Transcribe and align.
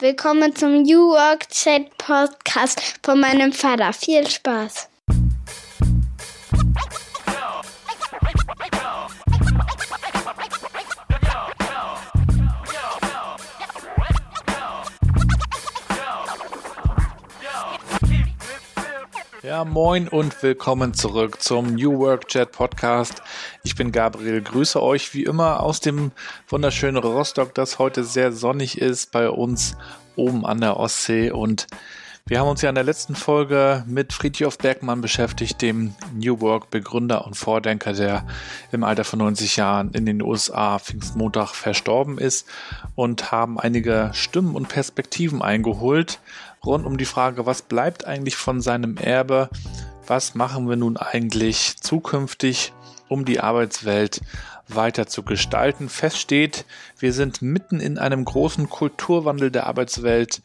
Willkommen 0.00 0.56
zum 0.56 0.84
New 0.84 1.10
Work 1.10 1.50
Chat 1.50 1.98
Podcast 1.98 2.80
von 3.02 3.20
meinem 3.20 3.52
Vater. 3.52 3.92
Viel 3.92 4.26
Spaß. 4.26 4.88
Ja, 19.50 19.64
moin 19.64 20.06
und 20.06 20.44
willkommen 20.44 20.94
zurück 20.94 21.42
zum 21.42 21.74
New 21.74 21.98
Work 21.98 22.28
Chat 22.28 22.52
Podcast. 22.52 23.20
Ich 23.64 23.74
bin 23.74 23.90
Gabriel, 23.90 24.42
grüße 24.42 24.80
euch 24.80 25.12
wie 25.12 25.24
immer 25.24 25.64
aus 25.64 25.80
dem 25.80 26.12
wunderschönen 26.46 27.02
Rostock, 27.02 27.52
das 27.52 27.80
heute 27.80 28.04
sehr 28.04 28.30
sonnig 28.30 28.80
ist 28.80 29.10
bei 29.10 29.28
uns 29.28 29.76
oben 30.14 30.46
an 30.46 30.60
der 30.60 30.76
Ostsee 30.76 31.32
und 31.32 31.66
wir 32.26 32.38
haben 32.38 32.46
uns 32.46 32.62
ja 32.62 32.68
in 32.68 32.76
der 32.76 32.84
letzten 32.84 33.16
Folge 33.16 33.82
mit 33.88 34.12
Friedhof 34.12 34.56
Bergmann 34.56 35.00
beschäftigt, 35.00 35.60
dem 35.62 35.96
New 36.14 36.40
Work 36.40 36.70
Begründer 36.70 37.26
und 37.26 37.34
Vordenker, 37.34 37.92
der 37.92 38.24
im 38.70 38.84
Alter 38.84 39.02
von 39.02 39.18
90 39.18 39.56
Jahren 39.56 39.90
in 39.94 40.06
den 40.06 40.22
USA 40.22 40.78
Pfingstmontag 40.78 41.56
verstorben 41.56 42.18
ist 42.18 42.46
und 42.94 43.32
haben 43.32 43.58
einige 43.58 44.10
Stimmen 44.12 44.54
und 44.54 44.68
Perspektiven 44.68 45.42
eingeholt 45.42 46.20
rund 46.64 46.86
um 46.86 46.98
die 46.98 47.04
Frage, 47.04 47.46
was 47.46 47.62
bleibt 47.62 48.06
eigentlich 48.06 48.36
von 48.36 48.60
seinem 48.60 48.96
Erbe? 48.96 49.48
Was 50.06 50.34
machen 50.34 50.68
wir 50.68 50.76
nun 50.76 50.96
eigentlich 50.96 51.76
zukünftig, 51.80 52.72
um 53.08 53.24
die 53.24 53.40
Arbeitswelt 53.40 54.20
weiter 54.68 55.06
zu 55.06 55.22
gestalten? 55.22 55.88
Fest 55.88 56.18
steht, 56.18 56.64
wir 56.98 57.12
sind 57.12 57.42
mitten 57.42 57.80
in 57.80 57.98
einem 57.98 58.24
großen 58.24 58.68
Kulturwandel 58.68 59.50
der 59.50 59.66
Arbeitswelt 59.66 60.42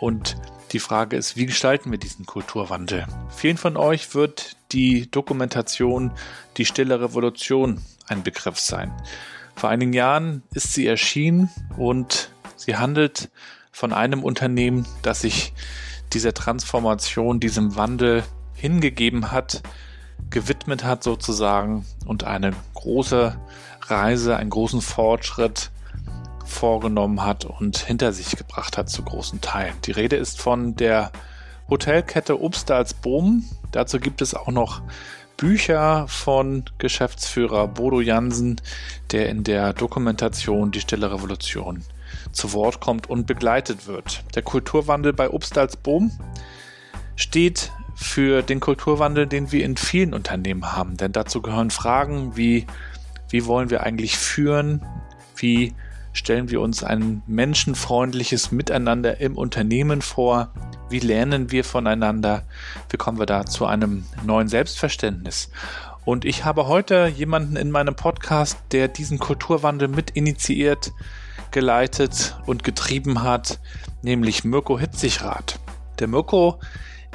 und 0.00 0.36
die 0.72 0.78
Frage 0.78 1.16
ist, 1.16 1.36
wie 1.36 1.46
gestalten 1.46 1.90
wir 1.90 1.98
diesen 1.98 2.26
Kulturwandel? 2.26 3.06
Vielen 3.30 3.56
von 3.56 3.76
euch 3.76 4.14
wird 4.14 4.56
die 4.72 5.10
Dokumentation 5.10 6.10
Die 6.56 6.64
Stille 6.64 7.00
Revolution 7.00 7.80
ein 8.08 8.22
Begriff 8.22 8.58
sein. 8.58 8.92
Vor 9.54 9.70
einigen 9.70 9.92
Jahren 9.92 10.42
ist 10.52 10.74
sie 10.74 10.86
erschienen 10.86 11.50
und 11.78 12.30
sie 12.56 12.76
handelt 12.76 13.30
von 13.76 13.92
einem 13.92 14.24
Unternehmen, 14.24 14.86
das 15.02 15.20
sich 15.20 15.52
dieser 16.14 16.32
Transformation, 16.32 17.40
diesem 17.40 17.76
Wandel 17.76 18.24
hingegeben 18.54 19.32
hat, 19.32 19.62
gewidmet 20.30 20.82
hat 20.82 21.04
sozusagen 21.04 21.84
und 22.06 22.24
eine 22.24 22.54
große 22.72 23.38
Reise, 23.82 24.38
einen 24.38 24.48
großen 24.48 24.80
Fortschritt 24.80 25.72
vorgenommen 26.46 27.22
hat 27.22 27.44
und 27.44 27.76
hinter 27.76 28.14
sich 28.14 28.34
gebracht 28.34 28.78
hat 28.78 28.88
zu 28.88 29.02
großen 29.02 29.42
Teilen. 29.42 29.74
Die 29.84 29.92
Rede 29.92 30.16
ist 30.16 30.40
von 30.40 30.74
der 30.76 31.12
Hotelkette 31.68 32.40
Obstalsboom. 32.40 33.44
Dazu 33.72 34.00
gibt 34.00 34.22
es 34.22 34.34
auch 34.34 34.48
noch 34.48 34.80
Bücher 35.36 36.08
von 36.08 36.64
Geschäftsführer 36.78 37.68
Bodo 37.68 38.00
Jansen, 38.00 38.58
der 39.12 39.28
in 39.28 39.44
der 39.44 39.74
Dokumentation 39.74 40.70
Die 40.70 40.80
Stille 40.80 41.12
Revolution 41.12 41.84
zu 42.32 42.52
Wort 42.52 42.80
kommt 42.80 43.08
und 43.08 43.26
begleitet 43.26 43.86
wird. 43.86 44.24
Der 44.34 44.42
Kulturwandel 44.42 45.12
bei 45.12 45.30
Obstalsboom 45.30 46.10
steht 47.16 47.72
für 47.94 48.42
den 48.42 48.60
Kulturwandel, 48.60 49.26
den 49.26 49.52
wir 49.52 49.64
in 49.64 49.76
vielen 49.76 50.12
Unternehmen 50.12 50.72
haben. 50.72 50.96
Denn 50.96 51.12
dazu 51.12 51.40
gehören 51.40 51.70
Fragen 51.70 52.36
wie, 52.36 52.66
wie 53.30 53.46
wollen 53.46 53.70
wir 53.70 53.82
eigentlich 53.82 54.18
führen? 54.18 54.84
Wie 55.34 55.74
stellen 56.12 56.50
wir 56.50 56.60
uns 56.60 56.82
ein 56.82 57.22
menschenfreundliches 57.26 58.52
Miteinander 58.52 59.20
im 59.20 59.36
Unternehmen 59.36 60.02
vor? 60.02 60.50
Wie 60.88 60.98
lernen 60.98 61.50
wir 61.50 61.64
voneinander? 61.64 62.44
Wie 62.90 62.96
kommen 62.96 63.18
wir 63.18 63.26
da 63.26 63.46
zu 63.46 63.66
einem 63.66 64.04
neuen 64.24 64.48
Selbstverständnis? 64.48 65.50
Und 66.04 66.24
ich 66.24 66.44
habe 66.44 66.68
heute 66.68 67.06
jemanden 67.08 67.56
in 67.56 67.70
meinem 67.70 67.96
Podcast, 67.96 68.58
der 68.72 68.88
diesen 68.88 69.18
Kulturwandel 69.18 69.88
mit 69.88 70.10
initiiert, 70.10 70.92
geleitet 71.56 72.36
und 72.44 72.64
getrieben 72.64 73.22
hat, 73.22 73.60
nämlich 74.02 74.44
Mirko 74.44 74.78
Hitzigrath. 74.78 75.58
Der 75.98 76.06
Mirko 76.06 76.60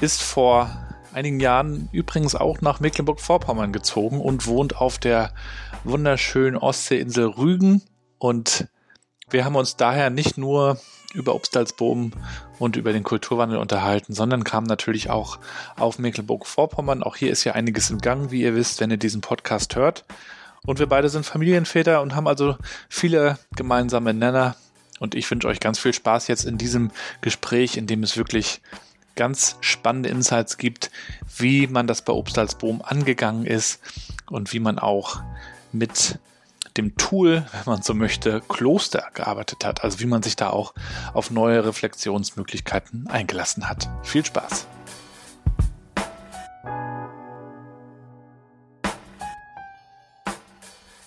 ist 0.01 0.23
vor 0.23 0.67
einigen 1.13 1.39
Jahren 1.39 1.89
übrigens 1.91 2.33
auch 2.33 2.59
nach 2.59 2.79
Mecklenburg-Vorpommern 2.79 3.71
gezogen 3.71 4.19
und 4.19 4.47
wohnt 4.47 4.77
auf 4.77 4.97
der 4.97 5.31
wunderschönen 5.83 6.57
Ostseeinsel 6.57 7.27
Rügen. 7.27 7.83
Und 8.17 8.67
wir 9.29 9.45
haben 9.45 9.55
uns 9.55 9.75
daher 9.75 10.09
nicht 10.09 10.39
nur 10.39 10.79
über 11.13 11.35
Obstalsboom 11.35 12.13
und 12.57 12.77
über 12.77 12.93
den 12.93 13.03
Kulturwandel 13.03 13.59
unterhalten, 13.59 14.15
sondern 14.15 14.43
kamen 14.43 14.65
natürlich 14.65 15.11
auch 15.11 15.37
auf 15.77 15.99
Mecklenburg-Vorpommern. 15.99 17.03
Auch 17.03 17.15
hier 17.15 17.31
ist 17.31 17.43
ja 17.43 17.51
einiges 17.51 17.91
im 17.91 17.99
Gang, 17.99 18.31
wie 18.31 18.41
ihr 18.41 18.55
wisst, 18.55 18.81
wenn 18.81 18.89
ihr 18.89 18.97
diesen 18.97 19.21
Podcast 19.21 19.75
hört. 19.75 20.03
Und 20.65 20.79
wir 20.79 20.87
beide 20.87 21.09
sind 21.09 21.25
Familienväter 21.25 22.01
und 22.01 22.15
haben 22.15 22.27
also 22.27 22.55
viele 22.87 23.37
gemeinsame 23.55 24.13
Nenner. 24.13 24.55
Und 24.99 25.15
ich 25.15 25.29
wünsche 25.31 25.47
euch 25.47 25.59
ganz 25.59 25.79
viel 25.79 25.93
Spaß 25.93 26.27
jetzt 26.27 26.45
in 26.45 26.57
diesem 26.57 26.91
Gespräch, 27.21 27.77
in 27.77 27.87
dem 27.87 28.03
es 28.03 28.17
wirklich 28.17 28.61
ganz 29.15 29.57
spannende 29.61 30.09
Insights 30.09 30.57
gibt, 30.57 30.91
wie 31.37 31.67
man 31.67 31.87
das 31.87 32.03
bei 32.03 32.13
Obstalsboom 32.13 32.81
angegangen 32.81 33.45
ist 33.45 33.81
und 34.29 34.53
wie 34.53 34.59
man 34.59 34.79
auch 34.79 35.21
mit 35.71 36.19
dem 36.77 36.95
Tool, 36.95 37.45
wenn 37.51 37.73
man 37.73 37.81
so 37.81 37.93
möchte, 37.93 38.41
Kloster 38.47 39.09
gearbeitet 39.13 39.65
hat. 39.65 39.83
Also 39.83 39.99
wie 39.99 40.05
man 40.05 40.23
sich 40.23 40.35
da 40.35 40.51
auch 40.51 40.73
auf 41.13 41.31
neue 41.31 41.65
Reflexionsmöglichkeiten 41.65 43.07
eingelassen 43.07 43.67
hat. 43.67 43.89
Viel 44.03 44.23
Spaß! 44.23 44.67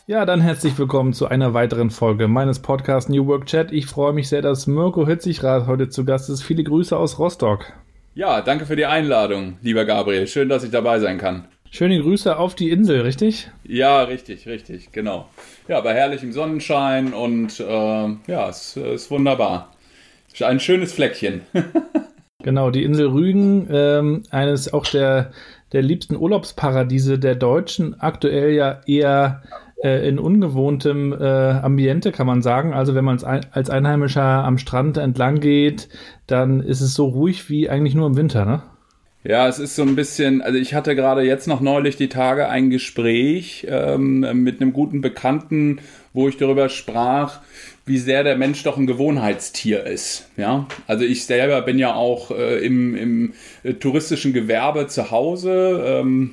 Ja, 0.06 0.26
dann 0.26 0.42
herzlich 0.42 0.78
willkommen 0.78 1.14
zu 1.14 1.28
einer 1.28 1.54
weiteren 1.54 1.88
Folge 1.88 2.28
meines 2.28 2.58
Podcasts 2.58 3.08
New 3.08 3.26
Work 3.26 3.46
Chat. 3.46 3.72
Ich 3.72 3.86
freue 3.86 4.12
mich 4.12 4.28
sehr, 4.28 4.42
dass 4.42 4.66
Mirko 4.66 5.06
Hitzigrad 5.06 5.66
heute 5.66 5.88
zu 5.88 6.04
Gast 6.04 6.28
ist. 6.28 6.42
Viele 6.42 6.62
Grüße 6.62 6.94
aus 6.94 7.18
Rostock. 7.18 7.72
Ja, 8.14 8.42
danke 8.42 8.66
für 8.66 8.76
die 8.76 8.84
Einladung, 8.84 9.56
lieber 9.62 9.86
Gabriel. 9.86 10.26
Schön, 10.26 10.50
dass 10.50 10.62
ich 10.62 10.70
dabei 10.70 10.98
sein 10.98 11.16
kann. 11.16 11.48
Schöne 11.70 11.98
Grüße 11.98 12.36
auf 12.36 12.54
die 12.54 12.68
Insel, 12.68 13.00
richtig? 13.00 13.50
Ja, 13.64 14.02
richtig, 14.02 14.46
richtig, 14.46 14.92
genau. 14.92 15.26
Ja, 15.68 15.80
bei 15.80 15.94
herrlichem 15.94 16.32
Sonnenschein 16.32 17.14
und 17.14 17.58
äh, 17.58 18.08
ja, 18.26 18.48
es 18.50 18.76
ist 18.76 19.10
wunderbar. 19.10 19.72
Ein 20.38 20.60
schönes 20.60 20.92
Fleckchen. 20.92 21.40
genau, 22.42 22.70
die 22.70 22.84
Insel 22.84 23.06
Rügen, 23.06 23.68
ähm, 23.70 24.22
eines 24.28 24.70
auch 24.70 24.84
der, 24.84 25.32
der 25.72 25.80
liebsten 25.80 26.14
Urlaubsparadiese 26.14 27.18
der 27.18 27.36
Deutschen, 27.36 27.98
aktuell 27.98 28.52
ja 28.52 28.82
eher 28.86 29.42
äh, 29.84 30.08
in 30.08 30.18
ungewohntem 30.18 31.12
äh, 31.12 31.24
Ambiente, 31.24 32.10
kann 32.10 32.26
man 32.26 32.40
sagen. 32.40 32.72
Also 32.72 32.94
wenn 32.94 33.04
man 33.04 33.22
als 33.22 33.68
Einheimischer 33.70 34.22
am 34.22 34.56
Strand 34.56 34.96
entlang 34.96 35.40
geht, 35.40 35.88
dann 36.26 36.60
ist 36.60 36.80
es 36.80 36.94
so 36.94 37.06
ruhig 37.06 37.50
wie 37.50 37.68
eigentlich 37.68 37.94
nur 37.94 38.06
im 38.06 38.16
Winter, 38.16 38.46
ne? 38.46 38.62
Ja, 39.26 39.48
es 39.48 39.58
ist 39.58 39.74
so 39.74 39.82
ein 39.82 39.96
bisschen, 39.96 40.42
also 40.42 40.58
ich 40.58 40.74
hatte 40.74 40.94
gerade 40.94 41.22
jetzt 41.22 41.48
noch 41.48 41.62
neulich 41.62 41.96
die 41.96 42.10
Tage 42.10 42.48
ein 42.48 42.68
Gespräch 42.68 43.66
ähm, 43.70 44.20
mit 44.42 44.60
einem 44.60 44.74
guten 44.74 45.00
Bekannten, 45.00 45.80
wo 46.12 46.28
ich 46.28 46.36
darüber 46.36 46.68
sprach, 46.68 47.40
wie 47.86 47.96
sehr 47.96 48.22
der 48.22 48.36
Mensch 48.36 48.62
doch 48.64 48.76
ein 48.76 48.86
Gewohnheitstier 48.86 49.84
ist. 49.84 50.28
Ja, 50.36 50.66
also 50.86 51.04
ich 51.04 51.24
selber 51.24 51.62
bin 51.62 51.78
ja 51.78 51.94
auch 51.94 52.30
äh, 52.32 52.58
im, 52.58 52.94
im 52.94 53.32
äh, 53.62 53.72
touristischen 53.74 54.34
Gewerbe 54.34 54.88
zu 54.88 55.10
Hause. 55.10 55.82
Ähm, 55.86 56.32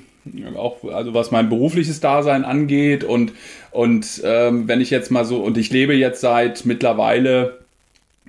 auch 0.56 0.84
also 0.84 1.14
was 1.14 1.32
mein 1.32 1.50
berufliches 1.50 2.00
Dasein 2.00 2.46
angeht 2.46 3.04
und 3.04 3.34
und 3.72 4.22
ähm, 4.24 4.68
wenn 4.68 4.82
ich 4.82 4.90
jetzt 4.90 5.12
mal 5.12 5.26
so 5.26 5.38
und 5.38 5.58
ich 5.58 5.72
lebe 5.72 5.94
jetzt 5.94 6.22
seit 6.22 6.66
mittlerweile 6.66 7.59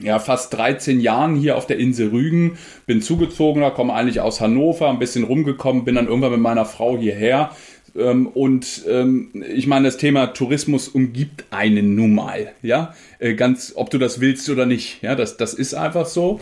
ja 0.00 0.18
fast 0.18 0.54
13 0.54 1.00
Jahren 1.00 1.36
hier 1.36 1.56
auf 1.56 1.66
der 1.66 1.78
Insel 1.78 2.08
Rügen, 2.08 2.58
bin 2.86 3.02
zugezogener, 3.02 3.70
komme 3.70 3.94
eigentlich 3.94 4.20
aus 4.20 4.40
Hannover, 4.40 4.88
ein 4.88 4.98
bisschen 4.98 5.24
rumgekommen, 5.24 5.84
bin 5.84 5.94
dann 5.94 6.08
irgendwann 6.08 6.32
mit 6.32 6.40
meiner 6.40 6.64
Frau 6.64 6.96
hierher. 6.98 7.50
Ähm, 7.94 8.26
und 8.26 8.84
ähm, 8.88 9.44
ich 9.54 9.66
meine, 9.66 9.86
das 9.86 9.98
Thema 9.98 10.28
Tourismus 10.28 10.88
umgibt 10.88 11.44
einen 11.50 11.94
nun 11.94 12.14
mal, 12.14 12.52
ja, 12.62 12.94
äh, 13.18 13.34
ganz, 13.34 13.74
ob 13.76 13.90
du 13.90 13.98
das 13.98 14.20
willst 14.20 14.48
oder 14.48 14.64
nicht, 14.64 15.02
ja, 15.02 15.14
das, 15.14 15.36
das 15.36 15.54
ist 15.54 15.74
einfach 15.74 16.06
so. 16.06 16.40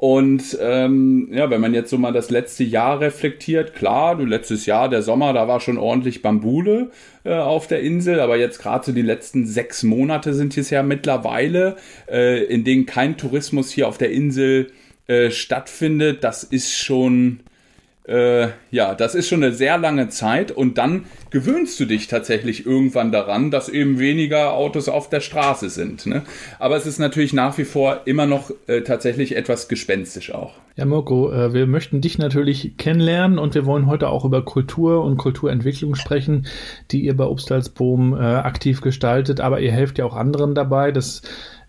Und 0.00 0.56
ähm, 0.62 1.28
ja, 1.30 1.50
wenn 1.50 1.60
man 1.60 1.74
jetzt 1.74 1.90
so 1.90 1.98
mal 1.98 2.14
das 2.14 2.30
letzte 2.30 2.64
Jahr 2.64 3.00
reflektiert, 3.00 3.74
klar, 3.74 4.18
letztes 4.18 4.64
Jahr, 4.64 4.88
der 4.88 5.02
Sommer, 5.02 5.34
da 5.34 5.46
war 5.46 5.60
schon 5.60 5.76
ordentlich 5.76 6.22
Bambule 6.22 6.90
äh, 7.22 7.34
auf 7.34 7.66
der 7.66 7.82
Insel, 7.82 8.18
aber 8.18 8.38
jetzt 8.38 8.62
gerade 8.62 8.86
so 8.86 8.92
die 8.92 9.02
letzten 9.02 9.44
sechs 9.44 9.82
Monate 9.82 10.32
sind 10.32 10.56
es 10.56 10.70
ja 10.70 10.82
mittlerweile, 10.82 11.76
äh, 12.10 12.44
in 12.44 12.64
denen 12.64 12.86
kein 12.86 13.18
Tourismus 13.18 13.70
hier 13.70 13.88
auf 13.88 13.98
der 13.98 14.10
Insel 14.10 14.68
äh, 15.06 15.30
stattfindet. 15.30 16.24
Das 16.24 16.44
ist 16.44 16.74
schon 16.74 17.40
äh, 18.10 18.48
ja, 18.72 18.94
das 18.94 19.14
ist 19.14 19.28
schon 19.28 19.42
eine 19.42 19.52
sehr 19.52 19.78
lange 19.78 20.08
Zeit 20.08 20.50
und 20.50 20.78
dann 20.78 21.04
gewöhnst 21.30 21.78
du 21.78 21.84
dich 21.84 22.08
tatsächlich 22.08 22.66
irgendwann 22.66 23.12
daran, 23.12 23.52
dass 23.52 23.68
eben 23.68 24.00
weniger 24.00 24.52
Autos 24.52 24.88
auf 24.88 25.08
der 25.08 25.20
Straße 25.20 25.70
sind. 25.70 26.06
Ne? 26.06 26.22
Aber 26.58 26.76
es 26.76 26.86
ist 26.86 26.98
natürlich 26.98 27.32
nach 27.32 27.56
wie 27.56 27.64
vor 27.64 28.00
immer 28.06 28.26
noch 28.26 28.50
äh, 28.66 28.80
tatsächlich 28.80 29.36
etwas 29.36 29.68
gespenstisch 29.68 30.34
auch. 30.34 30.54
Ja, 30.74 30.86
Mirko, 30.86 31.30
äh, 31.32 31.54
wir 31.54 31.68
möchten 31.68 32.00
dich 32.00 32.18
natürlich 32.18 32.76
kennenlernen 32.78 33.38
und 33.38 33.54
wir 33.54 33.64
wollen 33.64 33.86
heute 33.86 34.08
auch 34.08 34.24
über 34.24 34.44
Kultur 34.44 35.04
und 35.04 35.16
Kulturentwicklung 35.16 35.94
sprechen, 35.94 36.46
die 36.90 37.02
ihr 37.02 37.16
bei 37.16 37.26
Obstalsboom 37.26 38.14
äh, 38.14 38.18
aktiv 38.18 38.80
gestaltet, 38.80 39.40
aber 39.40 39.60
ihr 39.60 39.72
helft 39.72 39.98
ja 39.98 40.04
auch 40.04 40.16
anderen 40.16 40.56
dabei. 40.56 40.90
Das 40.90 41.22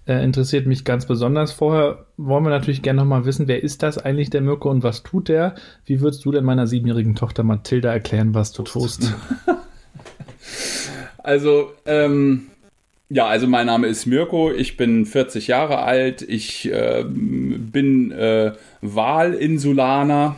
äh, 0.07 0.23
interessiert 0.23 0.67
mich 0.67 0.83
ganz 0.83 1.05
besonders. 1.05 1.51
Vorher 1.51 2.05
wollen 2.17 2.43
wir 2.43 2.49
natürlich 2.49 2.81
gerne 2.81 3.01
nochmal 3.01 3.25
wissen, 3.25 3.47
wer 3.47 3.63
ist 3.63 3.83
das 3.83 3.97
eigentlich, 3.97 4.29
der 4.29 4.41
Mirko, 4.41 4.69
und 4.69 4.83
was 4.83 5.03
tut 5.03 5.29
der? 5.29 5.55
Wie 5.85 6.01
würdest 6.01 6.25
du 6.25 6.31
denn 6.31 6.43
meiner 6.43 6.67
siebenjährigen 6.67 7.15
Tochter 7.15 7.43
Mathilda 7.43 7.91
erklären, 7.91 8.33
was 8.33 8.51
du 8.51 8.63
tust? 8.63 9.13
Also, 11.23 11.71
ähm, 11.85 12.47
ja, 13.09 13.27
also 13.27 13.47
mein 13.47 13.67
Name 13.67 13.87
ist 13.87 14.05
Mirko, 14.05 14.51
ich 14.51 14.77
bin 14.77 15.05
40 15.05 15.47
Jahre 15.47 15.79
alt, 15.79 16.21
ich 16.21 16.71
äh, 16.71 17.03
bin 17.05 18.11
äh, 18.11 18.53
Wahlinsulaner, 18.81 20.35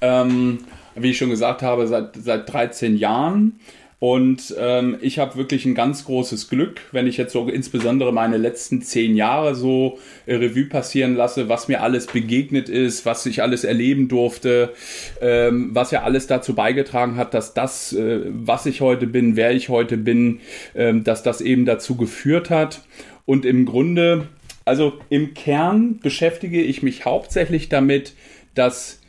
ähm, 0.00 0.58
wie 0.94 1.10
ich 1.10 1.18
schon 1.18 1.30
gesagt 1.30 1.62
habe, 1.62 1.86
seit, 1.88 2.16
seit 2.16 2.52
13 2.52 2.96
Jahren 2.96 3.58
und 4.00 4.54
ähm, 4.58 4.96
ich 5.02 5.18
habe 5.18 5.36
wirklich 5.36 5.66
ein 5.66 5.74
ganz 5.74 6.06
großes 6.06 6.48
Glück, 6.48 6.80
wenn 6.90 7.06
ich 7.06 7.18
jetzt 7.18 7.34
so 7.34 7.46
insbesondere 7.46 8.14
meine 8.14 8.38
letzten 8.38 8.80
zehn 8.80 9.14
Jahre 9.14 9.54
so 9.54 9.98
äh, 10.24 10.36
Revue 10.36 10.64
passieren 10.64 11.14
lasse, 11.14 11.50
was 11.50 11.68
mir 11.68 11.82
alles 11.82 12.06
begegnet 12.06 12.70
ist, 12.70 13.04
was 13.04 13.26
ich 13.26 13.42
alles 13.42 13.62
erleben 13.62 14.08
durfte, 14.08 14.72
ähm, 15.20 15.74
was 15.74 15.90
ja 15.90 16.02
alles 16.02 16.26
dazu 16.26 16.54
beigetragen 16.54 17.16
hat, 17.16 17.34
dass 17.34 17.52
das, 17.52 17.92
äh, 17.92 18.20
was 18.24 18.64
ich 18.64 18.80
heute 18.80 19.06
bin, 19.06 19.36
wer 19.36 19.52
ich 19.52 19.68
heute 19.68 19.98
bin, 19.98 20.40
ähm, 20.74 21.04
dass 21.04 21.22
das 21.22 21.42
eben 21.42 21.66
dazu 21.66 21.96
geführt 21.96 22.48
hat. 22.48 22.80
Und 23.26 23.44
im 23.44 23.66
Grunde, 23.66 24.28
also 24.64 24.94
im 25.10 25.34
Kern 25.34 25.98
beschäftige 25.98 26.62
ich 26.62 26.82
mich 26.82 27.04
hauptsächlich 27.04 27.68
damit, 27.68 28.14
dass 28.54 29.02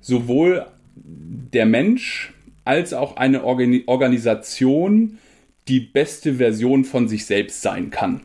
sowohl 0.00 0.64
der 0.96 1.66
Mensch, 1.66 2.32
als 2.68 2.92
auch 2.92 3.16
eine 3.16 3.44
Organ 3.44 3.82
Organisation 3.86 5.16
die 5.68 5.80
beste 5.80 6.34
Version 6.34 6.84
von 6.84 7.08
sich 7.08 7.24
selbst 7.24 7.62
sein 7.62 7.88
kann. 7.90 8.20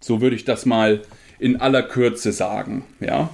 So 0.00 0.20
würde 0.20 0.36
ich 0.36 0.44
das 0.44 0.66
mal 0.66 1.00
in 1.38 1.56
aller 1.56 1.82
Kürze 1.82 2.32
sagen. 2.32 2.84
Ja. 3.00 3.30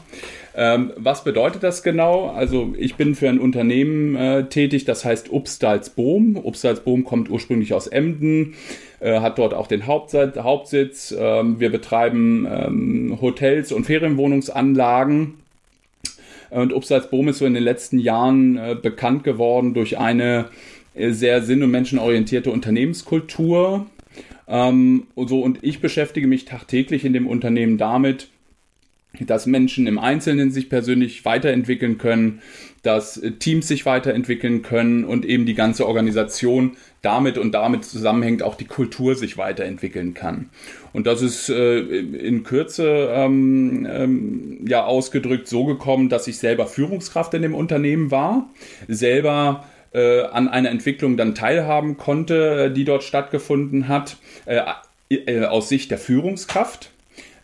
Ähm, 0.54 0.92
was 0.96 1.24
bedeutet 1.24 1.64
das 1.64 1.82
genau? 1.82 2.28
Also 2.28 2.74
ich 2.78 2.94
bin 2.94 3.16
für 3.16 3.28
ein 3.28 3.40
Unternehmen 3.40 4.14
äh, 4.14 4.48
tätig, 4.48 4.84
das 4.84 5.04
heißt 5.04 5.32
Upstalsboom. 5.32 6.36
Upstalsboom 6.36 7.04
kommt 7.04 7.28
ursprünglich 7.28 7.74
aus 7.74 7.88
Emden, 7.88 8.54
äh, 9.00 9.18
hat 9.18 9.38
dort 9.38 9.52
auch 9.52 9.66
den 9.66 9.86
Hauptsitz. 9.86 10.36
Hauptsitz. 10.36 11.12
Ähm, 11.18 11.58
wir 11.58 11.70
betreiben 11.70 12.46
ähm, 12.48 13.18
Hotels 13.20 13.72
und 13.72 13.84
Ferienwohnungsanlagen 13.84 15.40
und 16.50 16.72
Upsalzboom 16.72 17.28
ist 17.28 17.38
so 17.38 17.46
in 17.46 17.54
den 17.54 17.62
letzten 17.62 17.98
Jahren 17.98 18.56
äh, 18.56 18.76
bekannt 18.80 19.24
geworden 19.24 19.74
durch 19.74 19.98
eine 19.98 20.46
äh, 20.94 21.12
sehr 21.12 21.42
sinn- 21.42 21.62
und 21.62 21.70
menschenorientierte 21.70 22.50
Unternehmenskultur. 22.50 23.86
Ähm, 24.48 25.06
und, 25.14 25.28
so, 25.28 25.40
und 25.40 25.58
ich 25.62 25.80
beschäftige 25.80 26.26
mich 26.26 26.44
tagtäglich 26.44 27.04
in 27.04 27.12
dem 27.12 27.26
Unternehmen 27.26 27.78
damit, 27.78 28.28
dass 29.18 29.46
Menschen 29.46 29.86
im 29.86 29.98
Einzelnen 29.98 30.50
sich 30.50 30.68
persönlich 30.68 31.24
weiterentwickeln 31.24 31.98
können, 31.98 32.42
dass 32.82 33.16
äh, 33.16 33.32
Teams 33.32 33.68
sich 33.68 33.86
weiterentwickeln 33.86 34.62
können 34.62 35.04
und 35.04 35.24
eben 35.24 35.46
die 35.46 35.54
ganze 35.54 35.86
Organisation 35.86 36.76
damit 37.02 37.38
und 37.38 37.52
damit 37.52 37.84
zusammenhängt 37.84 38.42
auch 38.42 38.54
die 38.54 38.66
Kultur 38.66 39.14
sich 39.14 39.36
weiterentwickeln 39.36 40.14
kann. 40.14 40.50
Und 40.92 41.06
das 41.06 41.22
ist 41.22 41.48
äh, 41.48 41.78
in 41.78 42.42
Kürze 42.42 43.10
ähm, 43.12 43.86
ähm, 43.90 44.66
ja 44.66 44.84
ausgedrückt 44.84 45.48
so 45.48 45.64
gekommen, 45.64 46.08
dass 46.08 46.26
ich 46.26 46.38
selber 46.38 46.66
Führungskraft 46.66 47.34
in 47.34 47.42
dem 47.42 47.54
Unternehmen 47.54 48.10
war, 48.10 48.50
selber 48.88 49.64
äh, 49.92 50.22
an 50.22 50.48
einer 50.48 50.70
Entwicklung 50.70 51.16
dann 51.16 51.34
teilhaben 51.34 51.96
konnte, 51.96 52.64
äh, 52.64 52.70
die 52.72 52.84
dort 52.84 53.04
stattgefunden 53.04 53.88
hat, 53.88 54.16
äh, 54.46 54.60
äh, 55.08 55.44
aus 55.44 55.68
Sicht 55.68 55.90
der 55.90 55.98
Führungskraft 55.98 56.90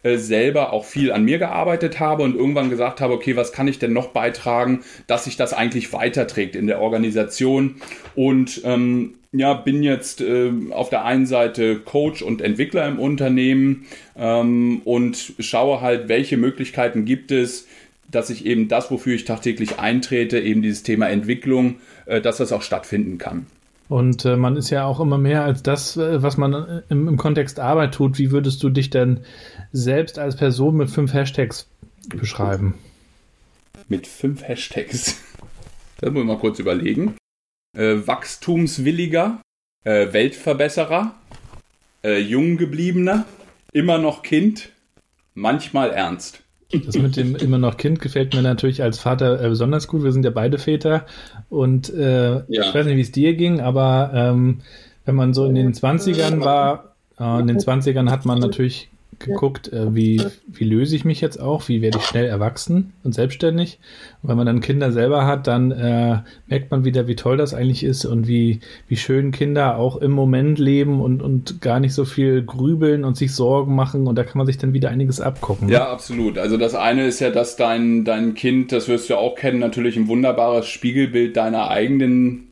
äh, 0.03 0.19
selber 0.19 0.73
auch 0.73 0.85
viel 0.85 1.11
an 1.11 1.25
mir 1.25 1.39
gearbeitet 1.39 1.99
habe 1.99 2.23
und 2.23 2.37
irgendwann 2.37 2.71
gesagt 2.71 3.01
habe, 3.01 3.15
okay, 3.15 3.35
was 3.37 3.53
kann 3.53 3.67
ich 3.67 3.81
denn 3.81 3.93
noch 3.93 4.09
beitragen, 4.09 4.85
dass 5.09 5.25
sich 5.25 5.37
das 5.37 5.53
eigentlich 5.53 5.93
weiterträgt 5.93 6.55
in 6.55 6.69
der 6.69 6.81
Organisation? 6.81 7.77
Und 8.15 8.61
ähm, 8.65 9.15
ja, 9.39 9.55
bin 9.55 9.83
jetzt 9.83 10.21
äh, 10.21 10.51
auf 10.71 10.91
der 10.91 11.05
einen 11.05 11.27
Seite 11.27 11.79
Coach 11.79 12.23
und 12.23 12.41
Entwickler 12.41 12.87
im 12.87 12.99
Unternehmen 12.99 13.87
ähm, 14.17 14.81
und 14.85 15.35
schaue 15.39 15.81
halt, 15.81 16.09
welche 16.09 16.37
Möglichkeiten 16.37 17.05
gibt 17.05 17.33
es, 17.33 17.67
dass 18.11 18.31
ich 18.31 18.47
eben 18.47 18.69
das, 18.69 18.91
wofür 18.91 19.15
ich 19.15 19.25
tagtäglich 19.25 19.79
eintrete, 19.79 20.39
eben 20.39 20.63
dieses 20.63 20.83
Thema 20.83 21.09
Entwicklung, 21.09 21.77
äh, 22.07 22.21
dass 22.21 22.39
das 22.39 22.53
auch 22.53 22.63
stattfinden 22.63 23.19
kann. 23.19 23.47
Und 23.89 24.25
äh, 24.25 24.37
man 24.37 24.57
ist 24.57 24.71
ja 24.71 24.85
auch 24.85 25.01
immer 25.01 25.19
mehr 25.19 25.45
als 25.45 25.63
das, 25.63 25.97
äh, 25.97 26.23
was 26.23 26.37
man 26.37 26.55
äh, 26.55 26.83
im, 26.89 27.07
im, 27.07 27.17
Kontext 27.17 27.61
Arbeit 27.61 27.95
tut. 27.95 28.19
Wie 28.19 28.33
würdest 28.33 28.63
du 28.63 28.69
dich 28.69 28.91
denn 28.91 29.21
selbst 29.73 30.19
als 30.19 30.37
Person 30.37 30.77
mit 30.77 30.91
fünf 30.91 31.13
Hashtags 31.13 31.69
beschreiben? 32.09 32.75
Mit 33.89 34.07
fünf 34.07 34.47
Hashtags. 34.47 35.23
Das 35.99 36.11
muss 36.11 36.21
ich 36.21 36.29
mal 36.29 36.37
kurz 36.37 36.59
überlegen. 36.59 37.15
Äh, 37.77 38.07
wachstumswilliger, 38.07 39.41
äh, 39.85 40.13
Weltverbesserer, 40.13 41.15
äh, 42.03 42.19
jung 42.19 42.57
gebliebener, 42.57 43.27
immer 43.73 43.99
noch 43.99 44.23
Kind, 44.23 44.71
manchmal 45.35 45.91
ernst. 45.91 46.41
Das 46.73 46.99
mit 46.99 47.17
dem 47.17 47.37
immer 47.37 47.59
noch 47.59 47.77
Kind 47.77 48.01
gefällt 48.01 48.35
mir 48.35 48.43
natürlich 48.43 48.83
als 48.83 48.99
Vater 48.99 49.43
äh, 49.43 49.49
besonders 49.49 49.89
gut. 49.89 50.03
Wir 50.03 50.13
sind 50.13 50.25
ja 50.25 50.31
beide 50.31 50.59
Väter 50.59 51.07
und 51.49 51.93
äh, 51.93 52.37
ja. 52.37 52.45
ich 52.49 52.75
weiß 52.75 52.87
nicht, 52.87 52.97
wie 52.97 53.03
es 53.03 53.13
dir 53.13 53.35
ging, 53.35 53.61
aber 53.61 54.11
ähm, 54.15 54.63
wenn 55.05 55.15
man 55.15 55.35
so 55.35 55.45
in 55.45 55.55
den 55.55 55.73
20ern 55.73 56.41
war, 56.41 56.97
äh, 57.19 57.41
in 57.41 57.47
den 57.47 57.59
20ern 57.59 58.11
hat 58.11 58.25
man 58.25 58.39
natürlich 58.39 58.89
geguckt, 59.19 59.73
äh, 59.73 59.95
wie, 59.95 60.23
wie 60.47 60.65
löse 60.65 60.95
ich 60.95 61.05
mich 61.05 61.21
jetzt 61.21 61.41
auch, 61.41 61.69
wie 61.69 61.81
werde 61.83 61.99
ich 61.99 62.05
schnell 62.05 62.27
erwachsen 62.27 62.93
und 63.03 63.15
selbstständig. 63.15 63.79
Und 64.23 64.29
wenn 64.29 64.37
man 64.37 64.47
dann 64.47 64.61
Kinder 64.61 64.93
selber 64.93 65.27
hat, 65.27 65.47
dann 65.47 65.71
äh, 65.71 66.19
merkt 66.47 66.71
man 66.71 66.85
wieder, 66.85 67.07
wie 67.07 67.17
toll 67.17 67.37
das 67.37 67.55
eigentlich 67.55 67.83
ist 67.83 68.05
und 68.05 68.27
wie, 68.29 68.61
wie 68.89 68.97
schön 68.97 69.31
Kinder 69.31 69.77
auch 69.77 69.97
im 69.97 70.13
Moment 70.13 70.59
leben 70.59 71.01
und, 71.01 71.23
und 71.23 71.61
gar 71.61 71.81
nicht 71.81 71.95
so 71.95 72.05
viel 72.05 72.43
grübeln 72.43 73.05
und 73.05 73.17
sich 73.17 73.35
Sorgen 73.35 73.75
machen. 73.75 74.07
Und 74.07 74.17
da 74.17 74.25
kann 74.25 74.39
man 74.39 74.47
sich 74.47 74.59
dann 74.59 74.73
wieder 74.73 74.91
einiges 74.91 75.21
abgucken. 75.21 75.69
Ja, 75.69 75.89
absolut. 75.89 76.39
Also 76.39 76.57
das 76.57 76.75
eine 76.75 77.07
ist 77.07 77.21
ja, 77.21 77.31
dass 77.31 77.57
dein, 77.57 78.05
dein 78.05 78.35
Kind, 78.35 78.73
das 78.73 78.89
wirst 78.89 79.09
du 79.09 79.17
auch 79.17 79.35
kennen, 79.35 79.59
natürlich 79.59 79.97
ein 79.97 80.09
wunderbares 80.09 80.67
Spiegelbild 80.67 81.37
deiner 81.37 81.71
eigenen 81.71 82.46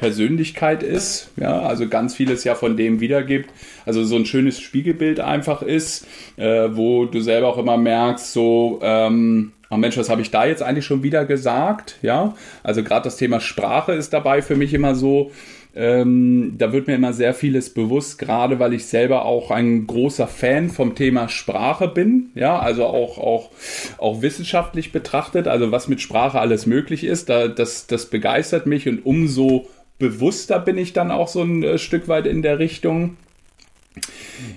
Persönlichkeit 0.00 0.82
ist, 0.82 1.30
ja, 1.36 1.60
also 1.60 1.86
ganz 1.86 2.14
vieles 2.14 2.42
ja 2.44 2.54
von 2.54 2.74
dem 2.78 3.00
wiedergibt, 3.00 3.50
also 3.84 4.02
so 4.02 4.16
ein 4.16 4.24
schönes 4.24 4.58
Spiegelbild 4.58 5.20
einfach 5.20 5.60
ist, 5.60 6.06
äh, 6.38 6.70
wo 6.72 7.04
du 7.04 7.20
selber 7.20 7.48
auch 7.48 7.58
immer 7.58 7.76
merkst, 7.76 8.32
so, 8.32 8.80
ähm, 8.82 9.52
oh 9.68 9.76
Mensch, 9.76 9.98
was 9.98 10.08
habe 10.08 10.22
ich 10.22 10.30
da 10.30 10.46
jetzt 10.46 10.62
eigentlich 10.62 10.86
schon 10.86 11.02
wieder 11.02 11.26
gesagt, 11.26 11.98
ja, 12.00 12.34
also 12.62 12.82
gerade 12.82 13.04
das 13.04 13.18
Thema 13.18 13.40
Sprache 13.40 13.92
ist 13.92 14.14
dabei 14.14 14.40
für 14.40 14.56
mich 14.56 14.72
immer 14.72 14.94
so, 14.94 15.32
ähm, 15.76 16.54
da 16.56 16.72
wird 16.72 16.86
mir 16.86 16.94
immer 16.94 17.12
sehr 17.12 17.34
vieles 17.34 17.74
bewusst, 17.74 18.18
gerade 18.18 18.58
weil 18.58 18.72
ich 18.72 18.86
selber 18.86 19.26
auch 19.26 19.50
ein 19.50 19.86
großer 19.86 20.26
Fan 20.26 20.70
vom 20.70 20.94
Thema 20.94 21.28
Sprache 21.28 21.88
bin, 21.88 22.30
ja, 22.34 22.58
also 22.58 22.86
auch, 22.86 23.18
auch, 23.18 23.50
auch 23.98 24.22
wissenschaftlich 24.22 24.92
betrachtet, 24.92 25.46
also 25.46 25.70
was 25.72 25.88
mit 25.88 26.00
Sprache 26.00 26.40
alles 26.40 26.64
möglich 26.64 27.04
ist, 27.04 27.28
da, 27.28 27.48
das, 27.48 27.86
das 27.86 28.06
begeistert 28.06 28.66
mich 28.66 28.88
und 28.88 29.04
umso 29.04 29.68
bewusster 30.00 30.58
bin 30.58 30.76
ich 30.76 30.92
dann 30.92 31.12
auch 31.12 31.28
so 31.28 31.42
ein 31.42 31.62
äh, 31.62 31.78
Stück 31.78 32.08
weit 32.08 32.26
in 32.26 32.42
der 32.42 32.58
Richtung. 32.58 33.16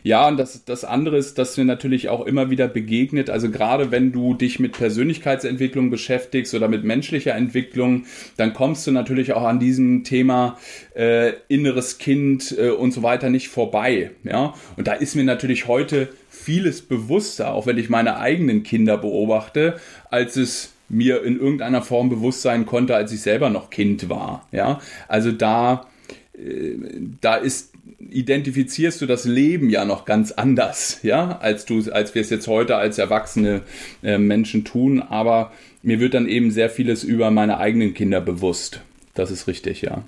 Ja, 0.03 0.27
und 0.27 0.37
das, 0.37 0.63
das 0.63 0.85
andere 0.85 1.17
ist, 1.17 1.37
dass 1.37 1.57
mir 1.57 1.65
natürlich 1.65 2.07
auch 2.07 2.25
immer 2.25 2.49
wieder 2.49 2.67
begegnet, 2.67 3.29
also 3.29 3.49
gerade 3.51 3.91
wenn 3.91 4.11
du 4.11 4.33
dich 4.33 4.59
mit 4.59 4.73
Persönlichkeitsentwicklung 4.73 5.89
beschäftigst 5.89 6.53
oder 6.53 6.67
mit 6.67 6.83
menschlicher 6.83 7.35
Entwicklung, 7.35 8.05
dann 8.37 8.53
kommst 8.53 8.87
du 8.87 8.91
natürlich 8.91 9.33
auch 9.33 9.43
an 9.43 9.59
diesem 9.59 10.03
Thema 10.03 10.57
äh, 10.95 11.33
inneres 11.49 11.97
Kind 11.97 12.55
äh, 12.57 12.69
und 12.69 12.91
so 12.93 13.03
weiter 13.03 13.29
nicht 13.29 13.49
vorbei. 13.49 14.11
Ja, 14.23 14.53
und 14.77 14.87
da 14.87 14.93
ist 14.93 15.15
mir 15.15 15.25
natürlich 15.25 15.67
heute 15.67 16.09
vieles 16.29 16.81
bewusster, 16.81 17.53
auch 17.53 17.65
wenn 17.65 17.77
ich 17.77 17.89
meine 17.89 18.17
eigenen 18.17 18.63
Kinder 18.63 18.97
beobachte, 18.97 19.79
als 20.09 20.37
es 20.37 20.72
mir 20.89 21.23
in 21.23 21.39
irgendeiner 21.39 21.81
Form 21.81 22.09
bewusst 22.09 22.41
sein 22.41 22.65
konnte, 22.65 22.95
als 22.95 23.11
ich 23.11 23.21
selber 23.21 23.49
noch 23.49 23.69
Kind 23.69 24.09
war. 24.09 24.47
Ja, 24.51 24.79
also 25.07 25.31
da, 25.31 25.87
äh, 26.33 26.75
da 27.21 27.35
ist 27.35 27.73
identifizierst 27.99 29.01
du 29.01 29.05
das 29.05 29.25
Leben 29.25 29.69
ja 29.69 29.85
noch 29.85 30.05
ganz 30.05 30.31
anders, 30.31 30.99
ja, 31.03 31.37
als 31.39 31.65
du, 31.65 31.91
als 31.91 32.15
wir 32.15 32.21
es 32.21 32.29
jetzt 32.29 32.47
heute 32.47 32.75
als 32.75 32.97
erwachsene 32.97 33.61
äh, 34.03 34.17
Menschen 34.17 34.63
tun. 34.65 35.01
Aber 35.01 35.51
mir 35.81 35.99
wird 35.99 36.13
dann 36.13 36.27
eben 36.27 36.51
sehr 36.51 36.69
vieles 36.69 37.03
über 37.03 37.31
meine 37.31 37.57
eigenen 37.57 37.93
Kinder 37.93 38.21
bewusst. 38.21 38.81
Das 39.13 39.31
ist 39.31 39.47
richtig, 39.47 39.81
ja. 39.81 40.03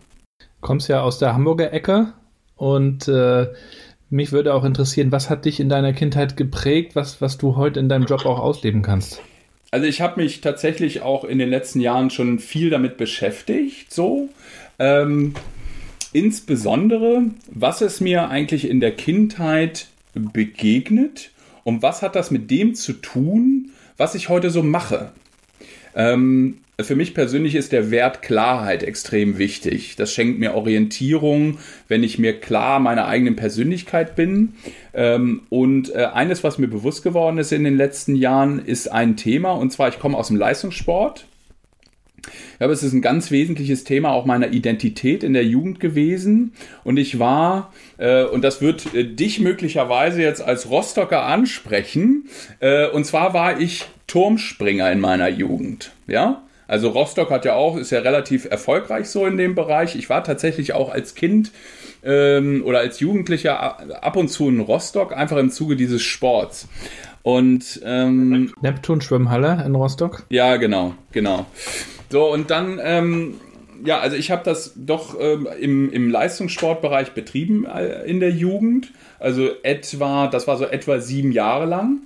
Kommst 0.62 0.90
ja 0.90 1.02
aus 1.02 1.20
der 1.20 1.34
Hamburger 1.34 1.72
Ecke 1.74 2.14
und 2.56 3.08
äh, 3.08 3.48
mich 4.10 4.32
würde 4.32 4.54
auch 4.54 4.64
interessieren, 4.64 5.12
was 5.12 5.30
hat 5.30 5.46
dich 5.46 5.60
in 5.60 5.70
deiner 5.70 5.94
Kindheit 5.94 6.38
geprägt, 6.38 6.96
was, 6.96 7.22
was 7.22 7.38
du 7.38 7.56
heute 7.56 7.80
in 7.80 7.90
deinem 7.90 8.06
Job 8.06 8.26
auch 8.26 8.40
ausleben 8.40 8.82
kannst? 8.82 9.22
Also 9.76 9.88
ich 9.88 10.00
habe 10.00 10.22
mich 10.22 10.40
tatsächlich 10.40 11.02
auch 11.02 11.26
in 11.26 11.38
den 11.38 11.50
letzten 11.50 11.82
Jahren 11.82 12.10
schon 12.10 12.40
viel 12.40 12.70
damit 12.70 12.96
beschäftigt, 12.96 13.94
so. 13.94 14.30
Ähm, 14.80 15.34
insbesondere, 16.14 17.24
was 17.48 17.82
ist 17.82 18.00
mir 18.00 18.30
eigentlich 18.30 18.70
in 18.70 18.80
der 18.80 18.94
Kindheit 18.94 19.88
begegnet 20.14 21.32
und 21.66 21.82
was 21.82 22.02
hat 22.04 22.16
das 22.16 22.32
mit 22.32 22.50
dem 22.50 22.74
zu 22.74 22.94
tun, 22.94 23.72
was 23.98 24.16
ich 24.16 24.30
heute 24.30 24.50
so 24.50 24.64
mache? 24.64 25.12
Ähm, 25.96 26.58
für 26.82 26.96
mich 26.96 27.14
persönlich 27.14 27.56
ist 27.56 27.72
der 27.72 27.90
Wert 27.90 28.22
Klarheit 28.22 28.84
extrem 28.84 29.38
wichtig. 29.38 29.96
Das 29.96 30.14
schenkt 30.14 30.40
mir 30.40 30.56
Orientierung, 30.56 31.60
wenn 31.88 32.04
ich 32.04 32.20
mir 32.20 32.38
klar 32.40 32.80
meiner 32.80 33.08
eigenen 33.08 33.38
Persönlichkeit 33.38 34.16
bin. 34.16 34.54
Ähm, 34.94 35.44
und 35.50 35.96
äh, 35.96 36.08
eines, 36.14 36.44
was 36.44 36.58
mir 36.58 36.68
bewusst 36.68 37.02
geworden 37.02 37.38
ist 37.38 37.54
in 37.54 37.64
den 37.64 37.78
letzten 37.78 38.16
Jahren, 38.16 38.60
ist 38.60 38.92
ein 38.92 39.16
Thema. 39.16 39.54
Und 39.54 39.72
zwar, 39.72 39.88
ich 39.88 40.00
komme 40.00 40.18
aus 40.18 40.28
dem 40.28 40.36
Leistungssport. 40.36 41.26
Ja, 42.60 42.66
aber 42.66 42.74
es 42.74 42.84
ist 42.84 42.92
ein 42.92 43.02
ganz 43.02 43.32
wesentliches 43.32 43.84
Thema 43.86 44.12
auch 44.12 44.26
meiner 44.26 44.52
Identität 44.52 45.24
in 45.24 45.34
der 45.34 45.46
Jugend 45.46 45.80
gewesen. 45.80 46.54
Und 46.84 46.98
ich 46.98 47.20
war, 47.20 47.72
äh, 47.98 48.26
und 48.26 48.42
das 48.42 48.62
wird 48.62 48.94
äh, 48.94 49.06
dich 49.06 49.40
möglicherweise 49.40 50.22
jetzt 50.22 50.42
als 50.42 50.70
Rostocker 50.70 51.24
ansprechen, 51.24 52.28
und 52.94 53.06
zwar 53.06 53.34
war 53.34 53.60
ich 53.60 53.86
Turmspringer 54.08 54.92
in 54.92 55.00
meiner 55.00 55.30
Jugend. 55.30 55.92
Ja, 56.08 56.44
also 56.68 56.90
Rostock 56.90 57.30
hat 57.30 57.46
ja 57.46 57.54
auch, 57.54 57.78
ist 57.78 57.92
ja 57.92 58.00
relativ 58.00 58.46
erfolgreich 58.46 59.08
so 59.08 59.26
in 59.26 59.38
dem 59.38 59.56
Bereich. 59.56 59.96
Ich 59.96 60.10
war 60.10 60.24
tatsächlich 60.24 60.74
auch 60.74 60.92
als 60.92 61.16
Kind 61.16 61.52
ähm, 62.04 62.64
oder 62.66 62.80
als 62.80 63.00
Jugendlicher 63.00 64.04
ab 64.04 64.16
und 64.16 64.30
zu 64.30 64.50
in 64.50 64.60
Rostock, 64.60 65.16
einfach 65.16 65.38
im 65.38 65.52
Zuge 65.52 65.76
dieses 65.76 66.02
Sports. 66.02 66.68
Und 67.22 67.82
ähm, 67.84 68.54
Neptun 68.62 69.02
Schwimmhalle 69.02 69.64
in 69.66 69.76
Rostock? 69.76 70.26
Ja, 70.30 70.58
genau, 70.58 70.94
genau. 71.12 71.46
So, 72.10 72.32
und 72.32 72.52
dann, 72.52 72.80
ähm, 72.84 73.36
ja, 73.84 74.00
also 74.00 74.16
ich 74.16 74.30
habe 74.32 74.44
das 74.44 74.74
doch 74.76 75.20
ähm, 75.20 75.48
im, 75.60 75.92
im 75.92 76.10
Leistungssportbereich 76.10 77.12
betrieben 77.12 77.66
äh, 77.66 78.04
in 78.06 78.20
der 78.20 78.32
Jugend. 78.32 78.92
Also 79.20 79.50
etwa, 79.64 80.28
das 80.28 80.48
war 80.48 80.58
so 80.58 80.66
etwa 80.66 81.00
sieben 81.00 81.32
Jahre 81.32 81.66
lang 81.66 82.00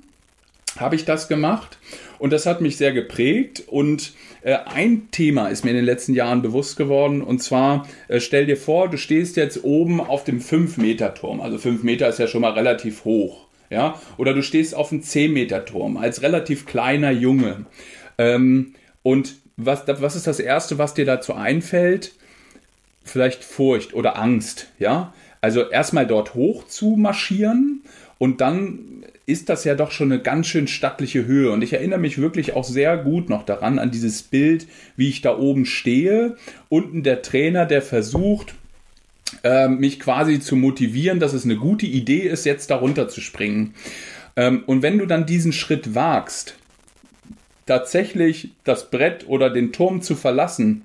habe 0.77 0.95
ich 0.95 1.05
das 1.05 1.27
gemacht 1.27 1.78
und 2.19 2.31
das 2.31 2.45
hat 2.45 2.61
mich 2.61 2.77
sehr 2.77 2.91
geprägt. 2.91 3.63
Und 3.67 4.13
äh, 4.41 4.57
ein 4.65 5.09
Thema 5.11 5.47
ist 5.47 5.63
mir 5.63 5.71
in 5.71 5.77
den 5.77 5.85
letzten 5.85 6.13
Jahren 6.13 6.41
bewusst 6.41 6.77
geworden. 6.77 7.21
Und 7.21 7.41
zwar 7.41 7.87
äh, 8.07 8.19
stell 8.19 8.45
dir 8.45 8.57
vor, 8.57 8.89
du 8.89 8.97
stehst 8.97 9.37
jetzt 9.37 9.63
oben 9.63 10.01
auf 10.01 10.23
dem 10.23 10.39
5-Meter-Turm, 10.41 11.41
also 11.41 11.57
5 11.57 11.83
Meter 11.83 12.07
ist 12.09 12.19
ja 12.19 12.27
schon 12.27 12.41
mal 12.41 12.51
relativ 12.51 13.05
hoch, 13.05 13.47
ja, 13.69 13.99
oder 14.17 14.33
du 14.33 14.43
stehst 14.43 14.75
auf 14.75 14.91
einem 14.91 15.01
10-Meter-Turm 15.01 15.97
als 15.97 16.21
relativ 16.21 16.65
kleiner 16.65 17.11
Junge. 17.11 17.65
Ähm, 18.17 18.73
und 19.01 19.35
was, 19.57 19.83
was 19.87 20.15
ist 20.15 20.27
das 20.27 20.39
Erste, 20.39 20.77
was 20.77 20.93
dir 20.93 21.05
dazu 21.05 21.33
einfällt? 21.33 22.13
Vielleicht 23.03 23.43
Furcht 23.43 23.93
oder 23.93 24.17
Angst, 24.17 24.71
ja, 24.77 25.13
also 25.41 25.69
erstmal 25.69 26.05
dort 26.05 26.33
hoch 26.33 26.65
zu 26.67 26.95
marschieren 26.97 27.81
und 28.17 28.41
dann 28.41 29.05
ist 29.29 29.49
das 29.49 29.63
ja 29.63 29.75
doch 29.75 29.91
schon 29.91 30.11
eine 30.11 30.21
ganz 30.21 30.47
schön 30.47 30.67
stattliche 30.67 31.25
Höhe. 31.25 31.51
Und 31.51 31.61
ich 31.61 31.73
erinnere 31.73 31.99
mich 31.99 32.17
wirklich 32.17 32.53
auch 32.53 32.63
sehr 32.63 32.97
gut 32.97 33.29
noch 33.29 33.43
daran, 33.43 33.77
an 33.77 33.91
dieses 33.91 34.23
Bild, 34.23 34.67
wie 34.97 35.09
ich 35.09 35.21
da 35.21 35.37
oben 35.37 35.65
stehe. 35.65 36.35
Unten 36.67 37.03
der 37.03 37.21
Trainer, 37.21 37.65
der 37.65 37.81
versucht, 37.81 38.55
ähm, 39.43 39.77
mich 39.79 39.99
quasi 39.99 40.39
zu 40.39 40.55
motivieren, 40.55 41.19
dass 41.19 41.33
es 41.33 41.45
eine 41.45 41.57
gute 41.57 41.85
Idee 41.85 42.21
ist, 42.21 42.45
jetzt 42.45 42.71
darunter 42.71 43.07
zu 43.07 43.21
springen. 43.21 43.75
Ähm, 44.35 44.63
und 44.65 44.81
wenn 44.81 44.97
du 44.97 45.05
dann 45.05 45.27
diesen 45.27 45.53
Schritt 45.53 45.93
wagst, 45.93 46.55
tatsächlich 47.67 48.49
das 48.63 48.89
Brett 48.89 49.27
oder 49.27 49.51
den 49.51 49.71
Turm 49.71 50.01
zu 50.01 50.15
verlassen 50.15 50.81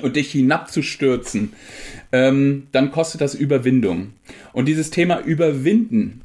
und 0.00 0.14
dich 0.14 0.30
hinabzustürzen, 0.30 1.52
ähm, 2.12 2.68
dann 2.70 2.92
kostet 2.92 3.20
das 3.20 3.34
Überwindung. 3.34 4.12
Und 4.52 4.66
dieses 4.66 4.90
Thema 4.90 5.18
Überwinden 5.20 6.20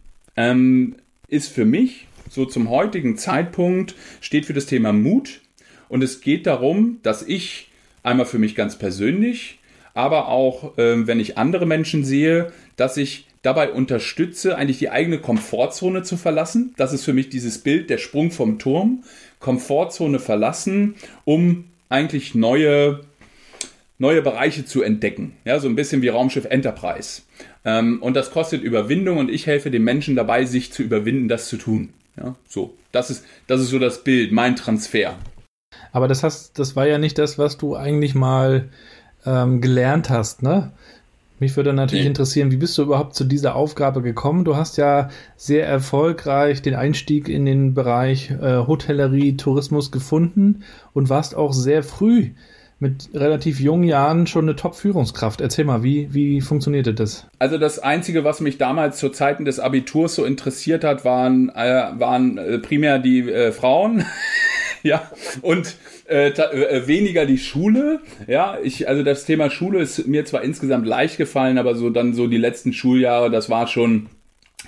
ist 1.30 1.50
für 1.50 1.66
mich 1.66 2.08
so 2.30 2.46
zum 2.46 2.70
heutigen 2.70 3.18
Zeitpunkt 3.18 3.96
steht 4.22 4.46
für 4.46 4.54
das 4.54 4.66
Thema 4.66 4.94
Mut 4.94 5.42
und 5.88 6.04
es 6.04 6.22
geht 6.22 6.46
darum, 6.46 7.00
dass 7.02 7.24
ich 7.24 7.70
einmal 8.04 8.26
für 8.26 8.40
mich 8.40 8.56
ganz 8.56 8.78
persönlich, 8.78 9.60
aber 9.94 10.28
auch 10.28 10.78
äh, 10.78 11.08
wenn 11.08 11.20
ich 11.20 11.38
andere 11.38 11.66
Menschen 11.66 12.06
sehe, 12.06 12.54
dass 12.76 12.98
ich 12.98 13.26
dabei 13.42 13.72
unterstütze, 13.72 14.58
eigentlich 14.58 14.80
die 14.80 14.90
eigene 14.90 15.20
Komfortzone 15.20 16.04
zu 16.04 16.18
verlassen. 16.18 16.74
Das 16.78 16.94
ist 16.94 17.06
für 17.06 17.14
mich 17.14 17.30
dieses 17.30 17.60
Bild, 17.60 17.90
der 17.90 17.98
Sprung 17.98 18.32
vom 18.32 18.60
Turm. 18.60 19.04
Komfortzone 19.40 20.20
verlassen, 20.20 20.96
um 21.24 21.66
eigentlich 21.88 22.36
neue, 22.36 23.02
neue 24.00 24.22
Bereiche 24.22 24.66
zu 24.66 24.82
entdecken. 24.82 25.34
Ja, 25.46 25.60
so 25.60 25.68
ein 25.68 25.76
bisschen 25.76 26.02
wie 26.02 26.08
Raumschiff 26.08 26.46
Enterprise. 26.46 27.22
Ähm, 27.64 28.02
und 28.02 28.16
das 28.16 28.32
kostet 28.32 28.64
Überwindung 28.64 29.18
und 29.18 29.30
ich 29.30 29.46
helfe 29.46 29.70
den 29.70 29.84
Menschen 29.84 30.16
dabei, 30.16 30.46
sich 30.46 30.74
zu 30.74 30.82
überwinden, 30.82 31.28
das 31.28 31.48
zu 31.48 31.58
tun. 31.58 31.90
Ja, 32.18 32.36
so. 32.48 32.74
Das 32.92 33.12
ist, 33.12 33.26
das 33.46 33.62
ist 33.62 33.70
so 33.70 33.78
das 33.78 34.04
Bild, 34.04 34.32
mein 34.32 34.56
Transfer. 34.56 35.16
Aber 35.92 36.08
das 36.08 36.24
hast, 36.24 36.58
das 36.58 36.76
war 36.76 36.88
ja 36.88 36.98
nicht 36.98 37.18
das, 37.18 37.38
was 37.38 37.58
du 37.58 37.76
eigentlich 37.76 38.16
mal 38.16 38.70
ähm, 39.26 39.62
gelernt 39.62 40.10
hast, 40.10 40.42
ne? 40.42 40.72
Mich 41.42 41.56
würde 41.56 41.72
natürlich 41.72 42.04
nee. 42.04 42.10
interessieren, 42.10 42.52
wie 42.52 42.58
bist 42.58 42.78
du 42.78 42.82
überhaupt 42.82 43.16
zu 43.16 43.24
dieser 43.24 43.56
Aufgabe 43.56 44.02
gekommen? 44.02 44.44
Du 44.44 44.58
hast 44.58 44.76
ja 44.76 45.10
sehr 45.38 45.66
erfolgreich 45.66 46.62
den 46.62 46.76
Einstieg 46.76 47.30
in 47.30 47.46
den 47.46 47.74
Bereich 47.74 48.32
äh, 48.32 48.58
Hotellerie, 48.68 49.38
Tourismus 49.38 49.90
gefunden 49.90 50.64
und 50.92 51.08
warst 51.08 51.36
auch 51.36 51.54
sehr 51.54 51.82
früh 51.84 52.32
mit 52.80 53.10
relativ 53.14 53.60
jungen 53.60 53.84
Jahren 53.84 54.26
schon 54.26 54.46
eine 54.46 54.56
Top-Führungskraft. 54.56 55.42
Erzähl 55.42 55.66
mal, 55.66 55.84
wie, 55.84 56.14
wie 56.14 56.42
funktionierte 56.42 56.94
das? 56.94 57.28
Also 57.38 57.58
das 57.58 57.80
Einzige, 57.80 58.24
was 58.24 58.40
mich 58.40 58.58
damals 58.58 58.98
zu 58.98 59.10
Zeiten 59.10 59.44
des 59.46 59.60
Abiturs 59.60 60.16
so 60.16 60.24
interessiert 60.24 60.84
hat, 60.84 61.04
waren, 61.04 61.50
äh, 61.50 61.92
waren 61.98 62.38
äh, 62.38 62.60
primär 62.60 63.00
die 63.00 63.30
äh, 63.30 63.52
Frauen. 63.52 64.06
ja, 64.84 65.12
und 65.42 65.76
äh, 66.08 66.30
äh, 66.30 66.88
weniger 66.88 67.26
die 67.26 67.38
Schule. 67.38 68.00
Ja, 68.28 68.58
ich, 68.64 68.88
also 68.88 69.04
das 69.04 69.26
Thema 69.26 69.50
Schule 69.50 69.80
ist 69.80 70.08
mir 70.08 70.24
zwar 70.26 70.42
insgesamt 70.42 70.88
leicht 70.88 71.18
gefallen, 71.18 71.58
aber 71.58 71.76
so 71.76 71.90
dann 71.90 72.14
so 72.14 72.28
die 72.28 72.38
letzten 72.38 72.72
Schuljahre, 72.72 73.30
das 73.30 73.50
war 73.50 73.68
schon 73.68 74.08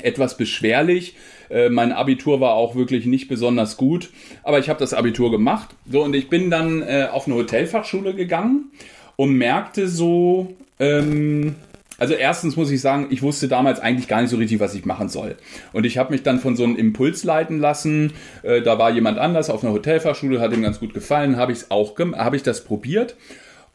etwas 0.01 0.37
beschwerlich. 0.37 1.15
Äh, 1.49 1.69
mein 1.69 1.91
Abitur 1.91 2.39
war 2.39 2.53
auch 2.53 2.75
wirklich 2.75 3.05
nicht 3.05 3.27
besonders 3.27 3.77
gut, 3.77 4.09
aber 4.43 4.59
ich 4.59 4.69
habe 4.69 4.79
das 4.79 4.93
Abitur 4.93 5.31
gemacht. 5.31 5.69
So, 5.89 6.03
und 6.03 6.15
ich 6.15 6.29
bin 6.29 6.49
dann 6.49 6.81
äh, 6.81 7.07
auf 7.11 7.27
eine 7.27 7.35
Hotelfachschule 7.35 8.13
gegangen 8.13 8.71
und 9.15 9.33
merkte 9.35 9.87
so, 9.87 10.55
ähm, 10.79 11.55
also 11.97 12.15
erstens 12.15 12.55
muss 12.55 12.71
ich 12.71 12.81
sagen, 12.81 13.07
ich 13.11 13.21
wusste 13.21 13.47
damals 13.47 13.79
eigentlich 13.79 14.07
gar 14.07 14.21
nicht 14.21 14.31
so 14.31 14.37
richtig, 14.37 14.59
was 14.59 14.73
ich 14.73 14.85
machen 14.85 15.07
soll. 15.09 15.35
Und 15.71 15.85
ich 15.85 15.99
habe 15.99 16.11
mich 16.11 16.23
dann 16.23 16.39
von 16.39 16.55
so 16.55 16.63
einem 16.63 16.75
Impuls 16.75 17.23
leiten 17.23 17.59
lassen. 17.59 18.13
Äh, 18.41 18.61
da 18.61 18.79
war 18.79 18.91
jemand 18.91 19.19
anders 19.19 19.49
auf 19.49 19.63
einer 19.63 19.73
Hotelfachschule, 19.73 20.39
hat 20.39 20.53
ihm 20.53 20.63
ganz 20.63 20.79
gut 20.79 20.93
gefallen, 20.93 21.37
habe 21.37 21.51
ich 21.51 21.59
es 21.59 21.71
auch, 21.71 21.97
habe 21.99 22.35
ich 22.35 22.43
das 22.43 22.63
probiert. 22.63 23.15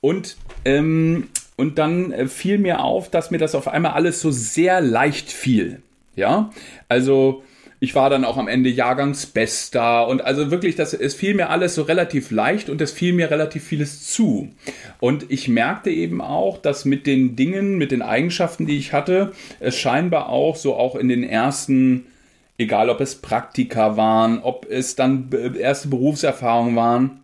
Und 0.00 0.36
ähm, 0.64 1.28
und 1.56 1.78
dann 1.78 2.12
äh, 2.12 2.26
fiel 2.26 2.58
mir 2.58 2.80
auf, 2.80 3.10
dass 3.10 3.30
mir 3.30 3.38
das 3.38 3.54
auf 3.54 3.68
einmal 3.68 3.92
alles 3.92 4.20
so 4.20 4.30
sehr 4.30 4.80
leicht 4.80 5.30
fiel. 5.30 5.82
Ja, 6.16 6.50
also 6.88 7.44
ich 7.78 7.94
war 7.94 8.08
dann 8.08 8.24
auch 8.24 8.38
am 8.38 8.48
Ende 8.48 8.70
Jahrgangsbester 8.70 10.08
und 10.08 10.24
also 10.24 10.50
wirklich, 10.50 10.76
das, 10.76 10.94
es 10.94 11.14
fiel 11.14 11.34
mir 11.34 11.50
alles 11.50 11.74
so 11.74 11.82
relativ 11.82 12.30
leicht 12.30 12.70
und 12.70 12.80
es 12.80 12.90
fiel 12.90 13.12
mir 13.12 13.30
relativ 13.30 13.64
vieles 13.64 14.06
zu. 14.10 14.48
Und 14.98 15.30
ich 15.30 15.48
merkte 15.48 15.90
eben 15.90 16.22
auch, 16.22 16.56
dass 16.56 16.86
mit 16.86 17.06
den 17.06 17.36
Dingen, 17.36 17.76
mit 17.76 17.92
den 17.92 18.00
Eigenschaften, 18.00 18.66
die 18.66 18.78
ich 18.78 18.94
hatte, 18.94 19.32
es 19.60 19.76
scheinbar 19.76 20.30
auch 20.30 20.56
so 20.56 20.74
auch 20.74 20.96
in 20.96 21.08
den 21.08 21.22
ersten, 21.22 22.06
egal 22.56 22.88
ob 22.88 23.02
es 23.02 23.16
Praktika 23.16 23.98
waren, 23.98 24.40
ob 24.40 24.66
es 24.70 24.96
dann 24.96 25.28
erste 25.58 25.88
Berufserfahrungen 25.88 26.76
waren, 26.76 27.20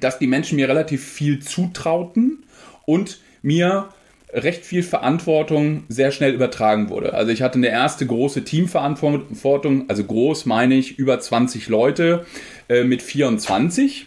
dass 0.00 0.18
die 0.18 0.26
Menschen 0.26 0.56
mir 0.56 0.68
relativ 0.68 1.04
viel 1.04 1.38
zutrauten 1.38 2.42
und 2.86 3.20
mir 3.42 3.90
recht 4.36 4.66
viel 4.66 4.82
Verantwortung 4.82 5.84
sehr 5.88 6.12
schnell 6.12 6.34
übertragen 6.34 6.90
wurde. 6.90 7.14
Also 7.14 7.32
ich 7.32 7.40
hatte 7.40 7.56
eine 7.56 7.68
erste 7.68 8.06
große 8.06 8.44
Teamverantwortung, 8.44 9.86
also 9.88 10.04
groß 10.04 10.44
meine 10.44 10.74
ich 10.74 10.98
über 10.98 11.18
20 11.18 11.68
Leute 11.68 12.26
äh, 12.68 12.84
mit 12.84 13.02
24. 13.02 14.06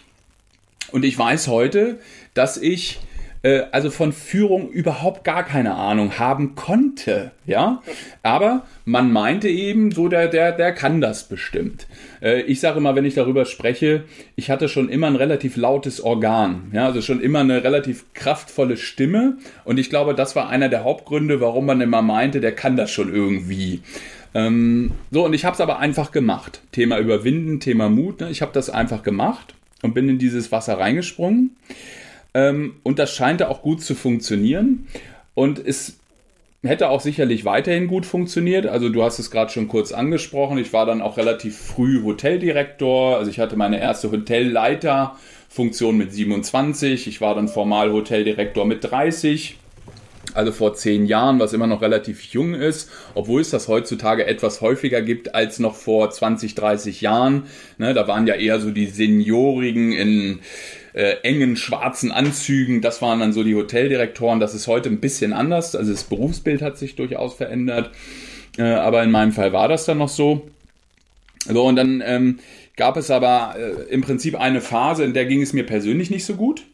Und 0.92 1.04
ich 1.04 1.18
weiß 1.18 1.48
heute, 1.48 1.98
dass 2.32 2.56
ich 2.56 3.00
äh, 3.42 3.62
also 3.72 3.90
von 3.90 4.12
Führung 4.12 4.70
überhaupt 4.70 5.24
gar 5.24 5.44
keine 5.44 5.74
Ahnung 5.74 6.18
haben 6.18 6.54
konnte, 6.54 7.32
ja. 7.46 7.82
Aber 8.22 8.64
man 8.84 9.12
meinte 9.12 9.48
eben, 9.48 9.92
so 9.92 10.08
der, 10.08 10.28
der, 10.28 10.52
der 10.52 10.72
kann 10.72 11.00
das 11.00 11.24
bestimmt. 11.24 11.86
Äh, 12.20 12.42
ich 12.42 12.60
sage 12.60 12.78
immer, 12.78 12.94
wenn 12.94 13.04
ich 13.04 13.14
darüber 13.14 13.44
spreche, 13.44 14.04
ich 14.36 14.50
hatte 14.50 14.68
schon 14.68 14.88
immer 14.88 15.06
ein 15.06 15.16
relativ 15.16 15.56
lautes 15.56 16.00
Organ, 16.00 16.70
ja, 16.72 16.86
also 16.86 17.00
schon 17.02 17.20
immer 17.20 17.40
eine 17.40 17.64
relativ 17.64 18.04
kraftvolle 18.14 18.76
Stimme. 18.76 19.38
Und 19.64 19.78
ich 19.78 19.90
glaube, 19.90 20.14
das 20.14 20.36
war 20.36 20.48
einer 20.48 20.68
der 20.68 20.84
Hauptgründe, 20.84 21.40
warum 21.40 21.66
man 21.66 21.80
immer 21.80 22.02
meinte, 22.02 22.40
der 22.40 22.52
kann 22.52 22.76
das 22.76 22.90
schon 22.90 23.12
irgendwie. 23.12 23.80
Ähm, 24.34 24.92
so, 25.10 25.24
und 25.24 25.32
ich 25.32 25.44
habe 25.44 25.54
es 25.54 25.60
aber 25.60 25.78
einfach 25.78 26.12
gemacht. 26.12 26.62
Thema 26.72 26.98
Überwinden, 26.98 27.58
Thema 27.60 27.88
Mut. 27.88 28.20
Ne? 28.20 28.30
Ich 28.30 28.42
habe 28.42 28.52
das 28.52 28.70
einfach 28.70 29.02
gemacht 29.02 29.54
und 29.82 29.94
bin 29.94 30.08
in 30.08 30.18
dieses 30.18 30.52
Wasser 30.52 30.78
reingesprungen. 30.78 31.56
Ähm, 32.34 32.76
und 32.82 32.98
das 32.98 33.14
scheinte 33.14 33.48
auch 33.48 33.62
gut 33.62 33.82
zu 33.82 33.94
funktionieren. 33.94 34.86
Und 35.34 35.58
es 35.64 35.98
hätte 36.62 36.90
auch 36.90 37.00
sicherlich 37.00 37.44
weiterhin 37.44 37.86
gut 37.86 38.04
funktioniert. 38.04 38.66
Also 38.66 38.88
du 38.88 39.02
hast 39.02 39.18
es 39.18 39.30
gerade 39.30 39.50
schon 39.50 39.68
kurz 39.68 39.92
angesprochen. 39.92 40.58
Ich 40.58 40.72
war 40.72 40.86
dann 40.86 41.00
auch 41.00 41.16
relativ 41.16 41.56
früh 41.56 42.02
Hoteldirektor. 42.02 43.16
Also 43.16 43.30
ich 43.30 43.38
hatte 43.38 43.56
meine 43.56 43.80
erste 43.80 44.10
Hotelleiterfunktion 44.10 45.96
mit 45.96 46.12
27. 46.12 47.06
Ich 47.06 47.20
war 47.20 47.34
dann 47.34 47.48
formal 47.48 47.92
Hoteldirektor 47.92 48.66
mit 48.66 48.84
30 48.84 49.59
also 50.34 50.52
vor 50.52 50.74
zehn 50.74 51.06
Jahren, 51.06 51.38
was 51.38 51.52
immer 51.52 51.66
noch 51.66 51.82
relativ 51.82 52.22
jung 52.24 52.54
ist, 52.54 52.90
obwohl 53.14 53.40
es 53.40 53.50
das 53.50 53.68
heutzutage 53.68 54.26
etwas 54.26 54.60
häufiger 54.60 55.02
gibt 55.02 55.34
als 55.34 55.58
noch 55.58 55.74
vor 55.74 56.10
20, 56.10 56.54
30 56.54 57.00
Jahren. 57.00 57.44
Ne, 57.78 57.94
da 57.94 58.08
waren 58.08 58.26
ja 58.26 58.34
eher 58.34 58.60
so 58.60 58.70
die 58.70 58.86
Seniorigen 58.86 59.92
in 59.92 60.40
äh, 60.92 61.16
engen 61.22 61.56
schwarzen 61.56 62.10
Anzügen, 62.12 62.80
das 62.80 63.00
waren 63.02 63.20
dann 63.20 63.32
so 63.32 63.44
die 63.44 63.54
Hoteldirektoren. 63.54 64.40
Das 64.40 64.54
ist 64.54 64.66
heute 64.66 64.88
ein 64.88 65.00
bisschen 65.00 65.32
anders, 65.32 65.76
also 65.76 65.92
das 65.92 66.04
Berufsbild 66.04 66.62
hat 66.62 66.78
sich 66.78 66.96
durchaus 66.96 67.34
verändert, 67.34 67.90
äh, 68.58 68.62
aber 68.62 69.02
in 69.02 69.10
meinem 69.10 69.32
Fall 69.32 69.52
war 69.52 69.68
das 69.68 69.84
dann 69.84 69.98
noch 69.98 70.08
so. 70.08 70.48
So, 71.46 71.64
und 71.64 71.76
dann 71.76 72.02
ähm, 72.04 72.38
gab 72.76 72.96
es 72.96 73.10
aber 73.10 73.54
äh, 73.56 73.92
im 73.92 74.02
Prinzip 74.02 74.38
eine 74.38 74.60
Phase, 74.60 75.04
in 75.04 75.14
der 75.14 75.24
ging 75.24 75.40
es 75.40 75.52
mir 75.52 75.64
persönlich 75.64 76.10
nicht 76.10 76.24
so 76.24 76.34
gut. 76.34 76.64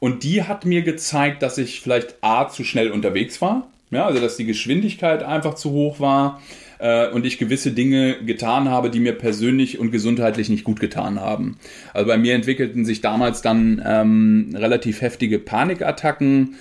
Und 0.00 0.22
die 0.22 0.44
hat 0.44 0.64
mir 0.64 0.82
gezeigt, 0.82 1.42
dass 1.42 1.58
ich 1.58 1.80
vielleicht 1.80 2.16
A 2.20 2.48
zu 2.48 2.64
schnell 2.64 2.90
unterwegs 2.90 3.40
war. 3.40 3.68
Ja, 3.90 4.06
also 4.06 4.20
dass 4.20 4.36
die 4.36 4.44
Geschwindigkeit 4.44 5.22
einfach 5.22 5.54
zu 5.54 5.70
hoch 5.70 5.98
war 5.98 6.42
äh, 6.78 7.08
und 7.08 7.24
ich 7.24 7.38
gewisse 7.38 7.72
Dinge 7.72 8.22
getan 8.24 8.68
habe, 8.68 8.90
die 8.90 9.00
mir 9.00 9.12
persönlich 9.12 9.78
und 9.78 9.90
gesundheitlich 9.90 10.48
nicht 10.50 10.64
gut 10.64 10.78
getan 10.78 11.20
haben. 11.20 11.58
Also 11.94 12.06
bei 12.06 12.18
mir 12.18 12.34
entwickelten 12.34 12.84
sich 12.84 13.00
damals 13.00 13.40
dann 13.40 13.82
ähm, 13.84 14.54
relativ 14.54 15.00
heftige 15.00 15.38
Panikattacken. 15.38 16.56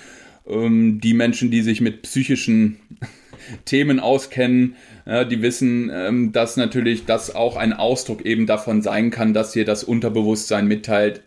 Ähm, 0.48 1.01
die 1.01 1.13
Menschen, 1.13 1.51
die 1.51 1.62
sich 1.62 1.82
mit 1.82 2.03
psychischen 2.03 2.79
Themen 3.65 4.00
auskennen, 4.00 4.75
ja, 5.06 5.24
die 5.24 5.41
wissen, 5.41 5.91
ähm, 5.94 6.32
dass 6.32 6.58
natürlich 6.58 7.06
das 7.06 7.36
auch 7.36 7.58
ein 7.58 7.74
Ausdruck 7.74 8.25
eben 8.25 8.46
davon 8.46 8.82
sein 8.82 9.12
kann, 9.12 9.34
dass 9.34 9.53
hier 9.53 9.65
das 9.65 9.84
Unterbewusstsein 9.84 10.67
mitteilt, 10.67 11.22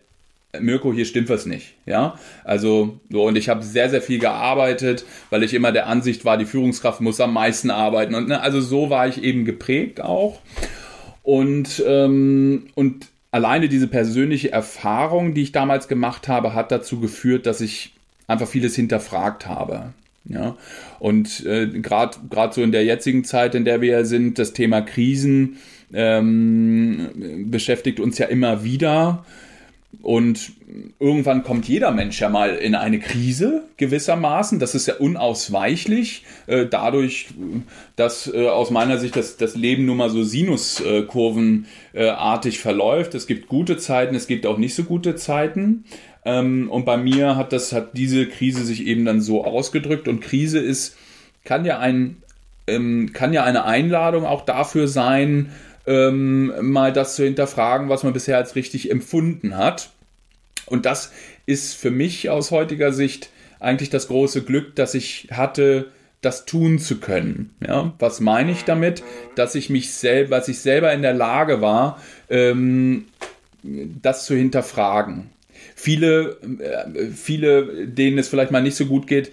Mirko, 0.59 0.93
hier 0.93 1.05
stimmt 1.05 1.29
was 1.29 1.45
nicht. 1.45 1.73
Ja, 1.85 2.19
also 2.43 2.99
so 3.09 3.23
und 3.23 3.37
ich 3.37 3.49
habe 3.49 3.63
sehr, 3.63 3.89
sehr 3.89 4.01
viel 4.01 4.19
gearbeitet, 4.19 5.05
weil 5.29 5.43
ich 5.43 5.53
immer 5.53 5.71
der 5.71 5.87
Ansicht 5.87 6.25
war, 6.25 6.37
die 6.37 6.45
Führungskraft 6.45 7.01
muss 7.01 7.21
am 7.21 7.33
meisten 7.33 7.69
arbeiten 7.69 8.15
und 8.15 8.27
ne, 8.27 8.41
also 8.41 8.61
so 8.61 8.89
war 8.89 9.07
ich 9.07 9.23
eben 9.23 9.45
geprägt 9.45 10.01
auch 10.01 10.39
und 11.23 11.83
ähm, 11.87 12.67
und 12.75 13.07
alleine 13.31 13.69
diese 13.69 13.87
persönliche 13.87 14.51
Erfahrung, 14.51 15.33
die 15.33 15.43
ich 15.43 15.51
damals 15.51 15.87
gemacht 15.87 16.27
habe, 16.27 16.53
hat 16.53 16.71
dazu 16.71 16.99
geführt, 16.99 17.45
dass 17.45 17.61
ich 17.61 17.93
einfach 18.27 18.47
vieles 18.47 18.75
hinterfragt 18.75 19.47
habe. 19.47 19.93
Ja, 20.25 20.55
und 20.99 21.45
äh, 21.47 21.67
gerade 21.67 22.53
so 22.53 22.61
in 22.61 22.71
der 22.71 22.85
jetzigen 22.85 23.23
Zeit, 23.23 23.55
in 23.55 23.65
der 23.65 23.81
wir 23.81 24.05
sind, 24.05 24.37
das 24.37 24.53
Thema 24.53 24.81
Krisen 24.81 25.57
ähm, 25.93 27.47
beschäftigt 27.49 27.99
uns 27.99 28.19
ja 28.19 28.27
immer 28.27 28.63
wieder. 28.63 29.25
Und 30.01 30.53
irgendwann 30.99 31.43
kommt 31.43 31.67
jeder 31.67 31.91
Mensch 31.91 32.21
ja 32.21 32.29
mal 32.29 32.55
in 32.55 32.75
eine 32.75 32.99
Krise 32.99 33.63
gewissermaßen. 33.77 34.57
Das 34.57 34.73
ist 34.73 34.87
ja 34.87 34.95
unausweichlich. 34.95 36.23
Äh, 36.47 36.65
dadurch, 36.65 37.27
dass 37.95 38.33
äh, 38.33 38.47
aus 38.47 38.71
meiner 38.71 38.97
Sicht 38.97 39.15
das, 39.15 39.37
das 39.37 39.55
Leben 39.55 39.85
nun 39.85 39.97
mal 39.97 40.09
so 40.09 40.23
Sinuskurvenartig 40.23 42.57
verläuft. 42.59 43.13
Es 43.15 43.27
gibt 43.27 43.47
gute 43.47 43.77
Zeiten, 43.77 44.15
es 44.15 44.25
gibt 44.27 44.47
auch 44.47 44.57
nicht 44.57 44.73
so 44.73 44.85
gute 44.85 45.15
Zeiten. 45.15 45.83
Ähm, 46.25 46.71
und 46.71 46.85
bei 46.85 46.97
mir 46.97 47.35
hat 47.35 47.53
das, 47.53 47.71
hat 47.71 47.95
diese 47.97 48.25
Krise 48.27 48.63
sich 48.63 48.87
eben 48.87 49.05
dann 49.05 49.21
so 49.21 49.45
ausgedrückt. 49.45 50.07
Und 50.07 50.21
Krise 50.21 50.57
ist, 50.59 50.97
kann 51.43 51.63
ja 51.65 51.77
ein, 51.79 52.17
ähm, 52.65 53.11
kann 53.13 53.33
ja 53.33 53.43
eine 53.43 53.65
Einladung 53.65 54.25
auch 54.25 54.45
dafür 54.45 54.87
sein, 54.87 55.51
ähm, 55.85 56.53
mal 56.61 56.93
das 56.93 57.15
zu 57.15 57.23
hinterfragen, 57.23 57.89
was 57.89 58.03
man 58.03 58.13
bisher 58.13 58.37
als 58.37 58.55
richtig 58.55 58.91
empfunden 58.91 59.57
hat. 59.57 59.91
Und 60.65 60.85
das 60.85 61.11
ist 61.45 61.75
für 61.75 61.91
mich 61.91 62.29
aus 62.29 62.51
heutiger 62.51 62.93
Sicht 62.93 63.29
eigentlich 63.59 63.89
das 63.89 64.07
große 64.07 64.43
Glück, 64.43 64.75
dass 64.75 64.93
ich 64.93 65.27
hatte, 65.31 65.91
das 66.21 66.45
tun 66.45 66.77
zu 66.77 66.99
können. 66.99 67.55
Ja, 67.65 67.93
was 67.99 68.19
meine 68.19 68.51
ich 68.51 68.63
damit? 68.63 69.03
Dass 69.35 69.55
ich 69.55 69.69
mich 69.69 69.91
selber, 69.93 70.37
dass 70.37 70.47
ich 70.47 70.59
selber 70.59 70.93
in 70.93 71.01
der 71.01 71.13
Lage 71.13 71.61
war, 71.61 72.01
ähm, 72.29 73.05
das 73.63 74.25
zu 74.25 74.35
hinterfragen. 74.35 75.31
Viele, 75.75 76.37
äh, 76.59 77.07
viele, 77.07 77.87
denen 77.87 78.19
es 78.19 78.27
vielleicht 78.27 78.51
mal 78.51 78.61
nicht 78.61 78.75
so 78.75 78.85
gut 78.85 79.07
geht, 79.07 79.31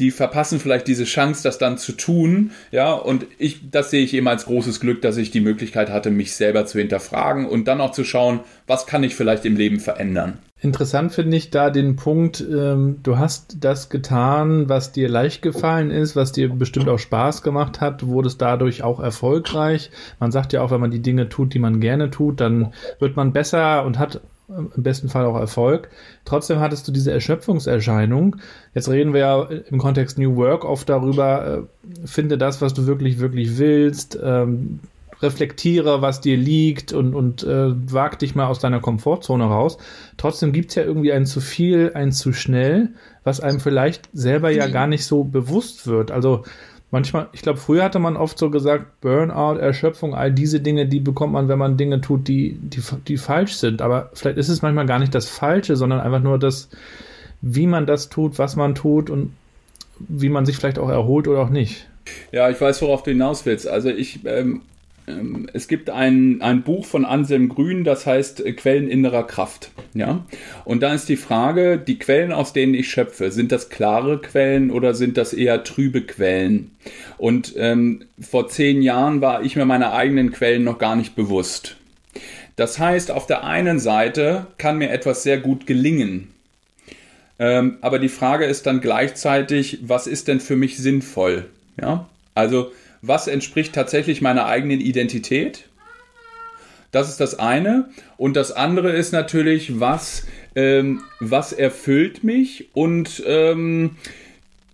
die 0.00 0.10
verpassen 0.10 0.58
vielleicht 0.58 0.88
diese 0.88 1.04
Chance, 1.04 1.42
das 1.42 1.58
dann 1.58 1.78
zu 1.78 1.92
tun. 1.92 2.50
Ja, 2.70 2.92
und 2.92 3.26
ich, 3.38 3.70
das 3.70 3.90
sehe 3.90 4.02
ich 4.02 4.14
eben 4.14 4.28
als 4.28 4.46
großes 4.46 4.80
Glück, 4.80 5.02
dass 5.02 5.16
ich 5.16 5.30
die 5.30 5.40
Möglichkeit 5.40 5.90
hatte, 5.90 6.10
mich 6.10 6.34
selber 6.34 6.66
zu 6.66 6.78
hinterfragen 6.78 7.46
und 7.46 7.68
dann 7.68 7.80
auch 7.80 7.92
zu 7.92 8.04
schauen, 8.04 8.40
was 8.66 8.86
kann 8.86 9.04
ich 9.04 9.14
vielleicht 9.14 9.44
im 9.44 9.56
Leben 9.56 9.78
verändern. 9.78 10.38
Interessant 10.62 11.12
finde 11.12 11.38
ich 11.38 11.50
da 11.50 11.70
den 11.70 11.96
Punkt, 11.96 12.40
ähm, 12.40 12.98
du 13.02 13.16
hast 13.16 13.56
das 13.60 13.88
getan, 13.88 14.68
was 14.68 14.92
dir 14.92 15.08
leicht 15.08 15.40
gefallen 15.40 15.90
ist, 15.90 16.16
was 16.16 16.32
dir 16.32 16.50
bestimmt 16.50 16.88
auch 16.88 16.98
Spaß 16.98 17.42
gemacht 17.42 17.80
hat, 17.80 18.06
wurdest 18.06 18.42
dadurch 18.42 18.82
auch 18.82 19.00
erfolgreich. 19.00 19.90
Man 20.18 20.32
sagt 20.32 20.52
ja 20.52 20.60
auch, 20.60 20.70
wenn 20.70 20.80
man 20.80 20.90
die 20.90 21.00
Dinge 21.00 21.30
tut, 21.30 21.54
die 21.54 21.58
man 21.58 21.80
gerne 21.80 22.10
tut, 22.10 22.40
dann 22.40 22.74
wird 22.98 23.16
man 23.16 23.32
besser 23.32 23.84
und 23.86 23.98
hat 23.98 24.20
im 24.56 24.82
besten 24.82 25.08
Fall 25.08 25.24
auch 25.24 25.38
Erfolg. 25.38 25.90
Trotzdem 26.24 26.60
hattest 26.60 26.86
du 26.88 26.92
diese 26.92 27.12
Erschöpfungserscheinung. 27.12 28.36
Jetzt 28.74 28.88
reden 28.88 29.12
wir 29.12 29.20
ja 29.20 29.42
im 29.44 29.78
Kontext 29.78 30.18
New 30.18 30.36
Work 30.36 30.64
oft 30.64 30.88
darüber, 30.88 31.66
äh, 32.04 32.06
finde 32.06 32.38
das, 32.38 32.60
was 32.60 32.74
du 32.74 32.86
wirklich, 32.86 33.18
wirklich 33.18 33.58
willst, 33.58 34.18
ähm, 34.22 34.80
reflektiere, 35.22 36.00
was 36.02 36.20
dir 36.20 36.36
liegt 36.36 36.92
und, 36.92 37.14
und 37.14 37.42
äh, 37.42 37.92
wag 37.92 38.16
dich 38.18 38.34
mal 38.34 38.46
aus 38.46 38.58
deiner 38.58 38.80
Komfortzone 38.80 39.44
raus. 39.44 39.78
Trotzdem 40.16 40.52
gibt's 40.52 40.74
ja 40.74 40.82
irgendwie 40.82 41.12
ein 41.12 41.26
zu 41.26 41.40
viel, 41.40 41.92
ein 41.94 42.12
zu 42.12 42.32
schnell, 42.32 42.90
was 43.22 43.40
einem 43.40 43.60
vielleicht 43.60 44.08
selber 44.12 44.50
ja 44.50 44.66
gar 44.68 44.86
nicht 44.86 45.04
so 45.04 45.24
bewusst 45.24 45.86
wird. 45.86 46.10
Also 46.10 46.44
manchmal, 46.90 47.28
ich 47.32 47.42
glaube, 47.42 47.58
früher 47.58 47.84
hatte 47.84 47.98
man 47.98 48.16
oft 48.16 48.38
so 48.38 48.50
gesagt, 48.50 49.00
Burnout, 49.00 49.58
Erschöpfung, 49.58 50.14
all 50.14 50.32
diese 50.32 50.60
Dinge, 50.60 50.86
die 50.86 51.00
bekommt 51.00 51.32
man, 51.32 51.48
wenn 51.48 51.58
man 51.58 51.76
Dinge 51.76 52.00
tut, 52.00 52.28
die, 52.28 52.58
die, 52.60 52.82
die 53.06 53.16
falsch 53.16 53.54
sind. 53.54 53.82
Aber 53.82 54.10
vielleicht 54.14 54.38
ist 54.38 54.48
es 54.48 54.62
manchmal 54.62 54.86
gar 54.86 54.98
nicht 54.98 55.14
das 55.14 55.28
Falsche, 55.28 55.76
sondern 55.76 56.00
einfach 56.00 56.20
nur 56.20 56.38
das, 56.38 56.68
wie 57.40 57.66
man 57.66 57.86
das 57.86 58.08
tut, 58.08 58.38
was 58.38 58.56
man 58.56 58.74
tut 58.74 59.10
und 59.10 59.34
wie 59.98 60.28
man 60.28 60.46
sich 60.46 60.56
vielleicht 60.56 60.78
auch 60.78 60.88
erholt 60.88 61.28
oder 61.28 61.40
auch 61.40 61.50
nicht. 61.50 61.88
Ja, 62.32 62.50
ich 62.50 62.60
weiß, 62.60 62.82
worauf 62.82 63.02
du 63.02 63.10
hinaus 63.10 63.46
willst. 63.46 63.68
Also 63.68 63.90
ich 63.90 64.24
ähm, 64.24 64.62
es 65.52 65.68
gibt 65.68 65.90
ein, 65.90 66.42
ein 66.42 66.62
Buch 66.62 66.86
von 66.86 67.04
Anselm 67.04 67.48
Grün, 67.48 67.84
das 67.84 68.06
heißt 68.06 68.44
äh, 68.44 68.52
Quellen 68.52 68.88
innerer 68.88 69.26
Kraft. 69.26 69.70
Ja? 69.94 70.24
Und 70.64 70.82
da 70.82 70.94
ist 70.94 71.08
die 71.08 71.16
Frage, 71.16 71.78
die 71.78 71.98
Quellen, 71.98 72.32
aus 72.32 72.52
denen 72.52 72.74
ich 72.74 72.90
schöpfe, 72.90 73.30
sind 73.30 73.52
das 73.52 73.68
klare 73.68 74.20
Quellen 74.20 74.70
oder 74.70 74.94
sind 74.94 75.16
das 75.16 75.32
eher 75.32 75.64
trübe 75.64 76.02
Quellen? 76.02 76.72
Und 77.18 77.54
ähm, 77.56 78.04
vor 78.20 78.48
zehn 78.48 78.82
Jahren 78.82 79.20
war 79.20 79.42
ich 79.42 79.56
mir 79.56 79.64
meiner 79.64 79.92
eigenen 79.92 80.32
Quellen 80.32 80.64
noch 80.64 80.78
gar 80.78 80.96
nicht 80.96 81.16
bewusst. 81.16 81.76
Das 82.56 82.78
heißt, 82.78 83.10
auf 83.10 83.26
der 83.26 83.44
einen 83.44 83.78
Seite 83.78 84.46
kann 84.58 84.78
mir 84.78 84.90
etwas 84.90 85.22
sehr 85.22 85.38
gut 85.38 85.66
gelingen. 85.66 86.28
Ähm, 87.38 87.78
aber 87.80 87.98
die 87.98 88.10
Frage 88.10 88.44
ist 88.44 88.66
dann 88.66 88.82
gleichzeitig, 88.82 89.78
was 89.82 90.06
ist 90.06 90.28
denn 90.28 90.40
für 90.40 90.56
mich 90.56 90.76
sinnvoll? 90.76 91.46
Ja? 91.80 92.06
Also, 92.34 92.70
was 93.02 93.26
entspricht 93.26 93.74
tatsächlich 93.74 94.20
meiner 94.20 94.46
eigenen 94.46 94.80
Identität. 94.80 95.64
Das 96.90 97.08
ist 97.08 97.20
das 97.20 97.38
eine. 97.38 97.88
Und 98.16 98.34
das 98.34 98.52
andere 98.52 98.90
ist 98.90 99.12
natürlich, 99.12 99.78
was, 99.80 100.26
ähm, 100.54 101.02
was 101.20 101.52
erfüllt 101.52 102.24
mich 102.24 102.68
und 102.74 103.22
ähm, 103.26 103.96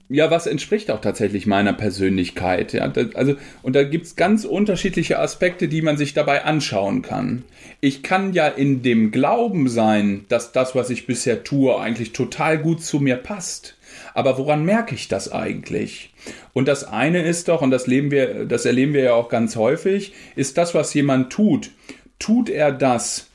ja, 0.08 0.30
was 0.30 0.46
entspricht 0.46 0.90
auch 0.90 1.00
tatsächlich 1.00 1.46
meiner 1.46 1.72
Persönlichkeit? 1.72 2.72
Ja, 2.72 2.92
also, 3.14 3.34
und 3.62 3.74
da 3.74 3.82
gibt's 3.82 4.14
ganz 4.14 4.44
unterschiedliche 4.44 5.18
Aspekte, 5.18 5.66
die 5.66 5.82
man 5.82 5.96
sich 5.96 6.14
dabei 6.14 6.44
anschauen 6.44 7.02
kann. 7.02 7.42
Ich 7.80 8.02
kann 8.04 8.32
ja 8.32 8.46
in 8.46 8.82
dem 8.82 9.10
Glauben 9.10 9.68
sein, 9.68 10.24
dass 10.28 10.52
das, 10.52 10.74
was 10.76 10.90
ich 10.90 11.06
bisher 11.06 11.42
tue, 11.42 11.78
eigentlich 11.78 12.12
total 12.12 12.58
gut 12.58 12.84
zu 12.84 13.00
mir 13.00 13.16
passt. 13.16 13.76
Aber 14.14 14.38
woran 14.38 14.64
merke 14.64 14.94
ich 14.94 15.09
das 15.09 15.30
eigentlich? 15.30 16.12
Und 16.52 16.68
das 16.68 16.85
eine 16.85 17.22
ist 17.22 17.48
doch, 17.48 17.62
und 17.62 17.70
das, 17.70 17.87
leben 17.87 18.11
wir, 18.11 18.46
das 18.46 18.64
erleben 18.64 18.94
wir 18.94 19.02
ja 19.02 19.14
auch 19.14 19.28
ganz 19.28 19.56
häufig, 19.56 20.12
ist 20.35 20.59
das, 20.59 20.74
was 20.74 20.94
jemand 20.94 21.30
tut. 21.30 21.70
Tut 22.18 22.48
er 22.48 22.72
das, 22.72 23.28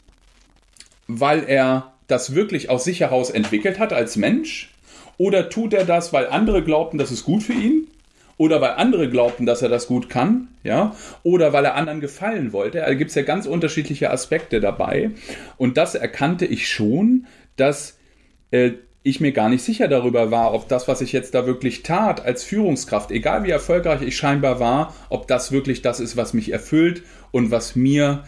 weil 1.07 1.43
er 1.47 1.93
das 2.07 2.35
wirklich 2.35 2.69
aus 2.69 2.83
sich 2.83 2.99
heraus 2.99 3.29
entwickelt 3.29 3.79
hat 3.79 3.93
als 3.93 4.15
Mensch? 4.17 4.71
Oder 5.17 5.49
tut 5.49 5.73
er 5.73 5.85
das, 5.85 6.13
weil 6.13 6.27
andere 6.27 6.63
glaubten, 6.63 6.97
das 6.97 7.11
ist 7.11 7.23
gut 7.23 7.43
für 7.43 7.53
ihn? 7.53 7.87
Oder 8.37 8.59
weil 8.59 8.71
andere 8.71 9.07
glaubten, 9.07 9.45
dass 9.45 9.61
er 9.61 9.69
das 9.69 9.85
gut 9.85 10.09
kann, 10.09 10.47
ja, 10.63 10.95
oder 11.21 11.53
weil 11.53 11.63
er 11.63 11.75
anderen 11.75 12.01
gefallen 12.01 12.53
wollte. 12.53 12.79
Da 12.79 12.91
gibt 12.95 13.09
es 13.09 13.15
ja 13.15 13.21
ganz 13.21 13.45
unterschiedliche 13.45 14.09
Aspekte 14.09 14.59
dabei. 14.59 15.11
Und 15.57 15.77
das 15.77 15.93
erkannte 15.93 16.47
ich 16.47 16.67
schon, 16.67 17.27
dass 17.55 17.99
äh, 18.49 18.71
ich 19.03 19.19
mir 19.19 19.31
gar 19.31 19.49
nicht 19.49 19.63
sicher 19.63 19.87
darüber 19.87 20.29
war, 20.29 20.53
ob 20.53 20.67
das, 20.67 20.87
was 20.87 21.01
ich 21.01 21.11
jetzt 21.11 21.33
da 21.33 21.45
wirklich 21.45 21.81
tat 21.83 22.23
als 22.23 22.43
Führungskraft, 22.43 23.11
egal 23.11 23.43
wie 23.43 23.49
erfolgreich 23.49 24.01
ich 24.03 24.15
scheinbar 24.15 24.59
war, 24.59 24.95
ob 25.09 25.27
das 25.27 25.51
wirklich 25.51 25.81
das 25.81 25.99
ist, 25.99 26.17
was 26.17 26.33
mich 26.33 26.51
erfüllt 26.51 27.03
und 27.31 27.49
was 27.49 27.75
mir 27.75 28.23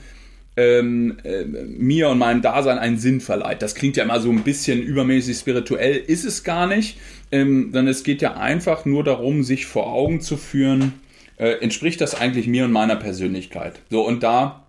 ähm, 0.56 1.18
äh, 1.24 1.46
mir 1.46 2.10
und 2.10 2.20
meinem 2.20 2.42
Dasein 2.42 2.78
einen 2.78 2.98
Sinn 2.98 3.22
verleiht. 3.22 3.62
Das 3.62 3.76
klingt 3.76 3.98
ja 3.98 4.04
immer 4.04 4.20
so 4.20 4.30
ein 4.30 4.44
bisschen 4.44 4.82
übermäßig 4.82 5.38
spirituell, 5.38 5.96
ist 5.96 6.26
es 6.26 6.44
gar 6.44 6.68
nicht, 6.68 7.00
ähm, 7.32 7.72
sondern 7.72 7.88
es 7.88 8.04
geht 8.04 8.22
ja 8.22 8.36
einfach 8.38 8.86
nur 8.86 9.04
darum, 9.04 9.44
sich 9.44 9.66
vor 9.66 9.92
Augen 9.92 10.22
zu 10.22 10.38
führen, 10.38 10.94
äh, 11.38 11.54
entspricht 11.62 12.02
das 12.02 12.14
eigentlich 12.14 12.48
mir 12.48 12.66
und 12.66 12.72
meiner 12.72 12.96
Persönlichkeit. 12.96 13.80
So, 13.90 14.06
und 14.06 14.22
da 14.22 14.63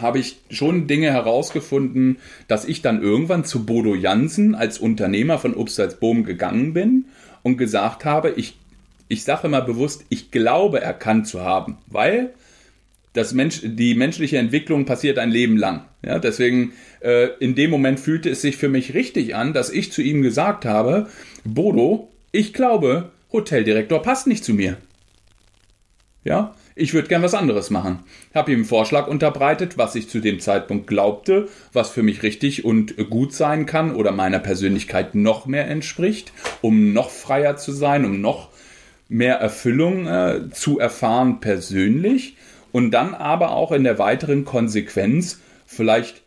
habe 0.00 0.18
ich 0.18 0.38
schon 0.50 0.86
Dinge 0.86 1.10
herausgefunden, 1.10 2.18
dass 2.48 2.64
ich 2.64 2.82
dann 2.82 3.02
irgendwann 3.02 3.44
zu 3.44 3.66
Bodo 3.66 3.94
Jansen 3.94 4.54
als 4.54 4.78
Unternehmer 4.78 5.38
von 5.38 5.54
Upsalzboom 5.54 6.24
gegangen 6.24 6.72
bin 6.72 7.06
und 7.42 7.56
gesagt 7.56 8.04
habe, 8.04 8.30
ich, 8.30 8.56
ich 9.08 9.24
sage 9.24 9.46
immer 9.46 9.60
bewusst, 9.60 10.04
ich 10.08 10.30
glaube 10.30 10.80
erkannt 10.80 11.26
zu 11.26 11.42
haben, 11.42 11.78
weil 11.86 12.32
das 13.12 13.34
Mensch, 13.34 13.60
die 13.62 13.94
menschliche 13.94 14.38
Entwicklung 14.38 14.86
passiert 14.86 15.18
ein 15.18 15.30
Leben 15.30 15.56
lang. 15.56 15.84
Ja, 16.04 16.18
deswegen 16.18 16.72
äh, 17.00 17.28
in 17.38 17.54
dem 17.54 17.70
Moment 17.70 18.00
fühlte 18.00 18.30
es 18.30 18.40
sich 18.40 18.56
für 18.56 18.68
mich 18.68 18.94
richtig 18.94 19.34
an, 19.34 19.52
dass 19.52 19.70
ich 19.70 19.92
zu 19.92 20.02
ihm 20.02 20.22
gesagt 20.22 20.64
habe, 20.64 21.08
Bodo, 21.44 22.10
ich 22.32 22.54
glaube, 22.54 23.10
Hoteldirektor 23.32 24.02
passt 24.02 24.26
nicht 24.26 24.44
zu 24.44 24.54
mir. 24.54 24.78
Ja, 26.24 26.54
ich 26.74 26.94
würde 26.94 27.08
gern 27.08 27.22
was 27.22 27.34
anderes 27.34 27.70
machen. 27.70 28.00
Habe 28.34 28.52
ihm 28.52 28.58
einen 28.58 28.64
Vorschlag 28.64 29.06
unterbreitet, 29.06 29.78
was 29.78 29.94
ich 29.94 30.08
zu 30.08 30.20
dem 30.20 30.40
Zeitpunkt 30.40 30.86
glaubte, 30.86 31.48
was 31.72 31.90
für 31.90 32.02
mich 32.02 32.22
richtig 32.22 32.64
und 32.64 32.96
gut 33.10 33.34
sein 33.34 33.66
kann 33.66 33.94
oder 33.94 34.12
meiner 34.12 34.38
Persönlichkeit 34.38 35.14
noch 35.14 35.46
mehr 35.46 35.68
entspricht, 35.68 36.32
um 36.60 36.92
noch 36.92 37.10
freier 37.10 37.56
zu 37.56 37.72
sein, 37.72 38.04
um 38.04 38.20
noch 38.20 38.50
mehr 39.08 39.36
Erfüllung 39.36 40.06
äh, 40.06 40.50
zu 40.52 40.78
erfahren 40.78 41.40
persönlich 41.40 42.36
und 42.72 42.90
dann 42.92 43.14
aber 43.14 43.50
auch 43.50 43.72
in 43.72 43.84
der 43.84 43.98
weiteren 43.98 44.44
Konsequenz 44.44 45.40
vielleicht 45.66 46.22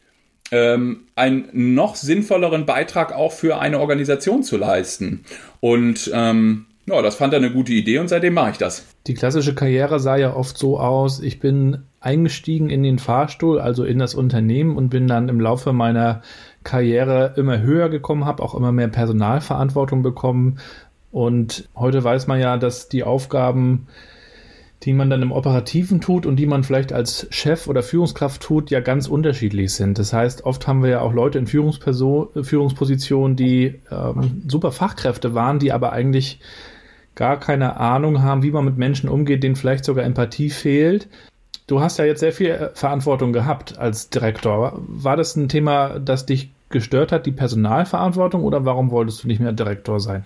ähm, 0.51 1.05
einen 1.15 1.73
noch 1.73 1.95
sinnvolleren 1.95 2.65
Beitrag 2.65 3.13
auch 3.13 3.31
für 3.31 3.59
eine 3.59 3.79
Organisation 3.79 4.43
zu 4.43 4.57
leisten. 4.57 5.25
Und 5.59 6.11
ähm, 6.13 6.67
ja, 6.87 7.01
das 7.01 7.15
fand 7.15 7.33
er 7.33 7.37
eine 7.37 7.51
gute 7.51 7.73
Idee 7.73 7.99
und 7.99 8.07
seitdem 8.07 8.35
mache 8.35 8.51
ich 8.51 8.57
das. 8.57 8.85
Die 9.07 9.15
klassische 9.15 9.55
Karriere 9.55 9.99
sah 9.99 10.17
ja 10.17 10.35
oft 10.35 10.57
so 10.57 10.79
aus, 10.79 11.19
ich 11.19 11.39
bin 11.39 11.83
eingestiegen 11.99 12.69
in 12.69 12.83
den 12.83 12.99
Fahrstuhl, 12.99 13.59
also 13.59 13.83
in 13.83 13.97
das 13.97 14.13
Unternehmen 14.13 14.77
und 14.77 14.89
bin 14.89 15.07
dann 15.07 15.27
im 15.27 15.39
Laufe 15.39 15.73
meiner 15.73 16.21
Karriere 16.63 17.33
immer 17.37 17.59
höher 17.61 17.89
gekommen, 17.89 18.25
habe 18.25 18.43
auch 18.43 18.53
immer 18.53 18.71
mehr 18.71 18.87
Personalverantwortung 18.87 20.03
bekommen. 20.03 20.59
Und 21.11 21.69
heute 21.75 22.03
weiß 22.03 22.27
man 22.27 22.39
ja, 22.39 22.57
dass 22.57 22.89
die 22.89 23.03
Aufgaben 23.03 23.87
die 24.83 24.93
man 24.93 25.09
dann 25.09 25.23
im 25.23 25.31
Operativen 25.31 25.99
tut 25.99 26.25
und 26.27 26.35
die 26.35 26.45
man 26.45 26.63
vielleicht 26.63 26.93
als 26.93 27.27
Chef 27.31 27.67
oder 27.67 27.81
Führungskraft 27.81 28.41
tut, 28.41 28.69
ja 28.69 28.81
ganz 28.81 29.07
unterschiedlich 29.07 29.73
sind. 29.73 29.97
Das 29.97 30.13
heißt, 30.13 30.45
oft 30.45 30.67
haben 30.67 30.83
wir 30.83 30.89
ja 30.89 31.01
auch 31.01 31.13
Leute 31.13 31.39
in 31.39 31.47
Führungspositionen, 31.47 33.35
die 33.35 33.79
ähm, 33.89 34.43
super 34.47 34.71
Fachkräfte 34.71 35.33
waren, 35.33 35.57
die 35.57 35.71
aber 35.71 35.91
eigentlich 35.91 36.39
gar 37.15 37.39
keine 37.39 37.77
Ahnung 37.77 38.21
haben, 38.21 38.43
wie 38.43 38.51
man 38.51 38.65
mit 38.65 38.77
Menschen 38.77 39.09
umgeht, 39.09 39.43
denen 39.43 39.55
vielleicht 39.55 39.85
sogar 39.85 40.05
Empathie 40.05 40.49
fehlt. 40.49 41.07
Du 41.67 41.79
hast 41.79 41.97
ja 41.97 42.05
jetzt 42.05 42.19
sehr 42.19 42.33
viel 42.33 42.49
äh, 42.49 42.69
Verantwortung 42.73 43.33
gehabt 43.33 43.77
als 43.77 44.09
Direktor. 44.09 44.73
War 44.87 45.17
das 45.17 45.35
ein 45.35 45.49
Thema, 45.49 45.99
das 45.99 46.25
dich 46.25 46.51
gestört 46.69 47.11
hat, 47.11 47.25
die 47.25 47.31
Personalverantwortung, 47.31 48.43
oder 48.43 48.65
warum 48.65 48.91
wolltest 48.91 49.23
du 49.23 49.27
nicht 49.27 49.39
mehr 49.39 49.53
Direktor 49.53 49.99
sein? 49.99 50.25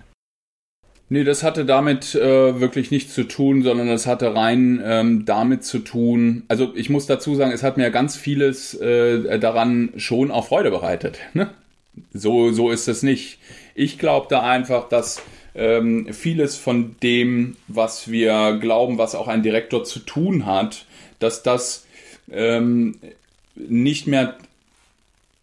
Nee, 1.12 1.24
das 1.24 1.42
hatte 1.42 1.64
damit 1.64 2.14
äh, 2.14 2.60
wirklich 2.60 2.92
nichts 2.92 3.14
zu 3.14 3.24
tun, 3.24 3.62
sondern 3.62 3.88
es 3.88 4.06
hatte 4.06 4.34
rein 4.34 4.80
ähm, 4.84 5.24
damit 5.24 5.64
zu 5.64 5.80
tun. 5.80 6.44
Also 6.46 6.72
ich 6.76 6.88
muss 6.88 7.06
dazu 7.06 7.34
sagen, 7.34 7.50
es 7.50 7.64
hat 7.64 7.76
mir 7.76 7.90
ganz 7.90 8.16
vieles 8.16 8.74
äh, 8.74 9.40
daran 9.40 9.90
schon 9.96 10.30
auch 10.30 10.46
Freude 10.46 10.70
bereitet. 10.70 11.18
Ne? 11.34 11.50
So, 12.12 12.52
so 12.52 12.70
ist 12.70 12.86
es 12.86 13.02
nicht. 13.02 13.40
Ich 13.74 13.98
glaubte 13.98 14.42
einfach, 14.42 14.88
dass 14.88 15.20
ähm, 15.54 16.12
vieles 16.12 16.56
von 16.56 16.96
dem, 17.02 17.56
was 17.68 18.10
wir 18.10 18.58
glauben, 18.60 18.98
was 18.98 19.14
auch 19.14 19.28
ein 19.28 19.42
Direktor 19.42 19.84
zu 19.84 20.00
tun 20.00 20.46
hat, 20.46 20.86
dass 21.18 21.42
das 21.42 21.86
ähm, 22.30 22.96
nicht 23.54 24.06
mehr 24.06 24.36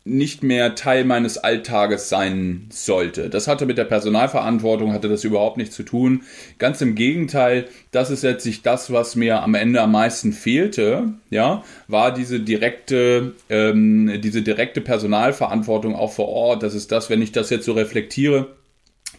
nicht 0.07 0.41
mehr 0.41 0.75
Teil 0.75 1.03
meines 1.03 1.37
Alltages 1.37 2.09
sein 2.09 2.67
sollte. 2.69 3.29
Das 3.29 3.47
hatte 3.47 3.65
mit 3.65 3.77
der 3.77 3.83
Personalverantwortung, 3.83 4.93
hatte 4.93 5.09
das 5.09 5.23
überhaupt 5.23 5.57
nichts 5.57 5.75
zu 5.75 5.83
tun. 5.83 6.23
Ganz 6.59 6.81
im 6.81 6.95
Gegenteil, 6.95 7.67
das 7.91 8.09
ist 8.09 8.23
letztlich 8.23 8.61
das, 8.61 8.91
was 8.91 9.15
mir 9.15 9.43
am 9.43 9.53
Ende 9.53 9.81
am 9.81 9.91
meisten 9.91 10.31
fehlte, 10.33 11.13
ja, 11.29 11.63
war 11.87 12.13
diese 12.13 12.39
direkte, 12.39 13.33
ähm, 13.49 14.21
diese 14.21 14.41
direkte 14.41 14.81
Personalverantwortung 14.81 15.95
auch 15.95 16.13
vor 16.13 16.29
Ort. 16.29 16.63
Das 16.63 16.73
ist 16.73 16.91
das, 16.91 17.09
wenn 17.09 17.21
ich 17.21 17.33
das 17.33 17.49
jetzt 17.49 17.65
so 17.65 17.73
reflektiere, 17.73 18.47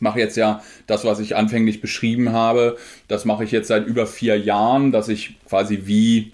mache 0.01 0.19
jetzt 0.19 0.37
ja 0.37 0.63
das, 0.87 1.05
was 1.05 1.19
ich 1.21 1.37
anfänglich 1.37 1.81
beschrieben 1.81 2.33
habe. 2.33 2.77
Das 3.09 3.25
mache 3.25 3.45
ich 3.45 3.51
jetzt 3.51 3.69
seit 3.69 3.87
über 3.87 4.07
vier 4.07 4.39
Jahren, 4.39 4.93
dass 4.93 5.09
ich 5.09 5.37
quasi 5.47 5.83
wie 5.85 6.33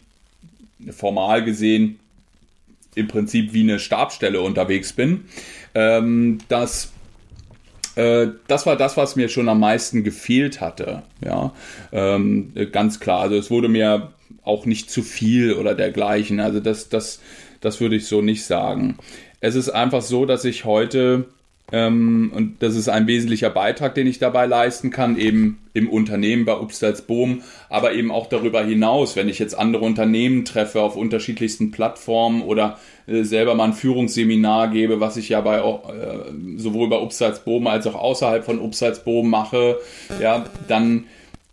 formal 0.90 1.44
gesehen 1.44 1.98
im 2.94 3.08
Prinzip 3.08 3.52
wie 3.52 3.62
eine 3.62 3.78
Stabstelle 3.78 4.40
unterwegs 4.40 4.92
bin. 4.92 5.24
Ähm, 5.74 6.38
das 6.48 6.92
äh, 7.96 8.28
das 8.48 8.66
war 8.66 8.76
das, 8.76 8.96
was 8.96 9.16
mir 9.16 9.28
schon 9.28 9.48
am 9.48 9.60
meisten 9.60 10.04
gefehlt 10.04 10.60
hatte. 10.60 11.02
Ja, 11.24 11.52
ähm, 11.92 12.52
ganz 12.72 13.00
klar. 13.00 13.20
Also 13.20 13.36
es 13.36 13.50
wurde 13.50 13.68
mir 13.68 14.12
auch 14.42 14.66
nicht 14.66 14.90
zu 14.90 15.02
viel 15.02 15.54
oder 15.54 15.74
dergleichen. 15.74 16.40
Also 16.40 16.60
das, 16.60 16.88
das, 16.88 17.20
das 17.60 17.80
würde 17.80 17.96
ich 17.96 18.06
so 18.06 18.20
nicht 18.20 18.44
sagen. 18.44 18.98
Es 19.40 19.54
ist 19.54 19.70
einfach 19.70 20.02
so, 20.02 20.26
dass 20.26 20.44
ich 20.44 20.64
heute 20.64 21.26
ähm, 21.74 22.30
und 22.32 22.62
das 22.62 22.76
ist 22.76 22.88
ein 22.88 23.08
wesentlicher 23.08 23.50
Beitrag, 23.50 23.96
den 23.96 24.06
ich 24.06 24.20
dabei 24.20 24.46
leisten 24.46 24.90
kann, 24.90 25.18
eben 25.18 25.58
im 25.72 25.88
Unternehmen 25.88 26.44
bei 26.44 26.54
Upstalsboom, 26.56 27.42
aber 27.68 27.94
eben 27.94 28.12
auch 28.12 28.28
darüber 28.28 28.62
hinaus, 28.62 29.16
wenn 29.16 29.28
ich 29.28 29.40
jetzt 29.40 29.58
andere 29.58 29.84
Unternehmen 29.84 30.44
treffe 30.44 30.80
auf 30.80 30.94
unterschiedlichsten 30.94 31.72
Plattformen 31.72 32.42
oder 32.42 32.78
äh, 33.08 33.24
selber 33.24 33.56
mal 33.56 33.64
ein 33.64 33.72
Führungsseminar 33.72 34.68
gebe, 34.68 35.00
was 35.00 35.16
ich 35.16 35.30
ja 35.30 35.40
bei 35.40 35.58
äh, 35.58 36.58
sowohl 36.58 36.88
bei 36.88 37.00
Upsalzboom 37.00 37.66
als 37.66 37.88
auch 37.88 37.96
außerhalb 37.96 38.44
von 38.44 38.60
Upsalzboom 38.60 39.28
mache, 39.28 39.78
ja, 40.20 40.44
dann 40.68 41.06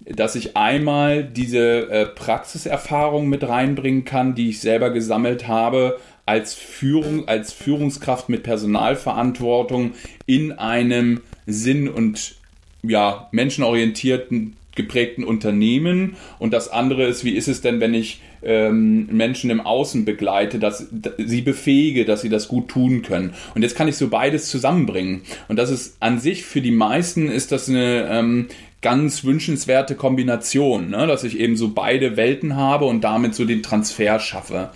dass 0.05 0.35
ich 0.35 0.57
einmal 0.57 1.23
diese 1.23 1.89
äh, 1.89 2.05
Praxiserfahrung 2.07 3.27
mit 3.29 3.47
reinbringen 3.47 4.03
kann, 4.03 4.33
die 4.33 4.49
ich 4.49 4.59
selber 4.59 4.89
gesammelt 4.89 5.47
habe, 5.47 5.99
als, 6.25 6.53
Führung, 6.53 7.27
als 7.27 7.53
Führungskraft 7.53 8.29
mit 8.29 8.43
Personalverantwortung 8.43 9.93
in 10.25 10.51
einem 10.53 11.21
Sinn- 11.45 11.89
und 11.89 12.35
ja, 12.83 13.27
menschenorientierten 13.31 14.55
geprägten 14.75 15.23
Unternehmen 15.23 16.15
und 16.39 16.53
das 16.53 16.69
andere 16.69 17.05
ist, 17.05 17.25
wie 17.25 17.35
ist 17.35 17.47
es 17.47 17.61
denn, 17.61 17.81
wenn 17.81 17.93
ich 17.93 18.21
ähm, 18.41 19.07
Menschen 19.07 19.49
im 19.49 19.61
Außen 19.61 20.05
begleite, 20.05 20.59
dass 20.59 20.87
sie 21.17 21.41
befähige, 21.41 22.05
dass 22.05 22.21
sie 22.21 22.29
das 22.29 22.47
gut 22.47 22.69
tun 22.69 23.01
können. 23.01 23.33
Und 23.53 23.63
jetzt 23.63 23.75
kann 23.75 23.87
ich 23.87 23.97
so 23.97 24.07
beides 24.07 24.49
zusammenbringen. 24.49 25.21
Und 25.47 25.57
das 25.57 25.69
ist 25.69 25.97
an 25.99 26.19
sich 26.19 26.45
für 26.45 26.61
die 26.61 26.71
meisten 26.71 27.27
ist 27.27 27.51
das 27.51 27.69
eine 27.69 28.07
ähm, 28.09 28.47
ganz 28.81 29.23
wünschenswerte 29.23 29.95
Kombination, 29.95 30.89
ne? 30.89 31.05
dass 31.05 31.23
ich 31.23 31.39
eben 31.39 31.55
so 31.55 31.69
beide 31.69 32.17
Welten 32.17 32.55
habe 32.55 32.85
und 32.85 33.01
damit 33.01 33.35
so 33.35 33.45
den 33.45 33.61
Transfer 33.61 34.19
schaffe. 34.19 34.71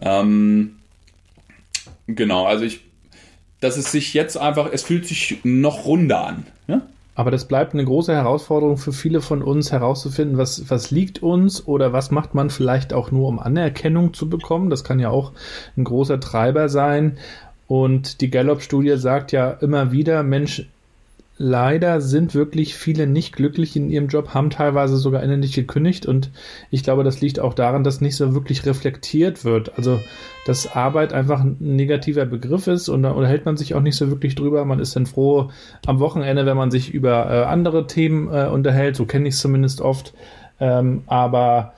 Ähm, 0.00 0.76
Genau, 2.06 2.46
also 2.46 2.64
ich, 2.64 2.80
dass 3.60 3.76
es 3.76 3.92
sich 3.92 4.14
jetzt 4.14 4.36
einfach, 4.36 4.70
es 4.72 4.82
fühlt 4.82 5.06
sich 5.06 5.38
noch 5.44 5.84
runder 5.84 6.26
an. 6.26 6.46
Ja? 6.66 6.82
Aber 7.14 7.30
das 7.30 7.46
bleibt 7.46 7.74
eine 7.74 7.84
große 7.84 8.12
Herausforderung 8.12 8.78
für 8.78 8.92
viele 8.92 9.20
von 9.20 9.42
uns 9.42 9.70
herauszufinden, 9.70 10.38
was, 10.38 10.70
was 10.70 10.90
liegt 10.90 11.22
uns 11.22 11.66
oder 11.66 11.92
was 11.92 12.10
macht 12.10 12.34
man 12.34 12.48
vielleicht 12.48 12.92
auch 12.94 13.10
nur, 13.10 13.28
um 13.28 13.38
Anerkennung 13.38 14.14
zu 14.14 14.30
bekommen. 14.30 14.70
Das 14.70 14.82
kann 14.82 14.98
ja 14.98 15.10
auch 15.10 15.32
ein 15.76 15.84
großer 15.84 16.20
Treiber 16.20 16.68
sein. 16.68 17.18
Und 17.68 18.20
die 18.20 18.30
Gallup-Studie 18.30 18.96
sagt 18.96 19.32
ja 19.32 19.50
immer 19.50 19.92
wieder, 19.92 20.22
Mensch, 20.22 20.66
leider 21.38 22.00
sind 22.00 22.34
wirklich 22.34 22.76
viele 22.76 23.06
nicht 23.06 23.34
glücklich 23.34 23.74
in 23.74 23.88
ihrem 23.88 24.08
Job, 24.08 24.34
haben 24.34 24.50
teilweise 24.50 24.96
sogar 24.96 25.22
innerlich 25.22 25.54
gekündigt 25.54 26.06
und 26.06 26.30
ich 26.70 26.84
glaube, 26.84 27.04
das 27.04 27.20
liegt 27.20 27.40
auch 27.40 27.54
daran, 27.54 27.84
dass 27.84 28.00
nicht 28.00 28.16
so 28.16 28.34
wirklich 28.34 28.64
reflektiert 28.66 29.44
wird. 29.44 29.76
Also, 29.76 30.00
dass 30.46 30.74
Arbeit 30.74 31.12
einfach 31.12 31.40
ein 31.40 31.56
negativer 31.58 32.26
Begriff 32.26 32.66
ist 32.66 32.88
und 32.88 33.02
da 33.02 33.10
unterhält 33.10 33.44
man 33.44 33.56
sich 33.56 33.74
auch 33.74 33.80
nicht 33.80 33.96
so 33.96 34.10
wirklich 34.10 34.34
drüber. 34.34 34.64
Man 34.64 34.80
ist 34.80 34.94
dann 34.94 35.06
froh 35.06 35.50
am 35.86 36.00
Wochenende, 36.00 36.46
wenn 36.46 36.56
man 36.56 36.70
sich 36.70 36.92
über 36.92 37.30
äh, 37.30 37.44
andere 37.44 37.86
Themen 37.86 38.28
äh, 38.32 38.46
unterhält. 38.46 38.96
So 38.96 39.06
kenne 39.06 39.28
ich 39.28 39.34
es 39.34 39.40
zumindest 39.40 39.80
oft. 39.80 40.14
Ähm, 40.60 41.02
aber 41.06 41.74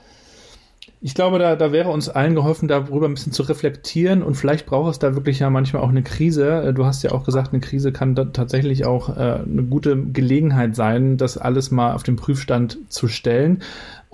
ich 1.01 1.13
glaube, 1.13 1.39
da, 1.39 1.55
da 1.55 1.71
wäre 1.71 1.89
uns 1.89 2.09
allen 2.09 2.35
geholfen, 2.35 2.67
darüber 2.67 3.07
ein 3.07 3.13
bisschen 3.13 3.31
zu 3.31 3.43
reflektieren 3.43 4.23
und 4.23 4.35
vielleicht 4.35 4.65
braucht 4.65 4.91
es 4.91 4.99
da 4.99 5.13
wirklich 5.15 5.39
ja 5.39 5.49
manchmal 5.49 5.81
auch 5.81 5.89
eine 5.89 6.03
Krise. 6.03 6.63
Äh, 6.63 6.73
du 6.73 6.85
hast 6.85 7.03
ja 7.03 7.11
auch 7.11 7.23
gesagt, 7.23 7.53
eine 7.53 7.61
Krise 7.61 7.91
kann 7.91 8.15
tatsächlich 8.33 8.85
auch 8.85 9.09
äh, 9.09 9.39
eine 9.43 9.63
gute 9.63 9.97
Gelegenheit 9.97 10.75
sein, 10.75 11.17
das 11.17 11.37
alles 11.37 11.71
mal 11.71 11.93
auf 11.93 12.03
den 12.03 12.15
Prüfstand 12.15 12.79
zu 12.89 13.07
stellen. 13.07 13.61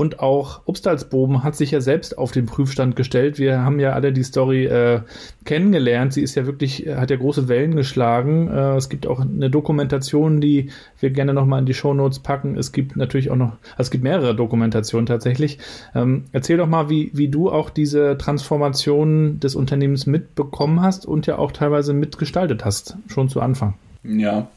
Und 0.01 0.19
auch 0.19 0.61
Obstalsboben 0.65 1.43
hat 1.43 1.55
sich 1.55 1.69
ja 1.69 1.79
selbst 1.79 2.17
auf 2.17 2.31
den 2.31 2.47
Prüfstand 2.47 2.95
gestellt. 2.95 3.37
Wir 3.37 3.63
haben 3.63 3.79
ja 3.79 3.93
alle 3.93 4.11
die 4.11 4.23
Story 4.23 4.65
äh, 4.65 5.01
kennengelernt. 5.45 6.11
Sie 6.13 6.23
ist 6.23 6.33
ja 6.33 6.47
wirklich, 6.47 6.87
hat 6.87 7.11
ja 7.11 7.17
große 7.17 7.47
Wellen 7.47 7.75
geschlagen. 7.75 8.47
Äh, 8.47 8.77
es 8.77 8.89
gibt 8.89 9.05
auch 9.05 9.19
eine 9.19 9.51
Dokumentation, 9.51 10.41
die 10.41 10.71
wir 10.99 11.11
gerne 11.11 11.35
nochmal 11.35 11.59
in 11.59 11.67
die 11.67 11.75
Shownotes 11.75 12.17
packen. 12.17 12.57
Es 12.57 12.71
gibt 12.71 12.95
natürlich 12.95 13.29
auch 13.29 13.35
noch, 13.35 13.57
also 13.73 13.81
es 13.83 13.91
gibt 13.91 14.03
mehrere 14.03 14.35
Dokumentationen 14.35 15.05
tatsächlich. 15.05 15.59
Ähm, 15.93 16.23
erzähl 16.31 16.57
doch 16.57 16.65
mal, 16.65 16.89
wie, 16.89 17.11
wie 17.13 17.27
du 17.27 17.51
auch 17.51 17.69
diese 17.69 18.17
Transformation 18.17 19.39
des 19.39 19.53
Unternehmens 19.53 20.07
mitbekommen 20.07 20.81
hast 20.81 21.05
und 21.05 21.27
ja 21.27 21.37
auch 21.37 21.51
teilweise 21.51 21.93
mitgestaltet 21.93 22.65
hast, 22.65 22.97
schon 23.05 23.29
zu 23.29 23.39
Anfang. 23.39 23.75
Ja, 24.03 24.47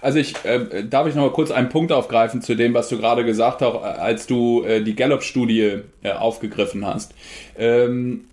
also 0.00 0.18
ich 0.18 0.34
äh, 0.44 0.84
darf 0.84 1.06
ich 1.06 1.14
noch 1.14 1.22
mal 1.22 1.32
kurz 1.32 1.50
einen 1.50 1.68
Punkt 1.68 1.92
aufgreifen 1.92 2.42
zu 2.42 2.54
dem, 2.54 2.74
was 2.74 2.88
du 2.88 2.98
gerade 2.98 3.24
gesagt 3.24 3.62
hast, 3.62 3.76
als 3.76 4.26
du 4.26 4.62
äh, 4.64 4.82
die 4.82 4.94
Gallup-Studie 4.94 5.80
äh, 6.02 6.12
aufgegriffen 6.12 6.86
hast. 6.86 7.14
Ähm, 7.56 8.24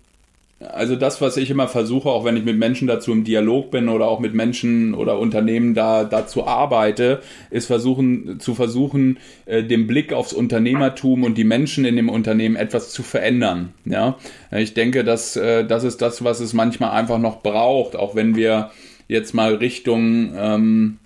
also 0.70 0.96
das, 0.96 1.20
was 1.20 1.36
ich 1.36 1.50
immer 1.50 1.68
versuche, 1.68 2.08
auch 2.08 2.24
wenn 2.24 2.36
ich 2.36 2.44
mit 2.44 2.56
Menschen 2.56 2.86
dazu 2.86 3.12
im 3.12 3.24
Dialog 3.24 3.70
bin 3.70 3.88
oder 3.88 4.06
auch 4.06 4.20
mit 4.20 4.34
Menschen 4.34 4.94
oder 4.94 5.18
Unternehmen 5.18 5.74
da 5.74 6.04
dazu 6.04 6.46
arbeite, 6.46 7.20
ist 7.50 7.66
versuchen 7.66 8.38
zu 8.40 8.54
versuchen, 8.54 9.18
äh, 9.46 9.62
den 9.62 9.86
Blick 9.86 10.12
aufs 10.12 10.32
Unternehmertum 10.32 11.24
und 11.24 11.36
die 11.38 11.44
Menschen 11.44 11.84
in 11.84 11.96
dem 11.96 12.08
Unternehmen 12.08 12.56
etwas 12.56 12.90
zu 12.90 13.02
verändern. 13.02 13.72
Ja, 13.84 14.18
ich 14.50 14.74
denke, 14.74 15.04
dass 15.04 15.36
äh, 15.36 15.64
das 15.64 15.84
ist 15.84 16.02
das, 16.02 16.24
was 16.24 16.40
es 16.40 16.52
manchmal 16.52 16.90
einfach 16.90 17.18
noch 17.18 17.42
braucht, 17.42 17.96
auch 17.96 18.14
wenn 18.14 18.36
wir 18.36 18.70
jetzt 19.08 19.34
mal 19.34 19.54
Richtung 19.54 20.32
ähm, 20.36 20.98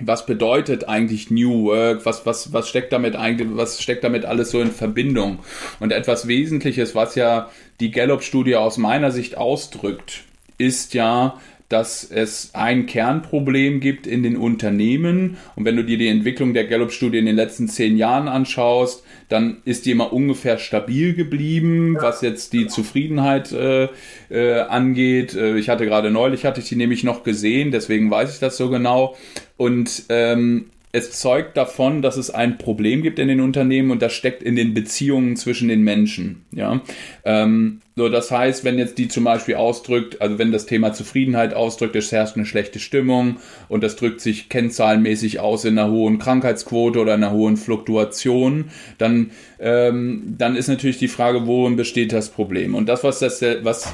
was 0.00 0.26
bedeutet 0.26 0.88
eigentlich 0.88 1.30
New 1.30 1.64
Work? 1.64 2.06
Was, 2.06 2.24
was, 2.24 2.52
was 2.52 2.68
steckt 2.68 2.92
damit 2.92 3.16
eigentlich, 3.16 3.48
was 3.52 3.82
steckt 3.82 4.04
damit 4.04 4.24
alles 4.24 4.50
so 4.50 4.60
in 4.60 4.70
Verbindung? 4.70 5.40
Und 5.80 5.92
etwas 5.92 6.28
Wesentliches, 6.28 6.94
was 6.94 7.14
ja 7.14 7.50
die 7.80 7.90
Gallup-Studie 7.90 8.56
aus 8.56 8.78
meiner 8.78 9.10
Sicht 9.10 9.36
ausdrückt, 9.36 10.24
ist 10.56 10.94
ja, 10.94 11.40
dass 11.68 12.04
es 12.04 12.50
ein 12.54 12.86
Kernproblem 12.86 13.80
gibt 13.80 14.06
in 14.06 14.22
den 14.22 14.36
Unternehmen. 14.36 15.36
Und 15.54 15.64
wenn 15.64 15.76
du 15.76 15.84
dir 15.84 15.98
die 15.98 16.08
Entwicklung 16.08 16.54
der 16.54 16.66
Gallup-Studie 16.66 17.18
in 17.18 17.26
den 17.26 17.36
letzten 17.36 17.68
zehn 17.68 17.96
Jahren 17.96 18.28
anschaust, 18.28 19.04
dann 19.28 19.58
ist 19.64 19.84
die 19.84 19.90
immer 19.90 20.12
ungefähr 20.12 20.58
stabil 20.58 21.14
geblieben, 21.14 21.96
was 22.00 22.22
jetzt 22.22 22.54
die 22.54 22.68
Zufriedenheit 22.68 23.52
äh, 23.52 23.88
äh, 24.30 24.60
angeht. 24.60 25.34
Äh, 25.34 25.58
ich 25.58 25.68
hatte 25.68 25.84
gerade 25.84 26.10
neulich, 26.10 26.46
hatte 26.46 26.60
ich 26.60 26.68
die 26.68 26.76
nämlich 26.76 27.04
noch 27.04 27.22
gesehen, 27.22 27.70
deswegen 27.70 28.10
weiß 28.10 28.32
ich 28.32 28.40
das 28.40 28.56
so 28.56 28.70
genau. 28.70 29.16
Und 29.58 30.04
ähm, 30.08 30.66
es 30.92 31.12
zeugt 31.12 31.56
davon, 31.56 32.00
dass 32.00 32.16
es 32.16 32.30
ein 32.30 32.56
Problem 32.56 33.02
gibt 33.02 33.18
in 33.18 33.28
den 33.28 33.40
Unternehmen 33.40 33.90
und 33.90 34.00
das 34.00 34.14
steckt 34.14 34.42
in 34.42 34.56
den 34.56 34.72
Beziehungen 34.72 35.36
zwischen 35.36 35.68
den 35.68 35.82
Menschen. 35.82 36.46
Ja, 36.50 36.80
ähm, 37.24 37.80
so 37.98 38.08
das 38.08 38.30
heißt, 38.30 38.64
wenn 38.64 38.78
jetzt 38.78 38.96
die 38.96 39.08
zum 39.08 39.24
Beispiel 39.24 39.56
ausdrückt, 39.56 40.22
also 40.22 40.38
wenn 40.38 40.52
das 40.52 40.66
Thema 40.66 40.92
Zufriedenheit 40.92 41.52
ausdrückt, 41.52 41.96
es 41.96 42.12
herrscht 42.12 42.36
eine 42.36 42.46
schlechte 42.46 42.78
Stimmung 42.78 43.36
und 43.68 43.82
das 43.82 43.96
drückt 43.96 44.20
sich 44.20 44.48
kennzahlenmäßig 44.48 45.40
aus 45.40 45.64
in 45.64 45.78
einer 45.78 45.90
hohen 45.90 46.18
Krankheitsquote 46.18 47.00
oder 47.00 47.14
einer 47.14 47.32
hohen 47.32 47.56
Fluktuation, 47.56 48.70
dann 48.96 49.30
ähm, 49.60 50.34
dann 50.38 50.54
ist 50.54 50.68
natürlich 50.68 50.98
die 50.98 51.08
Frage, 51.08 51.46
worin 51.46 51.76
besteht 51.76 52.12
das 52.12 52.28
Problem? 52.30 52.74
Und 52.74 52.88
das, 52.88 53.02
was 53.02 53.18
das, 53.18 53.42
was 53.62 53.92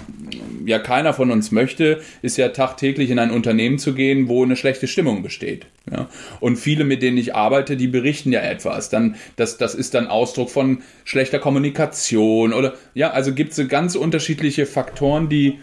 ja 0.66 0.78
keiner 0.78 1.14
von 1.14 1.30
uns 1.30 1.52
möchte, 1.52 2.00
ist 2.20 2.36
ja 2.36 2.48
tagtäglich 2.50 3.10
in 3.10 3.18
ein 3.18 3.30
Unternehmen 3.30 3.78
zu 3.78 3.94
gehen, 3.94 4.28
wo 4.28 4.42
eine 4.42 4.56
schlechte 4.56 4.86
Stimmung 4.86 5.22
besteht. 5.22 5.66
Ja? 5.90 6.08
Und 6.40 6.56
viele, 6.56 6.84
mit 6.84 7.02
denen 7.02 7.16
ich 7.16 7.34
arbeite, 7.34 7.76
die 7.78 7.88
berichten 7.88 8.30
ja 8.30 8.40
etwas. 8.40 8.90
Dann, 8.90 9.16
das, 9.36 9.56
das 9.56 9.74
ist 9.74 9.94
dann 9.94 10.06
Ausdruck 10.06 10.50
von 10.50 10.82
schlechter 11.04 11.38
Kommunikation 11.38 12.52
oder 12.52 12.74
ja, 12.92 13.10
also 13.10 13.32
gibt 13.32 13.56
es 13.56 13.68
ganz 13.68 13.93
unterschiedliche 13.96 14.66
Faktoren, 14.66 15.28
die, 15.28 15.58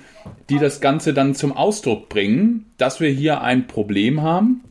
die 0.49 0.59
das 0.59 0.81
Ganze 0.81 1.13
dann 1.13 1.35
zum 1.35 1.51
Ausdruck 1.51 2.09
bringen, 2.09 2.65
dass 2.77 2.99
wir 2.99 3.09
hier 3.09 3.41
ein 3.41 3.67
Problem 3.67 4.21
haben. 4.21 4.61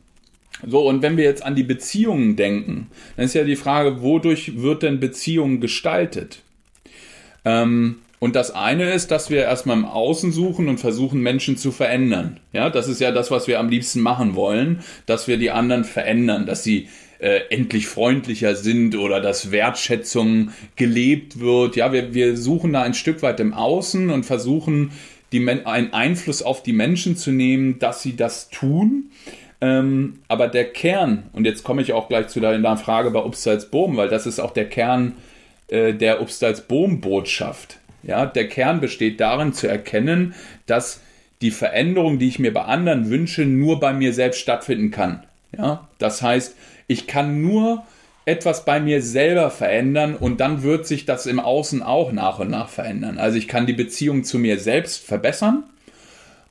So, 0.65 0.87
und 0.87 1.01
wenn 1.01 1.17
wir 1.17 1.23
jetzt 1.23 1.43
an 1.43 1.55
die 1.55 1.63
Beziehungen 1.63 2.35
denken, 2.35 2.87
dann 3.15 3.25
ist 3.25 3.33
ja 3.33 3.43
die 3.43 3.55
Frage, 3.55 4.01
wodurch 4.01 4.61
wird 4.61 4.83
denn 4.83 4.99
Beziehungen 4.99 5.59
gestaltet? 5.59 6.43
Ähm, 7.45 7.97
und 8.19 8.35
das 8.35 8.51
eine 8.51 8.91
ist, 8.91 9.09
dass 9.09 9.31
wir 9.31 9.39
erstmal 9.39 9.77
im 9.77 9.85
Außen 9.85 10.31
suchen 10.31 10.67
und 10.67 10.79
versuchen, 10.79 11.21
Menschen 11.21 11.57
zu 11.57 11.71
verändern. 11.71 12.39
Ja, 12.53 12.69
das 12.69 12.87
ist 12.87 13.01
ja 13.01 13.11
das, 13.11 13.31
was 13.31 13.47
wir 13.47 13.59
am 13.59 13.69
liebsten 13.69 13.99
machen 13.99 14.35
wollen, 14.35 14.81
dass 15.07 15.27
wir 15.27 15.37
die 15.37 15.49
anderen 15.49 15.83
verändern, 15.83 16.45
dass 16.45 16.63
sie 16.63 16.87
äh, 17.21 17.41
endlich 17.49 17.87
freundlicher 17.87 18.55
sind 18.55 18.95
oder 18.97 19.21
dass 19.21 19.51
Wertschätzung 19.51 20.51
gelebt 20.75 21.39
wird. 21.39 21.75
Ja, 21.75 21.93
wir, 21.93 22.13
wir 22.13 22.35
suchen 22.35 22.73
da 22.73 22.81
ein 22.81 22.93
Stück 22.93 23.21
weit 23.21 23.39
im 23.39 23.53
Außen 23.53 24.09
und 24.09 24.25
versuchen, 24.25 24.91
die, 25.31 25.47
einen 25.47 25.93
Einfluss 25.93 26.41
auf 26.41 26.61
die 26.61 26.73
Menschen 26.73 27.15
zu 27.15 27.31
nehmen, 27.31 27.79
dass 27.79 28.01
sie 28.01 28.15
das 28.15 28.49
tun. 28.49 29.11
Ähm, 29.61 30.19
aber 30.27 30.47
der 30.47 30.65
Kern, 30.65 31.23
und 31.33 31.45
jetzt 31.45 31.63
komme 31.63 31.81
ich 31.81 31.93
auch 31.93 32.09
gleich 32.09 32.27
zu 32.27 32.39
deiner 32.39 32.77
Frage 32.77 33.11
bei 33.11 33.19
Upsalzboom, 33.19 33.95
weil 33.95 34.09
das 34.09 34.25
ist 34.25 34.39
auch 34.39 34.51
der 34.51 34.67
Kern 34.67 35.13
äh, 35.69 35.93
der 35.93 36.19
Upsalzboom-Botschaft 36.19 37.77
ja, 38.03 38.25
der 38.25 38.47
Kern 38.47 38.81
besteht 38.81 39.19
darin 39.19 39.53
zu 39.53 39.67
erkennen, 39.67 40.33
dass 40.65 41.01
die 41.41 41.51
Veränderung, 41.51 42.19
die 42.19 42.27
ich 42.27 42.39
mir 42.39 42.53
bei 42.53 42.63
anderen 42.63 43.09
wünsche, 43.09 43.45
nur 43.45 43.79
bei 43.79 43.93
mir 43.93 44.13
selbst 44.13 44.39
stattfinden 44.39 44.91
kann. 44.91 45.23
Ja, 45.57 45.87
das 45.97 46.21
heißt, 46.21 46.55
ich 46.91 47.07
kann 47.07 47.41
nur 47.41 47.83
etwas 48.25 48.65
bei 48.65 48.81
mir 48.81 49.01
selber 49.01 49.49
verändern 49.49 50.15
und 50.15 50.41
dann 50.41 50.61
wird 50.61 50.85
sich 50.85 51.05
das 51.05 51.25
im 51.25 51.39
Außen 51.39 51.81
auch 51.81 52.11
nach 52.11 52.39
und 52.39 52.51
nach 52.51 52.67
verändern. 52.67 53.17
Also 53.17 53.37
ich 53.37 53.47
kann 53.47 53.65
die 53.65 53.73
Beziehung 53.73 54.25
zu 54.25 54.37
mir 54.37 54.59
selbst 54.59 55.03
verbessern, 55.03 55.63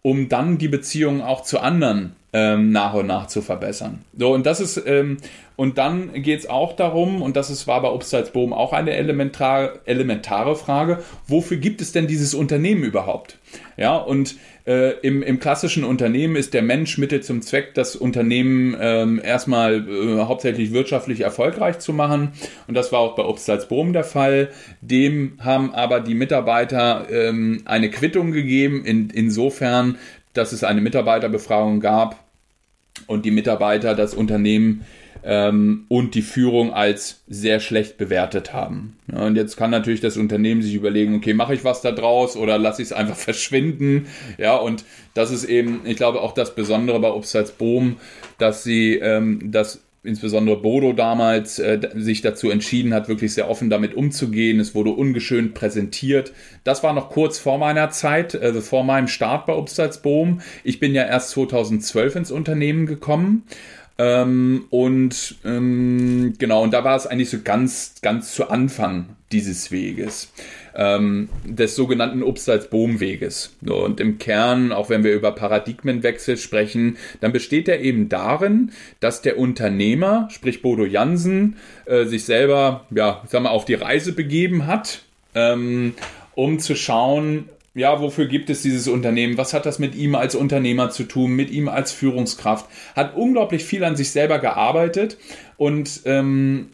um 0.00 0.30
dann 0.30 0.56
die 0.56 0.68
Beziehung 0.68 1.20
auch 1.20 1.42
zu 1.42 1.60
anderen 1.60 2.16
ähm, 2.32 2.70
nach 2.70 2.94
und 2.94 3.06
nach 3.06 3.26
zu 3.26 3.42
verbessern. 3.42 4.04
So, 4.16 4.32
und 4.32 4.46
das 4.46 4.60
ist, 4.60 4.82
ähm, 4.86 5.18
und 5.56 5.78
dann 5.78 6.12
geht 6.22 6.40
es 6.40 6.48
auch 6.48 6.74
darum, 6.74 7.22
und 7.22 7.36
das 7.36 7.50
ist, 7.50 7.66
war 7.66 7.82
bei 7.82 7.90
Obstalsboom 7.90 8.52
auch 8.52 8.72
eine 8.72 8.92
elementare, 8.92 9.80
elementare 9.84 10.56
Frage, 10.56 11.02
wofür 11.26 11.56
gibt 11.56 11.80
es 11.80 11.92
denn 11.92 12.06
dieses 12.06 12.32
Unternehmen 12.34 12.82
überhaupt? 12.82 13.38
Ja, 13.76 13.96
und 13.96 14.36
äh, 14.66 14.98
im, 15.00 15.22
im 15.22 15.40
klassischen 15.40 15.84
Unternehmen 15.84 16.36
ist 16.36 16.54
der 16.54 16.62
Mensch 16.62 16.96
Mittel 16.98 17.22
zum 17.22 17.42
Zweck, 17.42 17.74
das 17.74 17.96
Unternehmen 17.96 18.76
ähm, 18.80 19.20
erstmal 19.22 19.86
äh, 19.88 20.18
hauptsächlich 20.20 20.72
wirtschaftlich 20.72 21.22
erfolgreich 21.22 21.78
zu 21.78 21.92
machen. 21.92 22.32
Und 22.68 22.74
das 22.74 22.92
war 22.92 23.00
auch 23.00 23.16
bei 23.16 23.24
Obstalsboom 23.24 23.92
der 23.92 24.04
Fall. 24.04 24.50
Dem 24.80 25.38
haben 25.40 25.74
aber 25.74 26.00
die 26.00 26.14
Mitarbeiter 26.14 27.06
ähm, 27.10 27.62
eine 27.64 27.90
Quittung 27.90 28.32
gegeben, 28.32 28.84
in, 28.84 29.10
insofern, 29.10 29.98
dass 30.32 30.52
es 30.52 30.64
eine 30.64 30.80
Mitarbeiterbefragung 30.80 31.80
gab 31.80 32.24
und 33.06 33.24
die 33.24 33.30
Mitarbeiter 33.30 33.94
das 33.94 34.14
Unternehmen 34.14 34.84
ähm, 35.22 35.84
und 35.88 36.14
die 36.14 36.22
Führung 36.22 36.72
als 36.72 37.22
sehr 37.28 37.60
schlecht 37.60 37.98
bewertet 37.98 38.52
haben. 38.52 38.96
Ja, 39.12 39.26
und 39.26 39.36
jetzt 39.36 39.56
kann 39.56 39.70
natürlich 39.70 40.00
das 40.00 40.16
Unternehmen 40.16 40.62
sich 40.62 40.74
überlegen, 40.74 41.14
okay, 41.14 41.34
mache 41.34 41.54
ich 41.54 41.64
was 41.64 41.82
da 41.82 41.92
draus 41.92 42.36
oder 42.36 42.58
lasse 42.58 42.82
ich 42.82 42.88
es 42.88 42.92
einfach 42.92 43.16
verschwinden? 43.16 44.06
Ja, 44.38 44.56
und 44.56 44.84
das 45.14 45.30
ist 45.30 45.44
eben, 45.44 45.82
ich 45.84 45.96
glaube, 45.96 46.20
auch 46.20 46.32
das 46.32 46.54
Besondere 46.54 47.00
bei 47.00 47.10
Upsides 47.10 47.52
Boom, 47.52 47.96
dass 48.38 48.62
sie 48.62 48.94
ähm, 48.94 49.50
das 49.50 49.82
insbesondere 50.02 50.56
Bodo 50.56 50.92
damals 50.92 51.58
äh, 51.58 51.78
sich 51.94 52.22
dazu 52.22 52.50
entschieden 52.50 52.94
hat, 52.94 53.08
wirklich 53.08 53.34
sehr 53.34 53.50
offen 53.50 53.68
damit 53.70 53.94
umzugehen. 53.94 54.58
Es 54.60 54.74
wurde 54.74 54.90
ungeschönt 54.90 55.54
präsentiert. 55.54 56.32
Das 56.64 56.82
war 56.82 56.92
noch 56.94 57.10
kurz 57.10 57.38
vor 57.38 57.58
meiner 57.58 57.90
Zeit, 57.90 58.40
also 58.40 58.60
vor 58.60 58.84
meinem 58.84 59.08
Start 59.08 59.46
bei 59.46 59.54
Upsalzboom. 59.54 60.40
Ich 60.64 60.80
bin 60.80 60.94
ja 60.94 61.04
erst 61.04 61.30
2012 61.30 62.16
ins 62.16 62.30
Unternehmen 62.30 62.86
gekommen 62.86 63.44
Ähm, 63.98 64.64
und 64.70 65.36
ähm, 65.44 66.32
genau, 66.38 66.62
und 66.62 66.72
da 66.72 66.84
war 66.84 66.96
es 66.96 67.06
eigentlich 67.06 67.28
so 67.28 67.40
ganz, 67.44 67.96
ganz 68.00 68.34
zu 68.34 68.48
Anfang 68.48 69.10
dieses 69.30 69.70
Weges, 69.70 70.32
ähm, 70.74 71.28
des 71.44 71.76
sogenannten 71.76 72.22
Upsalz-Bohm-Weges. 72.22 73.56
So, 73.64 73.84
und 73.84 74.00
im 74.00 74.18
Kern, 74.18 74.72
auch 74.72 74.90
wenn 74.90 75.04
wir 75.04 75.12
über 75.12 75.32
Paradigmenwechsel 75.32 76.36
sprechen, 76.36 76.96
dann 77.20 77.32
besteht 77.32 77.68
er 77.68 77.80
eben 77.80 78.08
darin, 78.08 78.72
dass 79.00 79.22
der 79.22 79.38
Unternehmer, 79.38 80.28
sprich 80.30 80.62
Bodo 80.62 80.84
Jansen, 80.84 81.56
äh, 81.86 82.04
sich 82.04 82.24
selber, 82.24 82.86
ja, 82.90 83.22
sagen 83.26 83.44
wir, 83.44 83.50
auf 83.50 83.64
die 83.64 83.74
Reise 83.74 84.12
begeben 84.12 84.66
hat, 84.66 85.02
ähm, 85.34 85.94
um 86.34 86.58
zu 86.58 86.74
schauen, 86.74 87.48
ja, 87.74 88.00
wofür 88.00 88.26
gibt 88.26 88.50
es 88.50 88.62
dieses 88.62 88.88
Unternehmen? 88.88 89.38
Was 89.38 89.54
hat 89.54 89.64
das 89.64 89.78
mit 89.78 89.94
ihm 89.94 90.16
als 90.16 90.34
Unternehmer 90.34 90.90
zu 90.90 91.04
tun, 91.04 91.32
mit 91.32 91.50
ihm 91.50 91.68
als 91.68 91.92
Führungskraft? 91.92 92.66
Hat 92.96 93.14
unglaublich 93.14 93.64
viel 93.64 93.84
an 93.84 93.94
sich 93.94 94.10
selber 94.10 94.40
gearbeitet 94.40 95.18
und 95.56 96.00
ähm, 96.04 96.70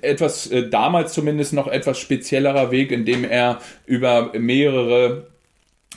etwas, 0.00 0.50
äh, 0.50 0.68
damals 0.68 1.12
zumindest 1.12 1.52
noch 1.52 1.66
etwas 1.66 1.98
speziellerer 1.98 2.70
Weg, 2.70 2.92
in 2.92 3.04
dem 3.04 3.24
er 3.24 3.60
über 3.86 4.32
mehrere 4.38 5.26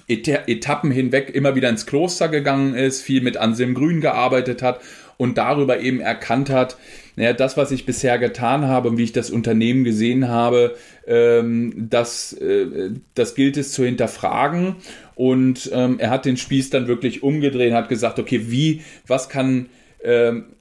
Etappen 0.08 0.92
hinweg 0.92 1.34
immer 1.34 1.56
wieder 1.56 1.70
ins 1.70 1.86
Kloster 1.86 2.28
gegangen 2.28 2.76
ist, 2.76 3.02
viel 3.02 3.22
mit 3.22 3.38
Anselm 3.38 3.74
Grün 3.74 4.02
gearbeitet 4.02 4.62
hat 4.62 4.82
und 5.18 5.38
darüber 5.38 5.80
eben 5.80 6.00
erkannt 6.00 6.50
hat, 6.50 6.78
naja, 7.16 7.34
das, 7.34 7.56
was 7.56 7.72
ich 7.72 7.86
bisher 7.86 8.20
getan 8.20 8.66
habe 8.66 8.90
und 8.90 8.98
wie 8.98 9.04
ich 9.04 9.14
das 9.14 9.30
Unternehmen 9.30 9.86
gesehen 9.86 10.28
habe, 10.28 10.76
ähm, 11.08 11.74
das, 11.90 12.34
äh, 12.34 12.92
das 13.14 13.36
gilt 13.36 13.56
es 13.56 13.72
zu 13.72 13.86
hinterfragen. 13.86 14.76
Und 15.16 15.70
ähm, 15.74 15.98
er 15.98 16.10
hat 16.10 16.26
den 16.26 16.36
Spieß 16.36 16.72
dann 16.72 16.88
wirklich 16.88 17.24
umgedreht, 17.24 17.72
hat 17.72 17.88
gesagt, 17.88 18.20
okay, 18.20 18.42
wie, 18.48 18.82
was 19.08 19.30
kann 19.30 19.68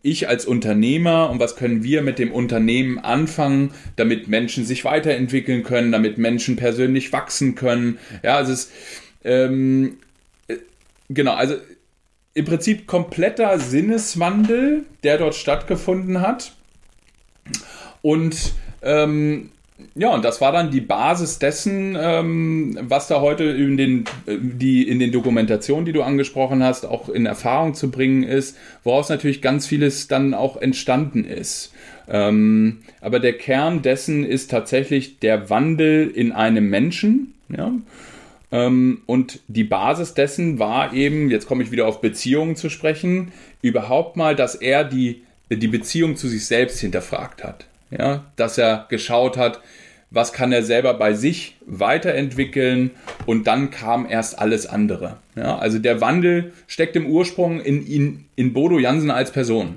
ich 0.02 0.28
als 0.28 0.46
Unternehmer 0.46 1.30
und 1.30 1.38
was 1.38 1.56
können 1.56 1.82
wir 1.82 2.02
mit 2.02 2.18
dem 2.18 2.32
Unternehmen 2.32 2.98
anfangen, 2.98 3.72
damit 3.96 4.28
Menschen 4.28 4.64
sich 4.64 4.84
weiterentwickeln 4.84 5.64
können, 5.64 5.92
damit 5.92 6.16
Menschen 6.18 6.56
persönlich 6.56 7.12
wachsen 7.12 7.54
können. 7.54 7.98
Ja, 8.22 8.36
also 8.36 8.52
es 8.52 8.70
ähm, 9.24 9.98
äh, 10.48 10.56
genau, 11.08 11.34
also 11.34 11.56
im 12.34 12.44
Prinzip 12.44 12.86
kompletter 12.86 13.58
Sinneswandel, 13.58 14.84
der 15.02 15.18
dort 15.18 15.34
stattgefunden 15.34 16.20
hat. 16.20 16.52
Und 18.02 18.52
ähm, 18.82 19.50
ja, 19.96 20.14
und 20.14 20.24
das 20.24 20.40
war 20.40 20.52
dann 20.52 20.70
die 20.70 20.80
Basis 20.80 21.40
dessen, 21.40 21.96
ähm, 21.98 22.78
was 22.80 23.08
da 23.08 23.20
heute 23.20 23.44
in 23.44 23.76
den, 23.76 24.04
die, 24.26 24.88
in 24.88 25.00
den 25.00 25.10
Dokumentationen, 25.10 25.84
die 25.84 25.92
du 25.92 26.02
angesprochen 26.02 26.62
hast, 26.62 26.86
auch 26.86 27.08
in 27.08 27.26
Erfahrung 27.26 27.74
zu 27.74 27.90
bringen 27.90 28.22
ist, 28.22 28.56
woraus 28.84 29.08
natürlich 29.08 29.42
ganz 29.42 29.66
vieles 29.66 30.06
dann 30.06 30.32
auch 30.32 30.56
entstanden 30.56 31.24
ist. 31.24 31.72
Ähm, 32.08 32.82
aber 33.00 33.18
der 33.18 33.32
Kern 33.32 33.82
dessen 33.82 34.24
ist 34.24 34.50
tatsächlich 34.50 35.18
der 35.18 35.50
Wandel 35.50 36.08
in 36.08 36.30
einem 36.30 36.70
Menschen. 36.70 37.34
Ja? 37.48 37.72
Ähm, 38.52 39.00
und 39.06 39.40
die 39.48 39.64
Basis 39.64 40.14
dessen 40.14 40.60
war 40.60 40.92
eben, 40.92 41.30
jetzt 41.30 41.48
komme 41.48 41.64
ich 41.64 41.72
wieder 41.72 41.88
auf 41.88 42.00
Beziehungen 42.00 42.54
zu 42.54 42.70
sprechen, 42.70 43.32
überhaupt 43.60 44.16
mal, 44.16 44.36
dass 44.36 44.54
er 44.54 44.84
die, 44.84 45.22
die 45.50 45.68
Beziehung 45.68 46.14
zu 46.14 46.28
sich 46.28 46.46
selbst 46.46 46.78
hinterfragt 46.78 47.42
hat. 47.42 47.66
Ja, 47.96 48.24
dass 48.36 48.58
er 48.58 48.86
geschaut 48.88 49.36
hat, 49.36 49.60
was 50.10 50.32
kann 50.32 50.52
er 50.52 50.62
selber 50.62 50.94
bei 50.94 51.14
sich 51.14 51.56
weiterentwickeln 51.66 52.92
und 53.26 53.46
dann 53.46 53.70
kam 53.70 54.06
erst 54.08 54.38
alles 54.38 54.66
andere. 54.66 55.16
Ja, 55.36 55.58
also 55.58 55.78
der 55.78 56.00
Wandel 56.00 56.52
steckt 56.66 56.96
im 56.96 57.06
Ursprung 57.06 57.60
in, 57.60 57.86
in, 57.86 58.24
in 58.36 58.52
Bodo 58.52 58.78
Jansen 58.78 59.10
als 59.10 59.32
Person. 59.32 59.76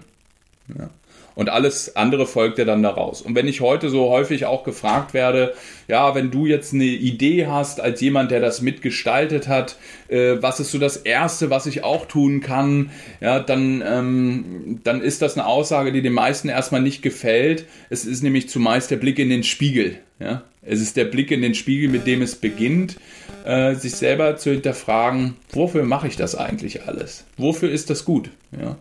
Ja 0.77 0.89
und 1.38 1.50
alles 1.50 1.95
andere 1.95 2.26
folgt 2.26 2.58
ja 2.58 2.65
dann 2.65 2.82
daraus. 2.82 3.21
Und 3.21 3.36
wenn 3.36 3.47
ich 3.47 3.62
heute 3.62 3.91
so 3.91 4.10
häufig 4.10 4.47
auch 4.47 4.63
gefragt 4.63 5.13
werde, 5.13 5.54
ja, 5.88 6.15
wenn 6.15 6.32
du 6.32 6.47
jetzt 6.47 6.73
eine 6.73 6.86
Idee 6.86 7.45
hast, 7.45 7.80
als 7.80 8.02
jemand, 8.02 8.32
der 8.32 8.39
das 8.39 8.63
mitgestaltet 8.63 9.47
hat, 9.47 9.78
äh, 10.08 10.38
was 10.41 10.60
ist 10.60 10.71
so 10.71 10.80
das 10.80 10.97
Erste, 10.97 11.52
was 11.52 11.67
ich 11.67 11.84
auch 11.84 12.08
tun 12.08 12.41
kann, 12.41 12.89
ja, 13.21 13.39
dann, 13.39 13.84
ähm, 13.88 14.80
dann 14.84 15.00
ist 15.00 15.21
das 15.21 15.38
eine 15.38 15.45
Aussage, 15.45 15.91
die 15.91 16.02
den 16.02 16.13
meisten 16.13 16.50
erstmal 16.50 16.82
nicht 16.82 17.04
gefällt. 17.04 17.65
Es 17.91 18.06
ist 18.06 18.23
nämlich 18.23 18.50
zumeist 18.50 18.89
der 18.89 18.97
Blick 18.97 19.19
in 19.19 19.30
den 19.30 19.43
Spiegel. 19.43 20.00
Ja? 20.19 20.41
Es 20.63 20.82
ist 20.82 20.97
der 20.97 21.06
Blick 21.06 21.30
in 21.30 21.43
den 21.43 21.54
Spiegel, 21.54 21.88
mit 21.88 22.08
dem 22.08 22.23
es 22.23 22.34
beginnt, 22.34 22.97
äh, 23.45 23.76
sich 23.76 23.93
selber 23.93 24.38
zu 24.38 24.50
hinterfragen, 24.50 25.36
wofür 25.52 25.84
mache 25.84 26.08
ich 26.08 26.15
das 26.15 26.34
eigentlich 26.34 26.88
alles? 26.88 27.26
Wofür 27.38 27.69
ist 27.69 27.91
das 27.91 28.06
gut? 28.06 28.32
Ja? 28.60 28.76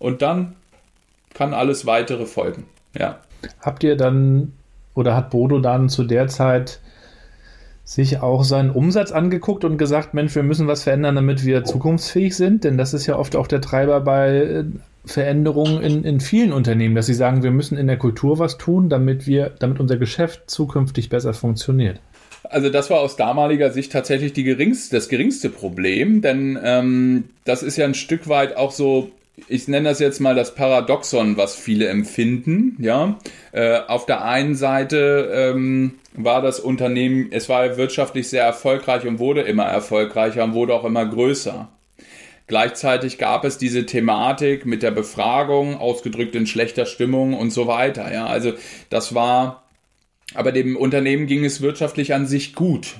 Und 0.00 0.20
dann 0.20 0.56
kann 1.34 1.54
alles 1.54 1.86
weitere 1.86 2.26
folgen. 2.26 2.64
Ja. 2.98 3.20
Habt 3.60 3.84
ihr 3.84 3.96
dann 3.96 4.52
oder 4.94 5.16
hat 5.16 5.30
Bodo 5.30 5.58
dann 5.58 5.88
zu 5.88 6.04
der 6.04 6.28
Zeit 6.28 6.80
sich 7.84 8.20
auch 8.20 8.44
seinen 8.44 8.70
Umsatz 8.70 9.10
angeguckt 9.10 9.64
und 9.64 9.76
gesagt, 9.76 10.14
Mensch, 10.14 10.34
wir 10.34 10.42
müssen 10.42 10.68
was 10.68 10.84
verändern, 10.84 11.16
damit 11.16 11.44
wir 11.44 11.64
zukunftsfähig 11.64 12.36
sind? 12.36 12.64
Denn 12.64 12.78
das 12.78 12.94
ist 12.94 13.06
ja 13.06 13.18
oft 13.18 13.34
auch 13.34 13.46
der 13.46 13.60
Treiber 13.60 14.00
bei 14.00 14.36
äh, 14.36 14.64
Veränderungen 15.04 15.82
in, 15.82 16.04
in 16.04 16.20
vielen 16.20 16.52
Unternehmen, 16.52 16.94
dass 16.94 17.06
sie 17.06 17.14
sagen, 17.14 17.42
wir 17.42 17.50
müssen 17.50 17.76
in 17.76 17.88
der 17.88 17.96
Kultur 17.96 18.38
was 18.38 18.56
tun, 18.56 18.88
damit 18.88 19.26
wir, 19.26 19.50
damit 19.58 19.80
unser 19.80 19.96
Geschäft 19.96 20.48
zukünftig 20.48 21.08
besser 21.08 21.34
funktioniert. 21.34 21.98
Also 22.44 22.70
das 22.70 22.90
war 22.90 23.00
aus 23.00 23.16
damaliger 23.16 23.70
Sicht 23.70 23.92
tatsächlich 23.92 24.32
die 24.32 24.44
geringste, 24.44 24.96
das 24.96 25.08
geringste 25.08 25.48
Problem, 25.48 26.22
denn 26.22 26.58
ähm, 26.62 27.24
das 27.44 27.62
ist 27.62 27.76
ja 27.76 27.84
ein 27.84 27.94
Stück 27.94 28.28
weit 28.28 28.56
auch 28.56 28.72
so 28.72 29.10
ich 29.48 29.66
nenne 29.68 29.88
das 29.88 29.98
jetzt 29.98 30.20
mal 30.20 30.34
das 30.34 30.54
Paradoxon, 30.54 31.36
was 31.36 31.56
viele 31.56 31.88
empfinden. 31.88 32.76
Ja, 32.78 33.18
äh, 33.52 33.78
auf 33.78 34.06
der 34.06 34.24
einen 34.24 34.54
Seite 34.54 35.30
ähm, 35.34 35.94
war 36.14 36.42
das 36.42 36.60
Unternehmen, 36.60 37.28
es 37.30 37.48
war 37.48 37.76
wirtschaftlich 37.76 38.28
sehr 38.28 38.44
erfolgreich 38.44 39.06
und 39.06 39.18
wurde 39.18 39.42
immer 39.42 39.64
erfolgreicher 39.64 40.44
und 40.44 40.54
wurde 40.54 40.74
auch 40.74 40.84
immer 40.84 41.06
größer. 41.06 41.68
Gleichzeitig 42.46 43.16
gab 43.18 43.44
es 43.44 43.56
diese 43.56 43.86
Thematik 43.86 44.66
mit 44.66 44.82
der 44.82 44.90
Befragung, 44.90 45.78
ausgedrückt 45.78 46.34
in 46.34 46.46
schlechter 46.46 46.84
Stimmung 46.84 47.34
und 47.34 47.50
so 47.50 47.66
weiter. 47.66 48.12
Ja, 48.12 48.26
also 48.26 48.52
das 48.90 49.14
war, 49.14 49.62
aber 50.34 50.52
dem 50.52 50.76
Unternehmen 50.76 51.26
ging 51.26 51.44
es 51.44 51.62
wirtschaftlich 51.62 52.12
an 52.12 52.26
sich 52.26 52.54
gut. 52.54 52.96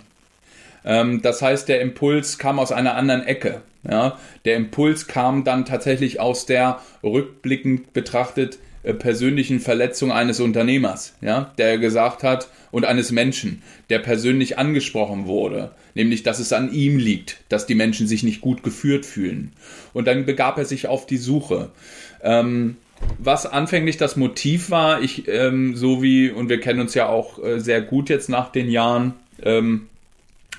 Ähm, 0.84 1.20
das 1.20 1.42
heißt, 1.42 1.68
der 1.68 1.82
Impuls 1.82 2.38
kam 2.38 2.58
aus 2.58 2.72
einer 2.72 2.94
anderen 2.94 3.24
Ecke. 3.24 3.60
Ja, 3.88 4.18
der 4.44 4.56
Impuls 4.56 5.08
kam 5.08 5.42
dann 5.42 5.64
tatsächlich 5.64 6.20
aus 6.20 6.46
der 6.46 6.80
rückblickend 7.02 7.92
betrachtet 7.92 8.58
äh, 8.84 8.94
persönlichen 8.94 9.60
Verletzung 9.60 10.12
eines 10.12 10.40
Unternehmers, 10.40 11.14
ja, 11.20 11.52
der 11.58 11.78
gesagt 11.78 12.22
hat 12.22 12.48
und 12.70 12.84
eines 12.84 13.10
Menschen, 13.10 13.62
der 13.90 13.98
persönlich 13.98 14.58
angesprochen 14.58 15.26
wurde, 15.26 15.72
nämlich 15.94 16.22
dass 16.22 16.38
es 16.38 16.52
an 16.52 16.72
ihm 16.72 16.98
liegt, 16.98 17.38
dass 17.48 17.66
die 17.66 17.74
Menschen 17.74 18.06
sich 18.06 18.22
nicht 18.22 18.40
gut 18.40 18.62
geführt 18.62 19.04
fühlen. 19.04 19.52
Und 19.92 20.06
dann 20.06 20.26
begab 20.26 20.58
er 20.58 20.64
sich 20.64 20.86
auf 20.86 21.06
die 21.06 21.16
Suche. 21.16 21.70
Ähm, 22.22 22.76
was 23.18 23.46
anfänglich 23.46 23.96
das 23.96 24.16
Motiv 24.16 24.70
war, 24.70 25.02
ich 25.02 25.26
ähm, 25.28 25.76
so 25.76 26.02
wie 26.02 26.30
und 26.30 26.48
wir 26.48 26.60
kennen 26.60 26.80
uns 26.80 26.94
ja 26.94 27.08
auch 27.08 27.42
äh, 27.42 27.58
sehr 27.58 27.82
gut 27.82 28.08
jetzt 28.08 28.28
nach 28.28 28.50
den 28.50 28.70
Jahren. 28.70 29.14
Ähm, 29.42 29.88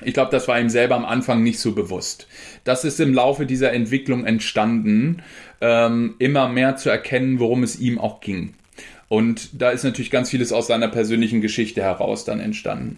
ich 0.05 0.13
glaube, 0.13 0.31
das 0.31 0.47
war 0.47 0.59
ihm 0.59 0.69
selber 0.69 0.95
am 0.95 1.05
Anfang 1.05 1.43
nicht 1.43 1.59
so 1.59 1.73
bewusst. 1.73 2.27
Das 2.63 2.85
ist 2.85 2.99
im 2.99 3.13
Laufe 3.13 3.45
dieser 3.45 3.73
Entwicklung 3.73 4.25
entstanden, 4.25 5.21
ähm, 5.61 6.15
immer 6.19 6.49
mehr 6.49 6.75
zu 6.75 6.89
erkennen, 6.89 7.39
worum 7.39 7.63
es 7.63 7.79
ihm 7.79 7.99
auch 7.99 8.21
ging. 8.21 8.53
Und 9.09 9.61
da 9.61 9.69
ist 9.69 9.83
natürlich 9.83 10.11
ganz 10.11 10.29
vieles 10.29 10.51
aus 10.51 10.67
seiner 10.67 10.87
persönlichen 10.87 11.41
Geschichte 11.41 11.81
heraus 11.83 12.25
dann 12.25 12.39
entstanden. 12.39 12.97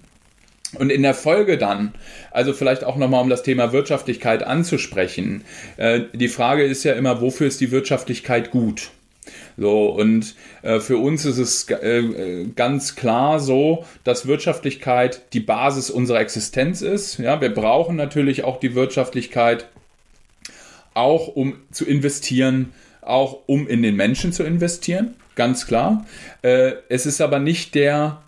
Und 0.77 0.91
in 0.91 1.03
der 1.03 1.13
Folge 1.13 1.57
dann, 1.57 1.93
also 2.31 2.53
vielleicht 2.53 2.83
auch 2.83 2.97
nochmal 2.97 3.21
um 3.21 3.29
das 3.29 3.43
Thema 3.43 3.71
Wirtschaftlichkeit 3.71 4.43
anzusprechen, 4.43 5.43
äh, 5.77 6.01
die 6.13 6.27
Frage 6.27 6.63
ist 6.63 6.83
ja 6.83 6.93
immer, 6.93 7.21
wofür 7.21 7.47
ist 7.47 7.61
die 7.61 7.71
Wirtschaftlichkeit 7.71 8.51
gut? 8.51 8.91
So, 9.57 9.89
und 9.89 10.35
äh, 10.61 10.79
für 10.79 10.97
uns 10.97 11.25
ist 11.25 11.37
es 11.37 11.69
äh, 11.69 12.45
ganz 12.55 12.95
klar 12.95 13.39
so, 13.39 13.85
dass 14.03 14.27
Wirtschaftlichkeit 14.27 15.33
die 15.33 15.39
Basis 15.39 15.89
unserer 15.89 16.19
Existenz 16.19 16.81
ist. 16.81 17.17
Ja, 17.19 17.41
wir 17.41 17.53
brauchen 17.53 17.95
natürlich 17.95 18.43
auch 18.43 18.59
die 18.59 18.75
Wirtschaftlichkeit, 18.75 19.67
auch 20.93 21.27
um 21.27 21.55
zu 21.71 21.85
investieren, 21.85 22.73
auch 23.01 23.39
um 23.45 23.67
in 23.67 23.81
den 23.81 23.95
Menschen 23.95 24.33
zu 24.33 24.43
investieren, 24.43 25.15
ganz 25.35 25.67
klar. 25.67 26.05
Äh, 26.41 26.73
es 26.89 27.05
ist 27.05 27.21
aber 27.21 27.39
nicht 27.39 27.75
der 27.75 28.21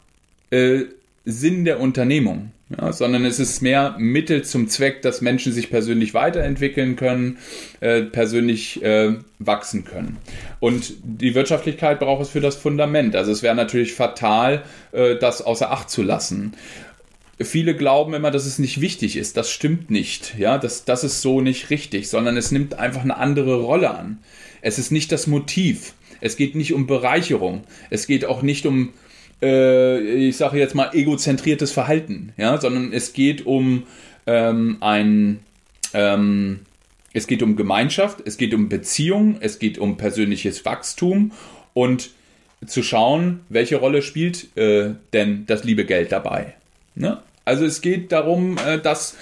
äh, 0.52 0.84
Sinn 1.26 1.66
der 1.66 1.80
Unternehmung 1.80 2.52
ja, 2.70 2.92
sondern 2.92 3.24
es 3.24 3.40
ist 3.40 3.62
mehr 3.62 3.96
Mittel 3.98 4.44
zum 4.44 4.68
Zweck, 4.68 5.02
dass 5.02 5.22
Menschen 5.22 5.54
sich 5.54 5.70
persönlich 5.70 6.14
weiterentwickeln 6.14 6.98
können, 6.98 7.38
äh, 7.80 8.02
persönlich 8.02 8.84
äh, 8.84 9.16
wachsen 9.40 9.86
können. 9.86 10.18
Und 10.60 10.94
die 11.02 11.34
Wirtschaftlichkeit 11.34 12.00
braucht 12.00 12.24
es 12.24 12.30
für 12.30 12.42
das 12.42 12.58
Fundament. 12.58 13.16
Also 13.16 13.32
es 13.32 13.42
wäre 13.42 13.56
natürlich 13.56 13.94
fatal, 13.94 14.64
äh, 14.92 15.16
das 15.16 15.42
außer 15.42 15.72
Acht 15.72 15.90
zu 15.90 16.04
lassen. 16.04 16.54
viele 17.40 17.76
glauben 17.76 18.14
immer, 18.14 18.32
dass 18.32 18.46
es 18.46 18.60
nicht 18.60 18.82
wichtig 18.82 19.16
ist. 19.16 19.38
Das 19.38 19.50
stimmt 19.50 19.90
nicht. 19.90 20.36
Ja, 20.38 20.58
das, 20.58 20.84
das 20.84 21.06
ist 21.06 21.22
so 21.22 21.40
nicht 21.40 21.70
richtig, 21.70 22.10
sondern 22.10 22.36
es 22.36 22.52
nimmt 22.52 22.80
einfach 22.80 23.04
eine 23.04 23.18
andere 23.18 23.62
Rolle 23.62 23.92
an. 23.92 24.18
Es 24.62 24.78
ist 24.78 24.92
nicht 24.92 25.12
das 25.14 25.28
Motiv. 25.28 25.94
Es 26.20 26.36
geht 26.36 26.56
nicht 26.56 26.74
um 26.74 26.88
Bereicherung. 26.88 27.64
Es 27.90 28.08
geht 28.08 28.26
auch 28.26 28.42
nicht 28.42 28.66
um, 28.66 28.92
äh, 29.42 30.00
ich 30.00 30.38
sage 30.38 30.58
jetzt 30.58 30.76
mal, 30.76 30.92
egozentriertes 30.94 31.72
Verhalten, 31.72 32.34
ja, 32.38 32.60
sondern 32.60 32.94
es 32.94 33.14
geht 33.14 33.46
um 33.46 33.84
ähm, 34.26 34.78
ein, 34.82 35.40
ähm, 35.94 36.60
es 37.14 37.28
geht 37.28 37.42
um 37.42 37.56
Gemeinschaft, 37.56 38.22
es 38.26 38.38
geht 38.38 38.54
um 38.54 38.70
Beziehung, 38.70 39.38
es 39.40 39.60
geht 39.60 39.78
um 39.78 39.98
persönliches 39.98 40.66
Wachstum 40.66 41.32
und 41.74 42.12
zu 42.66 42.84
schauen, 42.84 43.42
welche 43.50 43.78
Rolle 43.78 44.02
spielt 44.02 44.58
äh, 44.58 44.96
denn 45.14 45.46
das 45.46 45.64
liebe 45.64 45.86
Geld 45.86 46.12
dabei. 46.12 46.54
Ne? 46.96 47.22
Also 47.46 47.64
es 47.64 47.82
geht 47.82 48.12
darum, 48.12 48.58
äh, 48.68 48.78
das, 48.78 49.16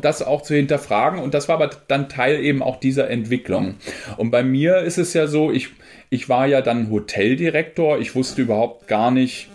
das 0.00 0.22
auch 0.22 0.42
zu 0.42 0.54
hinterfragen 0.54 1.18
und 1.18 1.34
das 1.34 1.48
war 1.48 1.56
aber 1.56 1.70
dann 1.88 2.08
Teil 2.08 2.44
eben 2.44 2.62
auch 2.62 2.78
dieser 2.78 3.10
Entwicklung. 3.10 3.74
Und 4.18 4.30
bei 4.30 4.44
mir 4.44 4.78
ist 4.78 4.98
es 4.98 5.14
ja 5.14 5.26
so, 5.26 5.50
ich, 5.50 5.70
ich 6.08 6.28
war 6.28 6.46
ja 6.46 6.60
dann 6.60 6.90
Hoteldirektor, 6.90 7.98
ich 7.98 8.14
wusste 8.14 8.42
überhaupt 8.42 8.86
gar 8.86 9.10
nicht, 9.10 9.48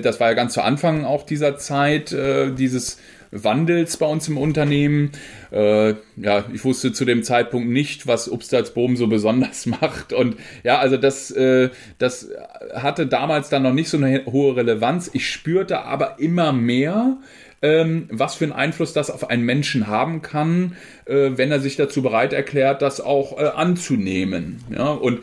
das 0.00 0.20
war 0.20 0.28
ja 0.28 0.34
ganz 0.34 0.54
zu 0.54 0.62
Anfang 0.62 1.04
auch 1.04 1.24
dieser 1.24 1.56
Zeit, 1.58 2.12
äh, 2.12 2.52
dieses 2.52 2.98
Wandels 3.32 3.96
bei 3.96 4.06
uns 4.06 4.28
im 4.28 4.36
Unternehmen. 4.36 5.10
Äh, 5.50 5.94
ja, 6.16 6.44
ich 6.52 6.64
wusste 6.64 6.92
zu 6.92 7.04
dem 7.04 7.22
Zeitpunkt 7.22 7.68
nicht, 7.68 8.06
was 8.06 8.30
Obstalsboom 8.30 8.96
so 8.96 9.06
besonders 9.06 9.66
macht. 9.66 10.12
Und 10.12 10.36
ja, 10.62 10.78
also 10.78 10.98
das, 10.98 11.30
äh, 11.30 11.70
das 11.98 12.28
hatte 12.74 13.06
damals 13.06 13.48
dann 13.48 13.62
noch 13.62 13.72
nicht 13.72 13.88
so 13.88 13.96
eine 13.96 14.26
hohe 14.26 14.56
Relevanz. 14.56 15.10
Ich 15.14 15.28
spürte 15.28 15.82
aber 15.82 16.18
immer 16.18 16.52
mehr, 16.52 17.16
ähm, 17.62 18.08
was 18.10 18.34
für 18.34 18.44
einen 18.44 18.52
Einfluss 18.52 18.92
das 18.92 19.10
auf 19.10 19.30
einen 19.30 19.44
Menschen 19.44 19.86
haben 19.86 20.20
kann, 20.20 20.76
äh, 21.06 21.30
wenn 21.36 21.50
er 21.50 21.60
sich 21.60 21.76
dazu 21.76 22.02
bereit 22.02 22.32
erklärt, 22.34 22.82
das 22.82 23.00
auch 23.00 23.38
äh, 23.38 23.44
anzunehmen. 23.46 24.62
Ja, 24.70 24.90
und 24.90 25.20
äh, 25.20 25.22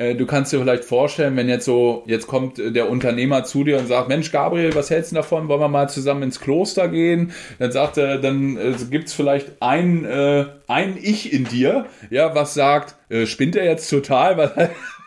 du 0.00 0.24
kannst 0.24 0.50
dir 0.50 0.60
vielleicht 0.60 0.84
vorstellen, 0.84 1.36
wenn 1.36 1.48
jetzt 1.48 1.66
so, 1.66 2.04
jetzt 2.06 2.26
kommt 2.26 2.56
der 2.56 2.88
Unternehmer 2.88 3.44
zu 3.44 3.64
dir 3.64 3.78
und 3.78 3.86
sagt, 3.86 4.08
Mensch, 4.08 4.32
Gabriel, 4.32 4.74
was 4.74 4.88
hältst 4.88 5.12
du 5.12 5.16
davon? 5.16 5.48
Wollen 5.48 5.60
wir 5.60 5.68
mal 5.68 5.90
zusammen 5.90 6.22
ins 6.22 6.40
Kloster 6.40 6.88
gehen? 6.88 7.32
Dann 7.58 7.70
sagt 7.70 7.98
er, 7.98 8.18
dann 8.18 8.56
äh, 8.56 8.74
gibt 8.90 9.08
es 9.08 9.14
vielleicht 9.14 9.60
ein, 9.60 10.06
äh, 10.06 10.46
ein 10.68 10.96
Ich 10.96 11.32
in 11.32 11.44
dir, 11.44 11.84
ja, 12.08 12.34
was 12.34 12.54
sagt, 12.54 12.96
äh, 13.10 13.26
spinnt 13.26 13.56
er 13.56 13.64
jetzt 13.64 13.90
total? 13.90 14.38
Was, 14.38 14.52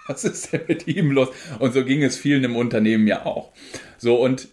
was 0.08 0.24
ist 0.26 0.54
denn 0.54 0.62
mit 0.68 0.88
ihm 0.88 1.12
los? 1.12 1.30
Und 1.60 1.74
so 1.74 1.86
ging 1.86 2.04
es 2.04 2.18
vielen 2.18 2.44
im 2.44 2.56
Unternehmen 2.56 3.08
ja 3.08 3.26
auch. 3.26 3.54
So, 3.98 4.16
und 4.22 4.50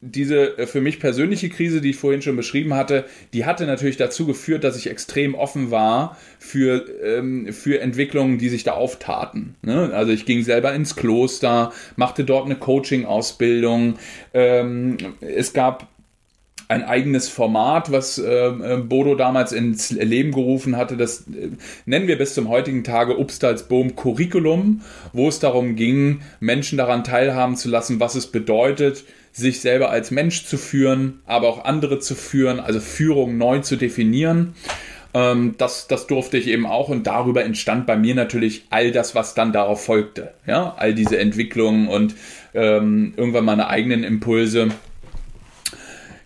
diese 0.00 0.58
äh, 0.58 0.66
für 0.66 0.80
mich 0.80 1.00
persönliche 1.00 1.48
Krise, 1.48 1.80
die 1.80 1.90
ich 1.90 1.96
vorhin 1.96 2.22
schon 2.22 2.36
beschrieben 2.36 2.74
hatte, 2.74 3.04
die 3.32 3.44
hatte 3.44 3.66
natürlich 3.66 3.96
dazu 3.96 4.26
geführt, 4.26 4.62
dass 4.64 4.76
ich 4.76 4.88
extrem 4.88 5.34
offen 5.34 5.70
war 5.70 6.16
für, 6.38 6.86
ähm, 7.02 7.52
für 7.52 7.80
Entwicklungen, 7.80 8.38
die 8.38 8.48
sich 8.48 8.62
da 8.62 8.72
auftaten. 8.72 9.56
Ne? 9.62 9.90
Also 9.92 10.12
ich 10.12 10.24
ging 10.24 10.42
selber 10.42 10.72
ins 10.72 10.94
Kloster, 10.94 11.72
machte 11.96 12.24
dort 12.24 12.46
eine 12.46 12.56
Coaching-Ausbildung. 12.56 13.98
Ähm, 14.34 14.98
es 15.20 15.52
gab 15.52 15.88
ein 16.68 16.84
eigenes 16.84 17.30
Format, 17.30 17.90
was 17.90 18.18
äh, 18.18 18.76
Bodo 18.86 19.14
damals 19.14 19.52
ins 19.52 19.90
Leben 19.90 20.32
gerufen 20.32 20.76
hatte. 20.76 20.96
Das 20.96 21.22
äh, 21.22 21.50
nennen 21.86 22.06
wir 22.06 22.18
bis 22.18 22.34
zum 22.34 22.48
heutigen 22.48 22.84
Tage 22.84 23.16
Upstalsboom 23.16 23.96
Curriculum, 23.96 24.82
wo 25.12 25.28
es 25.28 25.40
darum 25.40 25.76
ging, 25.76 26.20
Menschen 26.40 26.78
daran 26.78 27.04
teilhaben 27.04 27.56
zu 27.56 27.68
lassen, 27.68 27.98
was 28.00 28.14
es 28.14 28.26
bedeutet, 28.28 29.04
sich 29.32 29.60
selber 29.60 29.90
als 29.90 30.10
Mensch 30.10 30.44
zu 30.44 30.56
führen, 30.56 31.20
aber 31.26 31.48
auch 31.48 31.64
andere 31.64 31.98
zu 31.98 32.14
führen, 32.14 32.60
also 32.60 32.80
Führung 32.80 33.38
neu 33.38 33.60
zu 33.60 33.76
definieren. 33.76 34.54
Ähm, 35.14 35.54
das, 35.58 35.88
das 35.88 36.06
durfte 36.06 36.38
ich 36.38 36.48
eben 36.48 36.66
auch 36.66 36.88
und 36.88 37.06
darüber 37.06 37.44
entstand 37.44 37.86
bei 37.86 37.96
mir 37.96 38.14
natürlich 38.14 38.64
all 38.70 38.92
das, 38.92 39.14
was 39.14 39.34
dann 39.34 39.52
darauf 39.52 39.84
folgte. 39.84 40.34
Ja, 40.46 40.74
all 40.76 40.94
diese 40.94 41.18
Entwicklungen 41.18 41.88
und 41.88 42.14
ähm, 42.54 43.14
irgendwann 43.16 43.44
meine 43.44 43.68
eigenen 43.68 44.04
Impulse. 44.04 44.68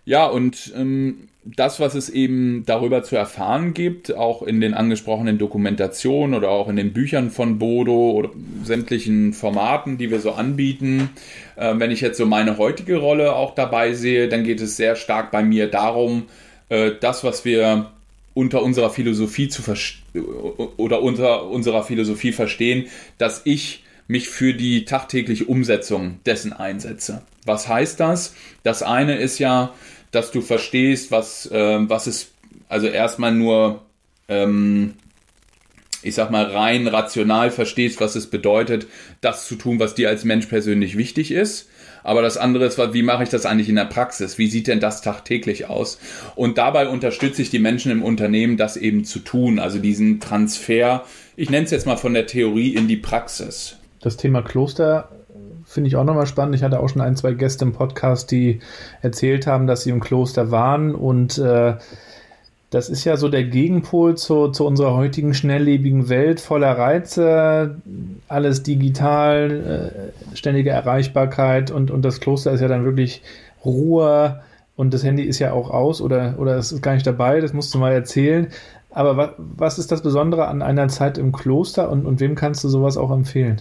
Ja, 0.04 0.26
und 0.26 0.72
ähm, 0.76 1.28
das, 1.44 1.80
was 1.80 1.94
es 1.94 2.08
eben 2.08 2.62
darüber 2.66 3.02
zu 3.02 3.16
erfahren 3.16 3.74
gibt, 3.74 4.14
auch 4.14 4.42
in 4.42 4.60
den 4.60 4.74
angesprochenen 4.74 5.38
Dokumentationen 5.38 6.34
oder 6.34 6.50
auch 6.50 6.68
in 6.68 6.76
den 6.76 6.92
Büchern 6.92 7.30
von 7.30 7.58
Bodo 7.58 8.12
oder 8.12 8.30
sämtlichen 8.62 9.32
Formaten, 9.32 9.98
die 9.98 10.10
wir 10.10 10.20
so 10.20 10.32
anbieten, 10.32 11.10
äh, 11.56 11.74
wenn 11.76 11.90
ich 11.90 12.00
jetzt 12.00 12.18
so 12.18 12.26
meine 12.26 12.58
heutige 12.58 12.98
Rolle 12.98 13.34
auch 13.34 13.54
dabei 13.54 13.92
sehe, 13.94 14.28
dann 14.28 14.44
geht 14.44 14.60
es 14.60 14.76
sehr 14.76 14.94
stark 14.94 15.32
bei 15.32 15.42
mir 15.42 15.68
darum, 15.68 16.24
äh, 16.68 16.92
das, 17.00 17.24
was 17.24 17.44
wir 17.44 17.90
unter 18.34 18.62
unserer 18.62 18.90
Philosophie 18.90 19.48
zu 19.48 19.62
oder 20.76 21.02
unter 21.02 21.46
unserer 21.48 21.82
Philosophie 21.82 22.32
verstehen, 22.32 22.86
dass 23.18 23.42
ich 23.44 23.84
mich 24.06 24.28
für 24.28 24.54
die 24.54 24.84
tagtägliche 24.84 25.44
Umsetzung 25.44 26.20
dessen 26.24 26.52
einsetze. 26.52 27.22
Was 27.44 27.68
heißt 27.68 27.98
das? 28.00 28.34
Das 28.62 28.82
eine 28.82 29.16
ist 29.16 29.38
ja, 29.38 29.74
dass 30.12 30.30
du 30.30 30.40
verstehst, 30.40 31.10
was, 31.10 31.50
äh, 31.50 31.78
was 31.88 32.06
es, 32.06 32.30
also 32.68 32.86
erstmal 32.86 33.32
nur, 33.34 33.82
ähm, 34.28 34.94
ich 36.02 36.14
sag 36.14 36.30
mal, 36.30 36.44
rein 36.44 36.86
rational 36.86 37.50
verstehst, 37.50 38.00
was 38.00 38.14
es 38.14 38.28
bedeutet, 38.28 38.86
das 39.20 39.46
zu 39.46 39.56
tun, 39.56 39.80
was 39.80 39.94
dir 39.94 40.08
als 40.08 40.24
Mensch 40.24 40.46
persönlich 40.46 40.96
wichtig 40.96 41.32
ist. 41.32 41.68
Aber 42.04 42.22
das 42.22 42.36
andere 42.36 42.66
ist, 42.66 42.78
wie 42.78 43.02
mache 43.02 43.22
ich 43.22 43.28
das 43.28 43.46
eigentlich 43.46 43.68
in 43.68 43.76
der 43.76 43.84
Praxis? 43.84 44.36
Wie 44.36 44.48
sieht 44.48 44.66
denn 44.66 44.80
das 44.80 45.02
tagtäglich 45.02 45.68
aus? 45.68 45.98
Und 46.34 46.58
dabei 46.58 46.88
unterstütze 46.88 47.42
ich 47.42 47.50
die 47.50 47.60
Menschen 47.60 47.92
im 47.92 48.02
Unternehmen, 48.02 48.56
das 48.56 48.76
eben 48.76 49.04
zu 49.04 49.20
tun. 49.20 49.58
Also 49.60 49.78
diesen 49.78 50.18
Transfer, 50.18 51.04
ich 51.36 51.48
nenne 51.48 51.64
es 51.64 51.70
jetzt 51.70 51.86
mal 51.86 51.96
von 51.96 52.14
der 52.14 52.26
Theorie 52.26 52.74
in 52.74 52.88
die 52.88 52.96
Praxis. 52.96 53.76
Das 54.00 54.16
Thema 54.16 54.42
Kloster 54.42 55.10
finde 55.72 55.88
ich 55.88 55.96
auch 55.96 56.04
nochmal 56.04 56.26
spannend. 56.26 56.54
Ich 56.54 56.62
hatte 56.62 56.80
auch 56.80 56.88
schon 56.88 57.02
ein, 57.02 57.16
zwei 57.16 57.32
Gäste 57.32 57.64
im 57.64 57.72
Podcast, 57.72 58.30
die 58.30 58.60
erzählt 59.00 59.46
haben, 59.46 59.66
dass 59.66 59.82
sie 59.82 59.90
im 59.90 60.00
Kloster 60.00 60.50
waren 60.50 60.94
und 60.94 61.38
äh, 61.38 61.74
das 62.72 62.88
ist 62.88 63.04
ja 63.04 63.18
so 63.18 63.28
der 63.28 63.44
Gegenpol 63.44 64.16
zu, 64.16 64.48
zu 64.48 64.66
unserer 64.66 64.94
heutigen 64.94 65.34
schnelllebigen 65.34 66.08
Welt 66.08 66.40
voller 66.40 66.78
Reize, 66.78 67.76
alles 68.28 68.62
digital, 68.62 70.12
äh, 70.32 70.36
ständige 70.36 70.70
Erreichbarkeit 70.70 71.70
und, 71.70 71.90
und 71.90 72.02
das 72.02 72.20
Kloster 72.20 72.50
ist 72.52 72.62
ja 72.62 72.68
dann 72.68 72.86
wirklich 72.86 73.22
Ruhe 73.62 74.40
und 74.74 74.94
das 74.94 75.04
Handy 75.04 75.22
ist 75.24 75.38
ja 75.38 75.52
auch 75.52 75.68
aus 75.68 76.00
oder, 76.00 76.36
oder 76.38 76.56
es 76.56 76.72
ist 76.72 76.82
gar 76.82 76.94
nicht 76.94 77.06
dabei, 77.06 77.40
das 77.40 77.52
musst 77.52 77.74
du 77.74 77.78
mal 77.78 77.92
erzählen. 77.92 78.48
Aber 78.88 79.18
was, 79.18 79.30
was 79.36 79.78
ist 79.78 79.92
das 79.92 80.02
Besondere 80.02 80.48
an 80.48 80.62
einer 80.62 80.88
Zeit 80.88 81.18
im 81.18 81.32
Kloster 81.32 81.90
und, 81.90 82.06
und 82.06 82.20
wem 82.20 82.34
kannst 82.34 82.64
du 82.64 82.68
sowas 82.68 82.96
auch 82.96 83.10
empfehlen? 83.10 83.60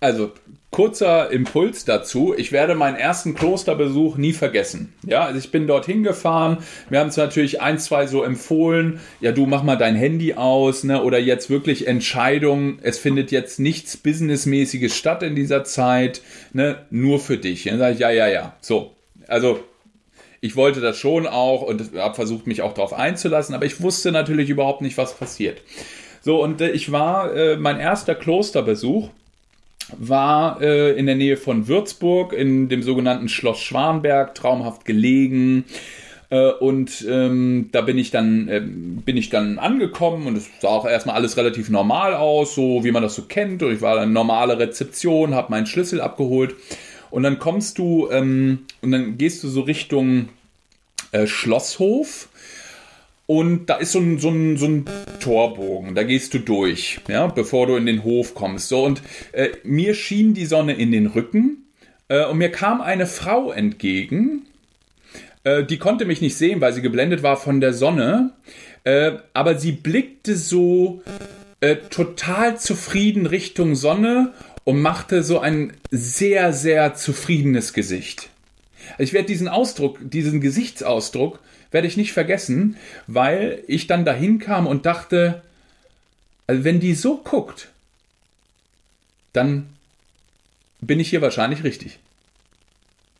Also 0.00 0.32
kurzer 0.70 1.30
Impuls 1.30 1.84
dazu. 1.84 2.32
Ich 2.36 2.52
werde 2.52 2.74
meinen 2.74 2.96
ersten 2.96 3.34
Klosterbesuch 3.34 4.16
nie 4.16 4.32
vergessen. 4.32 4.92
Ja, 5.04 5.24
also 5.24 5.38
ich 5.38 5.50
bin 5.50 5.66
dorthin 5.66 6.02
gefahren. 6.02 6.58
Wir 6.88 7.00
haben 7.00 7.08
es 7.08 7.16
natürlich 7.16 7.60
ein, 7.60 7.78
zwei 7.78 8.06
so 8.06 8.22
empfohlen. 8.22 9.00
Ja, 9.20 9.32
du 9.32 9.46
mach 9.46 9.64
mal 9.64 9.76
dein 9.76 9.96
Handy 9.96 10.34
aus, 10.34 10.84
ne? 10.84 11.02
Oder 11.02 11.18
jetzt 11.18 11.50
wirklich 11.50 11.88
Entscheidungen. 11.88 12.78
Es 12.82 12.98
findet 12.98 13.32
jetzt 13.32 13.58
nichts 13.58 13.96
Businessmäßiges 13.96 14.96
statt 14.96 15.22
in 15.22 15.34
dieser 15.34 15.64
Zeit, 15.64 16.22
ne? 16.52 16.86
Nur 16.90 17.18
für 17.18 17.36
dich. 17.36 17.64
Dann 17.64 17.78
sage 17.78 17.94
ich, 17.94 18.00
ja, 18.00 18.10
ja, 18.10 18.28
ja. 18.28 18.54
So. 18.60 18.92
Also, 19.26 19.60
ich 20.40 20.56
wollte 20.56 20.80
das 20.80 20.96
schon 20.96 21.26
auch 21.26 21.62
und 21.62 21.96
habe 21.96 22.14
versucht, 22.14 22.46
mich 22.46 22.62
auch 22.62 22.74
darauf 22.74 22.92
einzulassen, 22.92 23.54
aber 23.54 23.66
ich 23.66 23.82
wusste 23.82 24.12
natürlich 24.12 24.48
überhaupt 24.48 24.80
nicht, 24.80 24.96
was 24.96 25.14
passiert. 25.14 25.62
So, 26.22 26.42
und 26.42 26.60
äh, 26.60 26.70
ich 26.70 26.92
war 26.92 27.34
äh, 27.34 27.56
mein 27.56 27.80
erster 27.80 28.14
Klosterbesuch 28.14 29.10
war 29.98 30.60
äh, 30.60 30.92
in 30.92 31.06
der 31.06 31.16
Nähe 31.16 31.36
von 31.36 31.68
Würzburg 31.68 32.32
in 32.32 32.68
dem 32.68 32.82
sogenannten 32.82 33.28
Schloss 33.28 33.60
Schwanberg, 33.60 34.34
traumhaft 34.34 34.84
gelegen. 34.84 35.64
Äh, 36.30 36.50
und 36.52 37.04
ähm, 37.08 37.68
da 37.72 37.80
bin 37.80 37.98
ich 37.98 38.10
dann 38.10 38.48
äh, 38.48 38.60
bin 38.60 39.16
ich 39.16 39.30
dann 39.30 39.58
angekommen 39.58 40.26
und 40.26 40.36
es 40.36 40.48
sah 40.60 40.68
auch 40.68 40.86
erstmal 40.86 41.16
alles 41.16 41.36
relativ 41.36 41.68
normal 41.68 42.14
aus, 42.14 42.54
so 42.54 42.84
wie 42.84 42.92
man 42.92 43.02
das 43.02 43.14
so 43.14 43.22
kennt. 43.22 43.62
Und 43.62 43.72
ich 43.72 43.82
war 43.82 43.98
eine 43.98 44.10
normale 44.10 44.58
Rezeption, 44.58 45.34
habe 45.34 45.50
meinen 45.50 45.66
Schlüssel 45.66 46.00
abgeholt 46.00 46.54
und 47.10 47.24
dann 47.24 47.38
kommst 47.38 47.78
du 47.78 48.08
ähm, 48.10 48.60
und 48.80 48.92
dann 48.92 49.18
gehst 49.18 49.42
du 49.42 49.48
so 49.48 49.62
Richtung 49.62 50.28
äh, 51.12 51.26
Schlosshof 51.26 52.28
und 53.30 53.66
da 53.66 53.76
ist 53.76 53.92
so 53.92 54.00
ein, 54.00 54.18
so, 54.18 54.28
ein, 54.28 54.56
so 54.56 54.66
ein 54.66 54.86
Torbogen, 55.20 55.94
da 55.94 56.02
gehst 56.02 56.34
du 56.34 56.40
durch, 56.40 56.98
ja, 57.06 57.28
bevor 57.28 57.68
du 57.68 57.76
in 57.76 57.86
den 57.86 58.02
Hof 58.02 58.34
kommst. 58.34 58.68
So, 58.68 58.82
und 58.82 59.02
äh, 59.30 59.50
mir 59.62 59.94
schien 59.94 60.34
die 60.34 60.46
Sonne 60.46 60.72
in 60.72 60.90
den 60.90 61.06
Rücken 61.06 61.64
äh, 62.08 62.24
und 62.24 62.38
mir 62.38 62.50
kam 62.50 62.80
eine 62.80 63.06
Frau 63.06 63.52
entgegen, 63.52 64.46
äh, 65.44 65.62
die 65.62 65.78
konnte 65.78 66.06
mich 66.06 66.20
nicht 66.20 66.36
sehen, 66.36 66.60
weil 66.60 66.72
sie 66.72 66.82
geblendet 66.82 67.22
war 67.22 67.36
von 67.36 67.60
der 67.60 67.72
Sonne, 67.72 68.32
äh, 68.82 69.12
aber 69.32 69.56
sie 69.56 69.70
blickte 69.70 70.34
so 70.34 71.00
äh, 71.60 71.76
total 71.76 72.58
zufrieden 72.58 73.26
Richtung 73.26 73.76
Sonne 73.76 74.32
und 74.64 74.82
machte 74.82 75.22
so 75.22 75.38
ein 75.38 75.74
sehr, 75.92 76.52
sehr 76.52 76.94
zufriedenes 76.94 77.74
Gesicht. 77.74 78.28
Ich 78.98 79.12
werde 79.12 79.28
diesen 79.28 79.46
Ausdruck, 79.46 80.00
diesen 80.02 80.40
Gesichtsausdruck, 80.40 81.38
werde 81.70 81.86
ich 81.86 81.96
nicht 81.96 82.12
vergessen, 82.12 82.76
weil 83.06 83.62
ich 83.66 83.86
dann 83.86 84.04
dahin 84.04 84.38
kam 84.38 84.66
und 84.66 84.86
dachte, 84.86 85.42
also 86.46 86.64
wenn 86.64 86.80
die 86.80 86.94
so 86.94 87.18
guckt, 87.18 87.68
dann 89.32 89.68
bin 90.80 90.98
ich 90.98 91.10
hier 91.10 91.22
wahrscheinlich 91.22 91.64
richtig. 91.64 91.98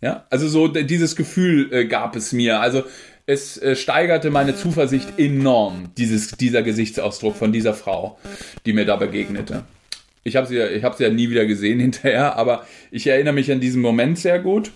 Ja, 0.01 0.25
also 0.31 0.49
so 0.49 0.69
dieses 0.69 1.15
Gefühl 1.15 1.73
äh, 1.73 1.85
gab 1.85 2.17
es 2.17 2.33
mir. 2.33 2.61
Also 2.61 2.85
es 3.27 3.59
äh, 3.59 3.77
steigerte 3.77 4.31
meine 4.31 4.57
Zuversicht 4.57 5.19
enorm, 5.19 5.93
dieses, 5.97 6.33
dieser 6.33 6.63
Gesichtsausdruck 6.63 7.37
von 7.37 7.53
dieser 7.53 7.75
Frau, 7.75 8.19
die 8.65 8.73
mir 8.73 8.87
da 8.87 8.97
begegnete. 8.97 9.65
Ich 10.25 10.37
habe 10.37 10.47
sie, 10.47 10.59
hab 10.83 10.97
sie 10.97 11.05
ja 11.05 11.11
nie 11.11 11.31
wieder 11.31 11.47
gesehen 11.47 11.81
hinterher, 11.81 12.37
aber 12.37 12.67
ich 12.91 13.07
erinnere 13.07 13.35
mich 13.35 13.53
an 13.53 13.61
diesen 13.61 13.83
Moment 13.83 14.19
sehr 14.19 14.39
gut. 14.39 14.73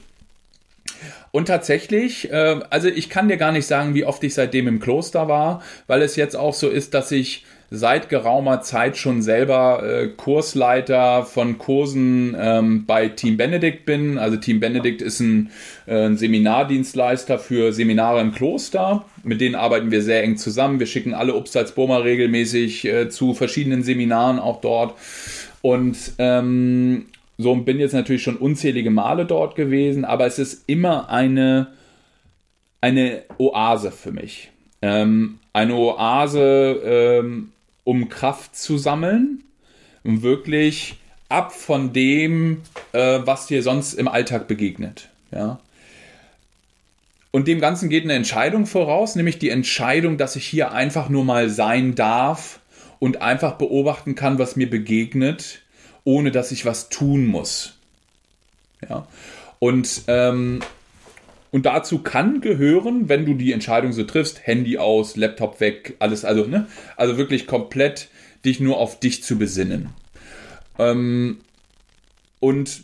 Und 1.35 1.47
tatsächlich, 1.47 2.30
äh, 2.30 2.61
also 2.70 2.87
ich 2.87 3.11
kann 3.11 3.26
dir 3.26 3.37
gar 3.37 3.51
nicht 3.51 3.66
sagen, 3.66 3.93
wie 3.97 4.05
oft 4.05 4.22
ich 4.22 4.35
seitdem 4.35 4.68
im 4.68 4.78
Kloster 4.78 5.26
war, 5.26 5.62
weil 5.89 6.01
es 6.01 6.14
jetzt 6.14 6.37
auch 6.37 6.55
so 6.55 6.68
ist, 6.68 6.95
dass 6.95 7.11
ich 7.11 7.45
seit 7.72 8.09
geraumer 8.09 8.61
Zeit 8.61 8.97
schon 8.97 9.20
selber 9.20 9.82
äh, 9.82 10.07
Kursleiter 10.16 11.24
von 11.24 11.59
Kursen 11.59 12.37
ähm, 12.39 12.87
bei 12.87 13.09
Team 13.09 13.37
Benedikt 13.37 13.85
bin. 13.85 14.16
Also 14.16 14.37
Team 14.37 14.61
Benedikt 14.61 15.03
ist 15.03 15.18
ein, 15.18 15.51
äh, 15.87 16.07
ein, 16.07 16.16
Seminardienstleister 16.16 17.41
für 17.41 17.72
Seminare 17.72 18.20
im 18.20 18.30
Kloster. 18.30 19.05
Mit 19.24 19.41
denen 19.41 19.57
arbeiten 19.57 19.91
wir 19.91 20.03
sehr 20.03 20.22
eng 20.22 20.37
zusammen. 20.37 20.78
Wir 20.78 20.87
schicken 20.87 21.14
alle 21.14 21.35
Obstalsburmer 21.35 22.05
regelmäßig 22.05 22.85
äh, 22.85 23.09
zu 23.09 23.35
verschiedenen 23.35 23.82
Seminaren 23.82 24.39
auch 24.39 24.61
dort. 24.61 24.95
Und 25.62 25.97
ähm, 26.18 27.07
so 27.39 27.55
bin 27.57 27.80
jetzt 27.80 27.93
natürlich 27.93 28.22
schon 28.22 28.37
unzählige 28.37 28.91
Male 28.91 29.26
dort 29.26 29.57
gewesen, 29.57 30.05
aber 30.05 30.26
es 30.26 30.39
ist 30.39 30.64
immer 30.68 31.11
eine, 31.11 31.72
eine 32.80 33.22
Oase 33.39 33.91
für 33.91 34.12
mich. 34.12 34.51
Ähm, 34.82 35.39
eine 35.53 35.74
Oase, 35.74 36.80
ähm, 36.85 37.53
um 37.85 38.09
Kraft 38.09 38.57
zu 38.57 38.78
sammeln, 38.78 39.45
um 40.05 40.22
wirklich 40.22 40.97
ab 41.28 41.53
von 41.53 41.93
dem, 41.93 42.61
äh, 42.93 43.20
was 43.24 43.47
dir 43.47 43.62
sonst 43.62 43.95
im 43.95 44.09
Alltag 44.09 44.47
begegnet. 44.47 45.09
Ja. 45.32 45.59
Und 47.32 47.49
dem 47.49 47.61
Ganzen 47.61 47.89
geht 47.89 48.05
eine 48.05 48.12
Entscheidung 48.12 48.66
voraus, 48.66 49.16
nämlich 49.16 49.41
die 49.41 49.49
Entscheidung, 49.49 50.18
dass 50.18 50.37
ich 50.37 50.47
hier 50.47 50.70
einfach 50.70 51.09
nur 51.09 51.24
mal 51.24 51.49
sein 51.49 51.97
darf 51.97 52.61
und 53.01 53.22
einfach 53.22 53.55
beobachten 53.55 54.14
kann, 54.14 54.39
was 54.39 54.55
mir 54.55 54.70
begegnet, 54.70 55.64
ohne 56.05 56.31
dass 56.31 56.53
ich 56.53 56.65
was 56.65 56.89
tun 56.89 57.27
muss. 57.27 57.79
Ja. 58.89 59.07
Und 59.59 60.03
ähm, 60.09 60.61
und 61.55 61.67
dazu 61.67 62.01
kann 62.01 62.41
gehören, 62.41 63.09
wenn 63.09 63.25
du 63.27 63.35
die 63.35 63.53
Entscheidung 63.53 63.93
so 63.93 64.03
triffst, 64.03 64.45
Handy 64.45 64.77
aus, 64.77 65.15
Laptop 65.15 65.61
weg, 65.61 65.95
alles, 66.01 66.25
also, 66.25 66.47
ne? 66.47 66.67
Also 66.97 67.17
wirklich 67.17 67.47
komplett 67.47 68.09
dich 68.45 68.59
nur 68.59 68.79
auf 68.79 68.99
dich 68.99 69.23
zu 69.23 69.39
besinnen. 69.39 69.91
Ähm, 70.81 71.39
und 72.41 72.83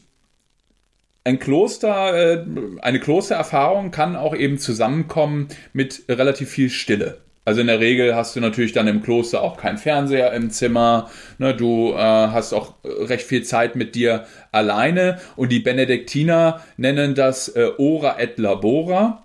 ein 1.25 1.41
Kloster, 1.41 2.15
äh, 2.15 2.47
eine 2.81 3.01
Klostererfahrung 3.01 3.91
kann 3.91 4.15
auch 4.15 4.37
eben 4.37 4.59
zusammenkommen 4.59 5.49
mit 5.73 6.05
relativ 6.09 6.51
viel 6.51 6.71
Stille. 6.71 7.19
Also 7.51 7.63
in 7.63 7.67
der 7.67 7.81
Regel 7.81 8.15
hast 8.15 8.37
du 8.37 8.41
natürlich 8.41 8.71
dann 8.71 8.87
im 8.87 9.03
Kloster 9.03 9.43
auch 9.43 9.57
keinen 9.57 9.77
Fernseher 9.77 10.33
im 10.35 10.51
Zimmer. 10.51 11.11
Ne, 11.39 11.53
du 11.53 11.91
äh, 11.95 11.97
hast 11.97 12.53
auch 12.53 12.75
recht 12.85 13.27
viel 13.27 13.43
Zeit 13.43 13.75
mit 13.75 13.97
dir 13.97 14.25
alleine. 14.53 15.19
Und 15.35 15.51
die 15.51 15.59
Benediktiner 15.59 16.61
nennen 16.77 17.17
das 17.17 17.49
äh, 17.49 17.71
Ora 17.77 18.21
et 18.21 18.39
Labora. 18.39 19.25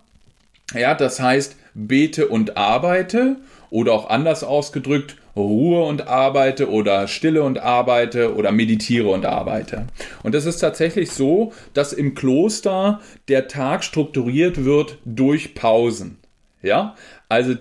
Ja, 0.74 0.96
das 0.96 1.20
heißt 1.20 1.56
bete 1.76 2.28
und 2.28 2.58
arbeite. 2.58 3.36
Oder 3.70 3.94
auch 3.94 4.10
anders 4.10 4.44
ausgedrückt, 4.44 5.18
Ruhe 5.36 5.86
und 5.86 6.08
arbeite 6.08 6.72
oder 6.72 7.08
Stille 7.08 7.44
und 7.44 7.60
arbeite 7.60 8.34
oder 8.34 8.52
meditiere 8.52 9.10
und 9.10 9.28
arbeite. 9.28 9.86
Und 10.24 10.34
es 10.34 10.48
ist 10.48 10.58
tatsächlich 10.58 11.12
so, 11.12 11.54
dass 11.76 11.94
im 11.94 12.16
Kloster 12.16 13.02
der 13.28 13.48
Tag 13.48 13.84
strukturiert 13.84 14.66
wird 14.66 14.98
durch 15.06 15.54
Pausen. 15.54 16.18
Ja, 16.64 16.96
also 17.30 17.54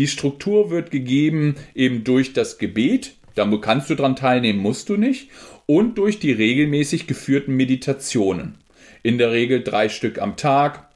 die 0.00 0.08
Struktur 0.08 0.70
wird 0.70 0.90
gegeben 0.90 1.56
eben 1.74 2.04
durch 2.04 2.32
das 2.32 2.56
Gebet, 2.56 3.16
da 3.34 3.44
kannst 3.58 3.90
du 3.90 3.94
dran 3.94 4.16
teilnehmen, 4.16 4.58
musst 4.58 4.88
du 4.88 4.96
nicht, 4.96 5.28
und 5.66 5.98
durch 5.98 6.18
die 6.18 6.32
regelmäßig 6.32 7.06
geführten 7.06 7.54
Meditationen. 7.54 8.54
In 9.02 9.18
der 9.18 9.30
Regel 9.30 9.62
drei 9.62 9.90
Stück 9.90 10.18
am 10.18 10.38
Tag, 10.38 10.88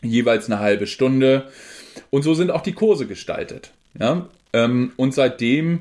jeweils 0.00 0.46
eine 0.46 0.58
halbe 0.58 0.86
Stunde. 0.86 1.48
Und 2.08 2.22
so 2.22 2.32
sind 2.32 2.50
auch 2.50 2.62
die 2.62 2.72
Kurse 2.72 3.06
gestaltet. 3.06 3.72
Ja? 3.98 4.30
Ähm, 4.54 4.92
und 4.96 5.12
seitdem 5.12 5.80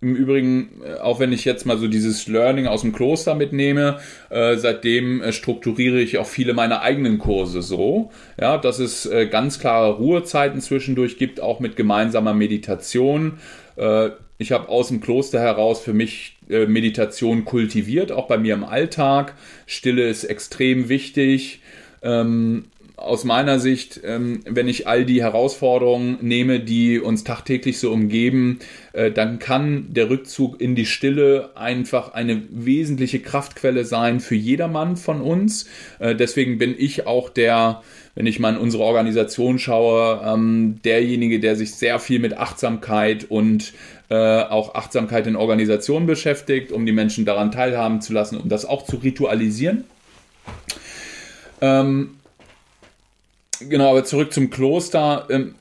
im 0.00 0.14
Übrigen, 0.16 0.80
äh, 0.84 0.94
auch 0.94 1.20
wenn 1.20 1.32
ich 1.32 1.44
jetzt 1.44 1.66
mal 1.66 1.78
so 1.78 1.86
dieses 1.86 2.26
Learning 2.26 2.66
aus 2.66 2.82
dem 2.82 2.92
Kloster 2.92 3.34
mitnehme, 3.34 3.98
äh, 4.30 4.56
seitdem 4.56 5.22
äh, 5.22 5.32
strukturiere 5.32 6.00
ich 6.00 6.18
auch 6.18 6.26
viele 6.26 6.54
meiner 6.54 6.82
eigenen 6.82 7.18
Kurse 7.18 7.62
so, 7.62 8.10
ja, 8.40 8.56
dass 8.58 8.78
es 8.78 9.06
äh, 9.06 9.26
ganz 9.26 9.58
klare 9.58 9.92
Ruhezeiten 9.96 10.60
zwischendurch 10.60 11.18
gibt, 11.18 11.40
auch 11.40 11.60
mit 11.60 11.76
gemeinsamer 11.76 12.32
Meditation. 12.32 13.38
Äh, 13.76 14.10
ich 14.38 14.52
habe 14.52 14.70
aus 14.70 14.88
dem 14.88 15.02
Kloster 15.02 15.38
heraus 15.38 15.80
für 15.80 15.92
mich 15.92 16.38
äh, 16.48 16.64
Meditation 16.64 17.44
kultiviert, 17.44 18.10
auch 18.10 18.26
bei 18.26 18.38
mir 18.38 18.54
im 18.54 18.64
Alltag. 18.64 19.34
Stille 19.66 20.08
ist 20.08 20.24
extrem 20.24 20.88
wichtig. 20.88 21.60
Ähm, 22.02 22.64
aus 23.00 23.24
meiner 23.24 23.58
Sicht, 23.58 24.00
ähm, 24.04 24.40
wenn 24.44 24.68
ich 24.68 24.86
all 24.86 25.04
die 25.04 25.22
Herausforderungen 25.22 26.18
nehme, 26.20 26.60
die 26.60 27.00
uns 27.00 27.24
tagtäglich 27.24 27.78
so 27.78 27.90
umgeben, 27.92 28.58
äh, 28.92 29.10
dann 29.10 29.38
kann 29.38 29.86
der 29.88 30.10
Rückzug 30.10 30.60
in 30.60 30.74
die 30.74 30.84
Stille 30.84 31.50
einfach 31.54 32.12
eine 32.12 32.42
wesentliche 32.50 33.20
Kraftquelle 33.20 33.84
sein 33.84 34.20
für 34.20 34.34
jedermann 34.34 34.96
von 34.96 35.22
uns. 35.22 35.66
Äh, 35.98 36.14
deswegen 36.14 36.58
bin 36.58 36.74
ich 36.76 37.06
auch 37.06 37.30
der, 37.30 37.82
wenn 38.14 38.26
ich 38.26 38.38
mal 38.38 38.54
in 38.54 38.60
unsere 38.60 38.82
Organisation 38.82 39.58
schaue, 39.58 40.20
ähm, 40.24 40.80
derjenige, 40.84 41.40
der 41.40 41.56
sich 41.56 41.74
sehr 41.74 41.98
viel 41.98 42.20
mit 42.20 42.36
Achtsamkeit 42.36 43.24
und 43.28 43.72
äh, 44.10 44.14
auch 44.14 44.74
Achtsamkeit 44.74 45.26
in 45.26 45.36
Organisationen 45.36 46.06
beschäftigt, 46.06 46.70
um 46.70 46.84
die 46.84 46.92
Menschen 46.92 47.24
daran 47.24 47.50
teilhaben 47.50 48.02
zu 48.02 48.12
lassen, 48.12 48.36
um 48.36 48.48
das 48.48 48.66
auch 48.66 48.84
zu 48.84 48.96
ritualisieren. 48.96 49.84
Ähm, 51.62 52.10
Genau, 53.68 53.90
aber 53.90 54.04
zurück 54.04 54.32
zum 54.32 54.50
Kloster. 54.50 55.26
Ähm, 55.30 55.54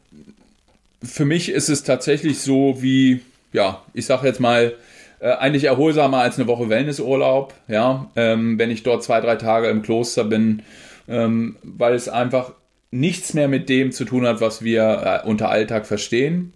für 1.04 1.26
mich 1.26 1.50
ist 1.50 1.70
es 1.70 1.84
tatsächlich 1.84 2.40
so 2.40 2.82
wie, 2.82 3.22
ja, 3.54 3.84
ich 3.94 4.06
sage 4.06 4.28
jetzt 4.28 4.40
mal, 4.40 4.74
äh, 5.20 5.32
eigentlich 5.32 5.66
erholsamer 5.66 6.20
als 6.20 6.38
eine 6.38 6.48
Woche 6.48 6.70
Wellnessurlaub, 6.70 7.54
ja, 7.68 8.10
ähm, 8.16 8.58
wenn 8.58 8.72
ich 8.72 8.84
dort 8.84 9.04
zwei, 9.04 9.20
drei 9.22 9.36
Tage 9.36 9.68
im 9.68 9.82
Kloster 9.82 10.24
bin, 10.24 10.62
ähm, 11.08 11.58
weil 11.64 11.94
es 11.94 12.10
einfach 12.10 12.54
nichts 12.92 13.34
mehr 13.34 13.48
mit 13.48 13.70
dem 13.70 13.92
zu 13.92 14.06
tun 14.06 14.26
hat, 14.26 14.42
was 14.42 14.64
wir 14.64 15.22
äh, 15.24 15.28
unter 15.28 15.50
Alltag 15.50 15.86
verstehen. 15.86 16.54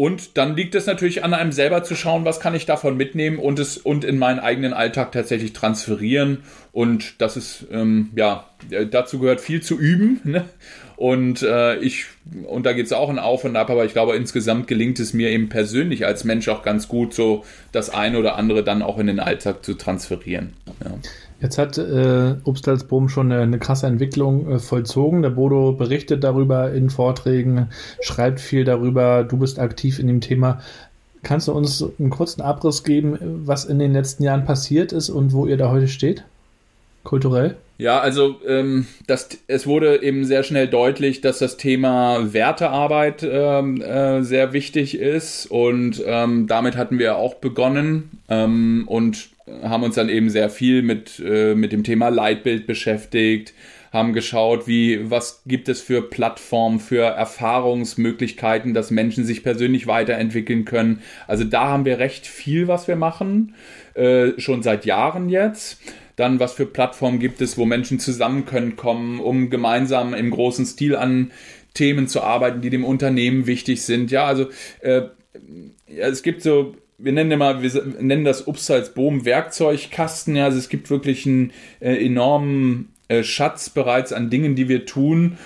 Und 0.00 0.38
dann 0.38 0.56
liegt 0.56 0.74
es 0.74 0.86
natürlich 0.86 1.24
an 1.24 1.34
einem 1.34 1.52
selber 1.52 1.82
zu 1.82 1.94
schauen, 1.94 2.24
was 2.24 2.40
kann 2.40 2.54
ich 2.54 2.64
davon 2.64 2.96
mitnehmen 2.96 3.38
und 3.38 3.58
es 3.58 3.76
und 3.76 4.02
in 4.02 4.16
meinen 4.16 4.38
eigenen 4.38 4.72
Alltag 4.72 5.12
tatsächlich 5.12 5.52
transferieren. 5.52 6.38
Und 6.72 7.20
das 7.20 7.36
ist, 7.36 7.66
ähm, 7.70 8.08
ja, 8.16 8.46
dazu 8.90 9.18
gehört 9.18 9.42
viel 9.42 9.60
zu 9.60 9.78
üben. 9.78 10.22
Ne? 10.30 10.46
Und 10.96 11.42
äh, 11.42 11.76
ich, 11.80 12.06
und 12.46 12.64
da 12.64 12.72
geht 12.72 12.86
es 12.86 12.94
auch 12.94 13.10
ein 13.10 13.18
Auf 13.18 13.44
und 13.44 13.56
Ab, 13.56 13.68
aber 13.68 13.84
ich 13.84 13.92
glaube, 13.92 14.16
insgesamt 14.16 14.68
gelingt 14.68 14.98
es 15.00 15.12
mir 15.12 15.28
eben 15.28 15.50
persönlich 15.50 16.06
als 16.06 16.24
Mensch 16.24 16.48
auch 16.48 16.62
ganz 16.62 16.88
gut, 16.88 17.12
so 17.12 17.44
das 17.72 17.90
eine 17.90 18.18
oder 18.18 18.36
andere 18.36 18.64
dann 18.64 18.80
auch 18.80 18.96
in 18.96 19.06
den 19.06 19.20
Alltag 19.20 19.66
zu 19.66 19.74
transferieren. 19.74 20.54
Ja. 20.82 20.92
Jetzt 21.40 21.56
hat 21.56 21.78
äh, 21.78 22.34
Obstalsboom 22.44 23.08
schon 23.08 23.32
eine, 23.32 23.42
eine 23.42 23.58
krasse 23.58 23.86
Entwicklung 23.86 24.50
äh, 24.50 24.58
vollzogen. 24.58 25.22
Der 25.22 25.30
Bodo 25.30 25.72
berichtet 25.72 26.22
darüber 26.22 26.72
in 26.72 26.90
Vorträgen, 26.90 27.68
schreibt 28.02 28.40
viel 28.40 28.64
darüber. 28.64 29.24
Du 29.24 29.38
bist 29.38 29.58
aktiv 29.58 29.98
in 29.98 30.06
dem 30.06 30.20
Thema. 30.20 30.60
Kannst 31.22 31.48
du 31.48 31.52
uns 31.52 31.84
einen 31.98 32.10
kurzen 32.10 32.42
Abriss 32.42 32.82
geben, 32.82 33.18
was 33.44 33.64
in 33.64 33.78
den 33.78 33.92
letzten 33.92 34.22
Jahren 34.22 34.44
passiert 34.44 34.92
ist 34.92 35.10
und 35.10 35.32
wo 35.32 35.46
ihr 35.46 35.56
da 35.56 35.70
heute 35.70 35.88
steht? 35.88 36.24
Kulturell? 37.04 37.56
Ja, 37.78 38.00
also 38.00 38.36
ähm, 38.46 38.86
das, 39.06 39.30
es 39.46 39.66
wurde 39.66 40.02
eben 40.02 40.26
sehr 40.26 40.42
schnell 40.42 40.68
deutlich, 40.68 41.22
dass 41.22 41.38
das 41.38 41.56
Thema 41.56 42.34
Wertearbeit 42.34 43.22
ähm, 43.22 43.80
äh, 43.80 44.22
sehr 44.22 44.52
wichtig 44.52 44.98
ist 44.98 45.46
und 45.46 46.02
ähm, 46.04 46.46
damit 46.46 46.76
hatten 46.76 46.98
wir 46.98 47.16
auch 47.16 47.36
begonnen 47.36 48.10
ähm, 48.28 48.84
und 48.86 49.29
haben 49.62 49.82
uns 49.82 49.94
dann 49.94 50.08
eben 50.08 50.30
sehr 50.30 50.50
viel 50.50 50.82
mit, 50.82 51.20
äh, 51.24 51.54
mit 51.54 51.72
dem 51.72 51.84
Thema 51.84 52.08
Leitbild 52.08 52.66
beschäftigt, 52.66 53.54
haben 53.92 54.12
geschaut, 54.12 54.68
wie, 54.68 55.10
was 55.10 55.42
gibt 55.46 55.68
es 55.68 55.80
für 55.80 56.02
Plattformen, 56.02 56.78
für 56.78 57.02
Erfahrungsmöglichkeiten, 57.02 58.72
dass 58.72 58.90
Menschen 58.90 59.24
sich 59.24 59.42
persönlich 59.42 59.86
weiterentwickeln 59.86 60.64
können. 60.64 61.02
Also 61.26 61.44
da 61.44 61.68
haben 61.68 61.84
wir 61.84 61.98
recht 61.98 62.26
viel, 62.26 62.68
was 62.68 62.86
wir 62.86 62.96
machen, 62.96 63.54
äh, 63.94 64.38
schon 64.38 64.62
seit 64.62 64.84
Jahren 64.84 65.28
jetzt. 65.28 65.80
Dann, 66.14 66.38
was 66.38 66.52
für 66.52 66.66
Plattformen 66.66 67.18
gibt 67.18 67.40
es, 67.40 67.56
wo 67.56 67.64
Menschen 67.64 67.98
zusammen 67.98 68.44
können 68.44 68.76
kommen, 68.76 69.20
um 69.20 69.50
gemeinsam 69.50 70.14
im 70.14 70.30
großen 70.30 70.66
Stil 70.66 70.94
an 70.94 71.32
Themen 71.74 72.08
zu 72.08 72.20
arbeiten, 72.22 72.60
die 72.60 72.70
dem 72.70 72.84
Unternehmen 72.84 73.46
wichtig 73.46 73.82
sind. 73.82 74.10
Ja, 74.10 74.26
also 74.26 74.48
äh, 74.80 75.02
es 75.86 76.22
gibt 76.22 76.42
so 76.42 76.74
wir 77.02 77.12
nennen 77.12 77.30
immer, 77.30 77.62
wir 77.62 77.84
nennen 78.00 78.24
das 78.24 78.46
Upsalzboom 78.46 79.24
Werkzeugkasten. 79.24 80.36
Ja, 80.36 80.46
also 80.46 80.58
es 80.58 80.68
gibt 80.68 80.90
wirklich 80.90 81.26
einen 81.26 81.52
äh, 81.80 82.04
enormen 82.04 82.92
äh, 83.08 83.22
Schatz 83.22 83.70
bereits 83.70 84.12
an 84.12 84.30
Dingen, 84.30 84.54
die 84.54 84.68
wir 84.68 84.86
tun. 84.86 85.38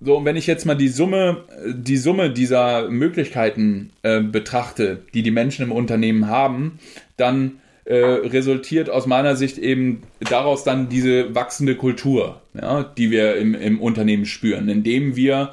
So, 0.00 0.18
und 0.18 0.24
wenn 0.24 0.36
ich 0.36 0.46
jetzt 0.46 0.66
mal 0.66 0.74
die 0.74 0.88
Summe, 0.88 1.44
die 1.66 1.96
Summe 1.96 2.30
dieser 2.30 2.90
Möglichkeiten 2.90 3.90
äh, 4.02 4.20
betrachte, 4.20 5.02
die 5.14 5.22
die 5.22 5.30
Menschen 5.30 5.64
im 5.64 5.72
Unternehmen 5.72 6.28
haben, 6.28 6.78
dann 7.16 7.60
äh, 7.84 7.96
resultiert 7.96 8.90
aus 8.90 9.06
meiner 9.06 9.36
Sicht 9.36 9.58
eben 9.58 10.02
daraus 10.20 10.64
dann 10.64 10.88
diese 10.88 11.34
wachsende 11.34 11.76
Kultur, 11.76 12.42
ja, 12.54 12.82
die 12.82 13.10
wir 13.10 13.36
im, 13.36 13.54
im 13.54 13.80
Unternehmen 13.80 14.26
spüren, 14.26 14.68
indem 14.68 15.16
wir 15.16 15.52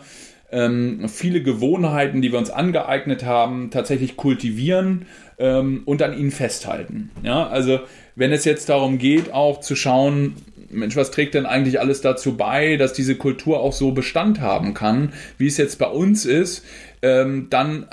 ähm, 0.51 1.07
viele 1.07 1.41
Gewohnheiten, 1.41 2.21
die 2.21 2.31
wir 2.31 2.39
uns 2.39 2.49
angeeignet 2.49 3.25
haben, 3.25 3.71
tatsächlich 3.71 4.17
kultivieren 4.17 5.05
ähm, 5.39 5.83
und 5.85 6.01
an 6.01 6.17
ihnen 6.17 6.31
festhalten. 6.31 7.09
Ja, 7.23 7.47
also 7.47 7.79
wenn 8.15 8.31
es 8.31 8.45
jetzt 8.45 8.69
darum 8.69 8.97
geht, 8.97 9.33
auch 9.33 9.61
zu 9.61 9.75
schauen, 9.75 10.35
Mensch, 10.69 10.95
was 10.95 11.11
trägt 11.11 11.33
denn 11.33 11.45
eigentlich 11.45 11.79
alles 11.79 12.01
dazu 12.01 12.37
bei, 12.37 12.77
dass 12.77 12.93
diese 12.93 13.15
Kultur 13.15 13.59
auch 13.59 13.73
so 13.73 13.91
Bestand 13.91 14.39
haben 14.39 14.73
kann, 14.73 15.13
wie 15.37 15.47
es 15.47 15.57
jetzt 15.57 15.79
bei 15.79 15.87
uns 15.87 16.25
ist, 16.25 16.65
ähm, 17.01 17.47
dann 17.49 17.87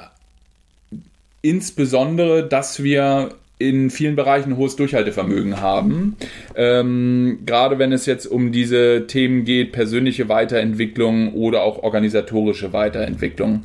insbesondere, 1.43 2.47
dass 2.47 2.83
wir 2.83 3.31
in 3.59 3.91
vielen 3.91 4.17
Bereichen 4.17 4.57
hohes 4.57 4.77
Durchhaltevermögen 4.77 5.61
haben. 5.61 6.17
Ähm, 6.55 7.41
gerade 7.45 7.79
wenn 7.79 7.93
es 7.93 8.07
jetzt 8.07 8.27
um 8.27 8.53
diese 8.53 9.07
Themen 9.07 9.45
geht, 9.45 9.73
persönliche 9.73 10.29
Weiterentwicklung 10.29 11.35
oder 11.35 11.63
auch 11.63 11.83
organisatorische 11.83 12.73
Weiterentwicklung. 12.73 13.65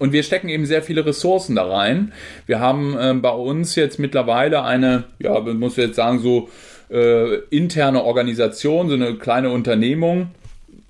Und 0.00 0.12
wir 0.12 0.24
stecken 0.24 0.48
eben 0.48 0.66
sehr 0.66 0.82
viele 0.82 1.06
Ressourcen 1.06 1.54
da 1.54 1.64
rein. 1.64 2.12
Wir 2.46 2.58
haben 2.58 2.96
äh, 2.98 3.14
bei 3.14 3.30
uns 3.30 3.76
jetzt 3.76 3.98
mittlerweile 3.98 4.64
eine, 4.64 5.04
ja, 5.20 5.38
man 5.38 5.58
muss 5.58 5.76
jetzt 5.76 5.96
sagen, 5.96 6.18
so 6.18 6.48
äh, 6.90 7.36
interne 7.50 8.02
Organisation, 8.02 8.88
so 8.88 8.94
eine 8.94 9.14
kleine 9.14 9.50
Unternehmung, 9.50 10.28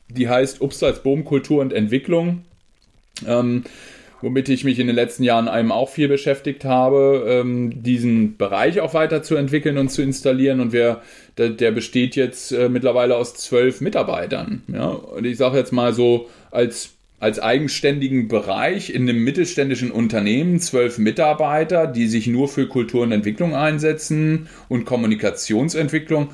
die 0.09 0.29
heißt 0.29 0.63
Upsals 0.63 1.03
Boom 1.03 1.25
Kultur 1.25 1.61
und 1.61 1.75
Entwicklung. 1.75 2.43
Ähm, 3.27 3.65
womit 4.23 4.49
ich 4.49 4.65
mich 4.65 4.79
in 4.79 4.87
den 4.87 4.97
letzten 4.97 5.23
Jahren 5.23 5.49
einem 5.49 5.73
auch 5.73 5.89
viel 5.89 6.09
beschäftigt 6.09 6.65
habe, 6.65 7.27
ähm, 7.29 7.83
diesen 7.83 8.37
Bereich 8.37 8.81
auch 8.81 8.95
weiterzuentwickeln 8.95 9.79
und 9.79 9.91
zu 9.91 10.03
installieren. 10.03 10.61
Und 10.61 10.73
wir, 10.73 11.03
der, 11.39 11.51
der 11.51 11.71
besteht 11.71 12.17
jetzt 12.17 12.53
äh, 12.53 12.69
mittlerweile 12.69 13.17
aus 13.17 13.35
zwölf 13.35 13.81
Mitarbeitern. 13.81 14.63
Ja? 14.73 14.87
Und 14.87 15.25
ich 15.25 15.37
sage 15.37 15.59
jetzt 15.59 15.73
mal 15.73 15.93
so 15.93 16.29
als 16.51 16.91
als 17.19 17.39
eigenständigen 17.39 18.29
Bereich 18.29 18.91
in 18.91 19.09
einem 19.09 19.25
mittelständischen 19.25 19.91
Unternehmen 19.91 20.61
zwölf 20.61 20.99
Mitarbeiter, 20.99 21.87
die 21.87 22.09
sich 22.09 22.27
nur 22.27 22.47
für 22.47 22.69
Kultur 22.69 23.05
und 23.05 23.13
Entwicklung 23.13 23.55
einsetzen 23.55 24.49
und 24.69 24.85
Kommunikationsentwicklung 24.85 26.29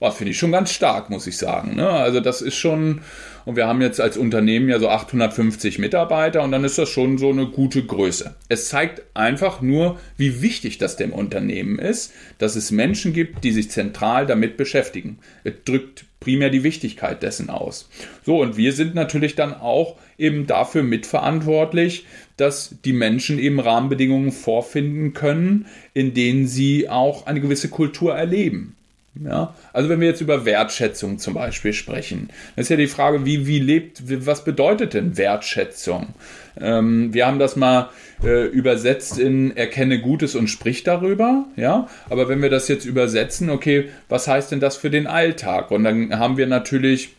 oh, 0.00 0.10
finde 0.10 0.32
ich 0.32 0.38
schon 0.38 0.52
ganz 0.52 0.72
stark, 0.72 1.10
muss 1.10 1.26
ich 1.26 1.36
sagen. 1.36 1.76
Ne? 1.76 1.88
Also 1.88 2.20
das 2.20 2.40
ist 2.40 2.56
schon, 2.56 3.02
und 3.44 3.56
wir 3.56 3.66
haben 3.66 3.82
jetzt 3.82 4.00
als 4.00 4.16
Unternehmen 4.16 4.68
ja 4.68 4.78
so 4.78 4.88
850 4.88 5.78
Mitarbeiter 5.78 6.42
und 6.42 6.52
dann 6.52 6.64
ist 6.64 6.78
das 6.78 6.88
schon 6.88 7.18
so 7.18 7.28
eine 7.28 7.46
gute 7.46 7.84
Größe. 7.84 8.34
Es 8.48 8.68
zeigt 8.68 9.02
einfach 9.14 9.60
nur, 9.60 10.00
wie 10.16 10.40
wichtig 10.40 10.78
das 10.78 10.96
dem 10.96 11.12
Unternehmen 11.12 11.78
ist, 11.78 12.12
dass 12.38 12.56
es 12.56 12.70
Menschen 12.70 13.12
gibt, 13.12 13.44
die 13.44 13.52
sich 13.52 13.70
zentral 13.70 14.26
damit 14.26 14.56
beschäftigen. 14.56 15.18
Es 15.44 15.52
drückt 15.66 16.06
primär 16.18 16.50
die 16.50 16.64
Wichtigkeit 16.64 17.22
dessen 17.22 17.50
aus. 17.50 17.88
So, 18.24 18.40
und 18.40 18.56
wir 18.56 18.72
sind 18.72 18.94
natürlich 18.94 19.34
dann 19.34 19.54
auch 19.54 19.96
eben 20.18 20.46
dafür 20.46 20.82
mitverantwortlich, 20.82 22.06
dass 22.36 22.74
die 22.84 22.92
Menschen 22.92 23.38
eben 23.38 23.60
Rahmenbedingungen 23.60 24.32
vorfinden 24.32 25.12
können, 25.12 25.66
in 25.92 26.14
denen 26.14 26.46
sie 26.46 26.88
auch 26.88 27.26
eine 27.26 27.40
gewisse 27.40 27.68
Kultur 27.68 28.14
erleben. 28.14 28.76
Ja, 29.22 29.54
also 29.74 29.90
wenn 29.90 30.00
wir 30.00 30.08
jetzt 30.08 30.22
über 30.22 30.46
Wertschätzung 30.46 31.18
zum 31.18 31.34
Beispiel 31.34 31.74
sprechen, 31.74 32.30
ist 32.56 32.70
ja 32.70 32.76
die 32.76 32.86
Frage, 32.86 33.26
wie, 33.26 33.46
wie 33.46 33.58
lebt, 33.58 34.02
was 34.26 34.44
bedeutet 34.44 34.94
denn 34.94 35.18
Wertschätzung? 35.18 36.14
Ähm, 36.58 37.12
wir 37.12 37.26
haben 37.26 37.38
das 37.38 37.54
mal 37.54 37.90
äh, 38.24 38.46
übersetzt 38.46 39.18
in 39.18 39.54
erkenne 39.56 40.00
Gutes 40.00 40.34
und 40.34 40.48
sprich 40.48 40.84
darüber, 40.84 41.44
ja, 41.56 41.88
aber 42.08 42.28
wenn 42.28 42.40
wir 42.40 42.48
das 42.48 42.68
jetzt 42.68 42.86
übersetzen, 42.86 43.50
okay, 43.50 43.90
was 44.08 44.26
heißt 44.26 44.52
denn 44.52 44.60
das 44.60 44.78
für 44.78 44.90
den 44.90 45.06
Alltag? 45.06 45.70
Und 45.70 45.84
dann 45.84 46.18
haben 46.18 46.38
wir 46.38 46.46
natürlich 46.46 47.10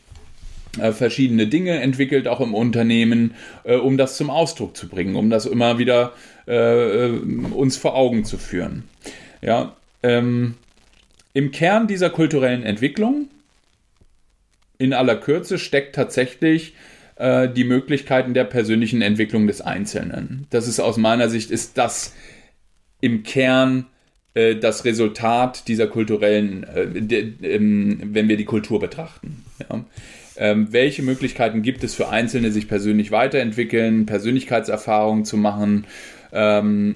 äh, 0.79 0.93
verschiedene 0.93 1.45
Dinge 1.45 1.81
entwickelt, 1.81 2.27
auch 2.27 2.41
im 2.41 2.55
Unternehmen, 2.55 3.35
äh, 3.63 3.75
um 3.75 3.97
das 3.97 4.17
zum 4.17 4.31
Ausdruck 4.31 4.75
zu 4.75 4.87
bringen, 4.87 5.15
um 5.15 5.29
das 5.29 5.45
immer 5.45 5.77
wieder 5.77 6.13
äh, 6.47 7.05
äh 7.05 7.19
uns 7.53 7.77
vor 7.77 7.95
Augen 7.95 8.25
zu 8.25 8.39
führen. 8.39 8.85
Ja, 9.41 9.75
ähm, 10.01 10.55
im 11.33 11.51
Kern 11.51 11.87
dieser 11.87 12.09
kulturellen 12.09 12.63
Entwicklung, 12.63 13.29
in 14.77 14.93
aller 14.93 15.15
Kürze, 15.15 15.59
steckt 15.59 15.95
tatsächlich 15.95 16.73
äh, 17.15 17.47
die 17.47 17.63
Möglichkeiten 17.63 18.33
der 18.33 18.45
persönlichen 18.45 19.01
Entwicklung 19.01 19.47
des 19.47 19.61
Einzelnen. 19.61 20.47
Das 20.49 20.67
ist 20.67 20.79
aus 20.79 20.97
meiner 20.97 21.29
Sicht, 21.29 21.51
ist 21.51 21.77
das 21.77 22.15
im 22.99 23.23
Kern 23.23 23.85
äh, 24.33 24.55
das 24.55 24.85
Resultat 24.85 25.67
dieser 25.67 25.87
kulturellen, 25.87 26.63
äh, 26.63 27.01
de, 27.01 27.33
ähm, 27.43 27.99
wenn 28.03 28.29
wir 28.29 28.37
die 28.37 28.45
Kultur 28.45 28.79
betrachten. 28.79 29.43
Ja. 29.59 29.85
Ähm, 30.37 30.71
welche 30.71 31.03
Möglichkeiten 31.03 31.61
gibt 31.61 31.83
es 31.83 31.93
für 31.93 32.09
Einzelne, 32.09 32.51
sich 32.51 32.67
persönlich 32.67 33.11
weiterentwickeln, 33.11 34.05
Persönlichkeitserfahrungen 34.05 35.25
zu 35.25 35.37
machen 35.37 35.85
ähm, 36.31 36.95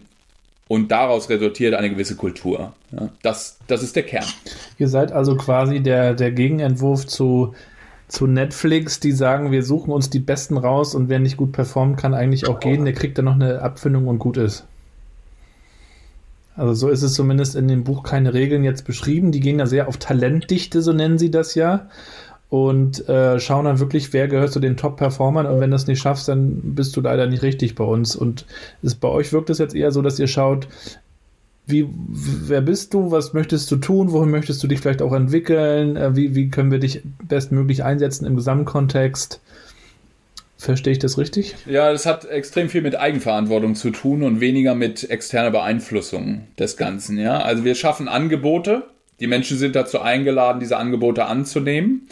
und 0.68 0.91
daraus 0.91 1.30
resultiert 1.30 1.76
eine 1.76 1.89
gewisse 1.89 2.16
Kultur. 2.16 2.74
Ja, 2.91 3.09
das, 3.22 3.59
das 3.68 3.84
ist 3.84 3.95
der 3.95 4.03
Kern. 4.03 4.26
Ihr 4.78 4.88
seid 4.88 5.11
also 5.11 5.36
quasi 5.36 5.82
der, 5.82 6.13
der 6.13 6.32
Gegenentwurf 6.32 7.05
zu, 7.05 7.53
zu 8.07 8.26
Netflix, 8.26 8.99
die 8.99 9.11
sagen, 9.11 9.51
wir 9.51 9.63
suchen 9.63 9.91
uns 9.91 10.09
die 10.09 10.20
Besten 10.20 10.57
raus 10.57 10.95
und 10.95 11.09
wer 11.09 11.20
nicht 11.20 11.38
gut 11.38 11.51
performt, 11.51 11.97
kann 11.97 12.13
eigentlich 12.13 12.47
auch 12.47 12.59
gehen. 12.59 12.86
Der 12.86 12.93
kriegt 12.93 13.18
dann 13.18 13.26
noch 13.26 13.36
eine 13.36 13.61
Abfindung 13.61 14.07
und 14.07 14.20
gut 14.20 14.38
ist. 14.38 14.66
Also 16.55 16.74
so 16.74 16.89
ist 16.89 17.03
es 17.03 17.13
zumindest 17.13 17.55
in 17.55 17.68
dem 17.68 17.84
Buch 17.84 18.03
keine 18.03 18.34
Regeln 18.34 18.63
jetzt 18.63 18.86
beschrieben. 18.86 19.32
Die 19.32 19.41
gehen 19.41 19.59
ja 19.59 19.66
sehr 19.66 19.88
auf 19.88 19.97
Talentdichte, 19.97 20.82
so 20.82 20.93
nennen 20.93 21.18
sie 21.18 21.30
das 21.30 21.53
ja 21.53 21.89
und 22.55 23.09
äh, 23.09 23.37
schauen 23.37 23.65
dann 23.65 23.79
wirklich, 23.79 24.13
wer 24.13 24.29
gehört 24.29 24.53
zu 24.53 24.61
den 24.61 24.77
Top-Performern 24.77 25.45
und 25.45 25.59
wenn 25.59 25.71
du 25.71 25.75
das 25.75 25.87
nicht 25.87 25.99
schaffst, 25.99 26.29
dann 26.29 26.61
bist 26.73 26.95
du 26.95 27.01
leider 27.01 27.27
nicht 27.27 27.43
richtig 27.43 27.75
bei 27.75 27.83
uns. 27.83 28.15
Und 28.15 28.45
ist, 28.81 29.01
bei 29.01 29.09
euch 29.09 29.33
wirkt 29.33 29.49
es 29.49 29.57
jetzt 29.57 29.75
eher 29.75 29.91
so, 29.91 30.01
dass 30.01 30.19
ihr 30.19 30.27
schaut, 30.27 30.69
wie, 31.67 31.85
wer 31.89 32.61
bist 32.61 32.93
du, 32.93 33.11
was 33.11 33.33
möchtest 33.33 33.69
du 33.71 33.75
tun, 33.75 34.13
wohin 34.13 34.31
möchtest 34.31 34.63
du 34.63 34.67
dich 34.67 34.79
vielleicht 34.79 35.01
auch 35.01 35.11
entwickeln, 35.11 35.97
äh, 35.97 36.15
wie, 36.15 36.33
wie 36.33 36.49
können 36.49 36.71
wir 36.71 36.79
dich 36.79 37.01
bestmöglich 37.27 37.83
einsetzen 37.83 38.25
im 38.25 38.37
Gesamtkontext. 38.37 39.41
Verstehe 40.57 40.93
ich 40.93 40.99
das 40.99 41.17
richtig? 41.17 41.55
Ja, 41.65 41.91
das 41.91 42.05
hat 42.05 42.23
extrem 42.23 42.69
viel 42.69 42.83
mit 42.83 42.95
Eigenverantwortung 42.95 43.75
zu 43.75 43.89
tun 43.89 44.23
und 44.23 44.39
weniger 44.39 44.75
mit 44.75 45.09
externer 45.09 45.51
Beeinflussung 45.51 46.47
des 46.57 46.77
Ganzen. 46.77 47.17
Ja, 47.17 47.39
also 47.39 47.65
wir 47.65 47.75
schaffen 47.75 48.07
Angebote. 48.07 48.83
Die 49.19 49.27
Menschen 49.27 49.57
sind 49.57 49.75
dazu 49.75 49.99
eingeladen, 49.99 50.61
diese 50.61 50.77
Angebote 50.77 51.25
anzunehmen. 51.25 52.07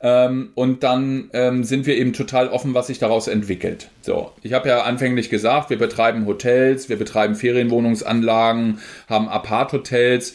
Ähm, 0.00 0.50
und 0.54 0.82
dann 0.82 1.30
ähm, 1.32 1.64
sind 1.64 1.86
wir 1.86 1.96
eben 1.96 2.12
total 2.12 2.48
offen, 2.48 2.74
was 2.74 2.88
sich 2.88 2.98
daraus 2.98 3.28
entwickelt. 3.28 3.88
So, 4.02 4.32
ich 4.42 4.52
habe 4.52 4.68
ja 4.68 4.82
anfänglich 4.82 5.30
gesagt, 5.30 5.70
wir 5.70 5.78
betreiben 5.78 6.26
Hotels, 6.26 6.88
wir 6.88 6.96
betreiben 6.96 7.34
Ferienwohnungsanlagen, 7.34 8.80
haben 9.08 9.28
Apart-Hotels. 9.28 10.34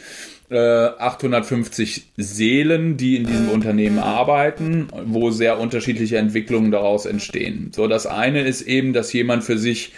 850 0.53 1.97
äh, 1.97 2.01
Seelen, 2.21 2.97
die 2.97 3.15
in 3.15 3.25
diesem 3.25 3.47
Unternehmen 3.47 3.99
arbeiten, 3.99 4.89
wo 5.05 5.31
sehr 5.31 5.57
unterschiedliche 5.57 6.17
Entwicklungen 6.17 6.71
daraus 6.71 7.05
entstehen. 7.05 7.71
So, 7.73 7.87
das 7.87 8.05
eine 8.05 8.41
ist 8.41 8.61
eben, 8.63 8.91
dass 8.91 9.13
jemand 9.13 9.45
für 9.45 9.57
sich 9.57 9.93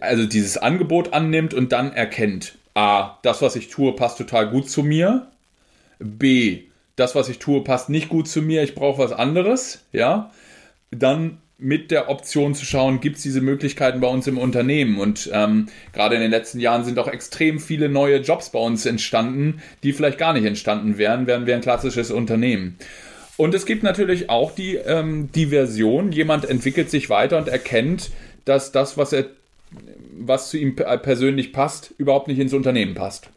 also 0.00 0.26
dieses 0.26 0.56
Angebot 0.56 1.12
annimmt 1.14 1.54
und 1.54 1.72
dann 1.72 1.92
erkennt, 1.92 2.58
A, 2.74 3.18
das, 3.22 3.42
was 3.42 3.56
ich 3.56 3.68
tue, 3.68 3.92
passt 3.94 4.18
total 4.18 4.50
gut 4.50 4.70
zu 4.70 4.82
mir. 4.82 5.28
B, 5.98 6.67
das, 6.98 7.14
was 7.14 7.28
ich 7.28 7.38
tue, 7.38 7.62
passt 7.62 7.88
nicht 7.88 8.08
gut 8.08 8.28
zu 8.28 8.42
mir, 8.42 8.62
ich 8.62 8.74
brauche 8.74 9.02
was 9.02 9.12
anderes, 9.12 9.84
ja, 9.92 10.30
dann 10.90 11.38
mit 11.60 11.90
der 11.90 12.08
Option 12.08 12.54
zu 12.54 12.64
schauen, 12.64 13.00
gibt 13.00 13.16
es 13.16 13.22
diese 13.22 13.40
Möglichkeiten 13.40 14.00
bei 14.00 14.06
uns 14.06 14.28
im 14.28 14.38
Unternehmen. 14.38 15.00
Und 15.00 15.28
ähm, 15.32 15.68
gerade 15.92 16.14
in 16.14 16.20
den 16.20 16.30
letzten 16.30 16.60
Jahren 16.60 16.84
sind 16.84 16.98
auch 17.00 17.08
extrem 17.08 17.58
viele 17.58 17.88
neue 17.88 18.18
Jobs 18.18 18.50
bei 18.50 18.60
uns 18.60 18.86
entstanden, 18.86 19.60
die 19.82 19.92
vielleicht 19.92 20.18
gar 20.18 20.32
nicht 20.32 20.44
entstanden 20.44 20.98
wären, 20.98 21.26
wären 21.26 21.46
wir 21.46 21.56
ein 21.56 21.60
klassisches 21.60 22.12
Unternehmen. 22.12 22.78
Und 23.36 23.54
es 23.54 23.66
gibt 23.66 23.82
natürlich 23.82 24.30
auch 24.30 24.52
die 24.52 24.76
ähm, 24.76 25.32
Diversion. 25.32 26.12
Jemand 26.12 26.48
entwickelt 26.48 26.90
sich 26.90 27.10
weiter 27.10 27.38
und 27.38 27.48
erkennt, 27.48 28.10
dass 28.44 28.70
das, 28.70 28.96
was 28.96 29.12
er, 29.12 29.26
was 30.16 30.50
zu 30.50 30.58
ihm 30.58 30.76
persönlich 30.76 31.52
passt, 31.52 31.92
überhaupt 31.98 32.28
nicht 32.28 32.38
ins 32.38 32.52
Unternehmen 32.52 32.94
passt. 32.94 33.30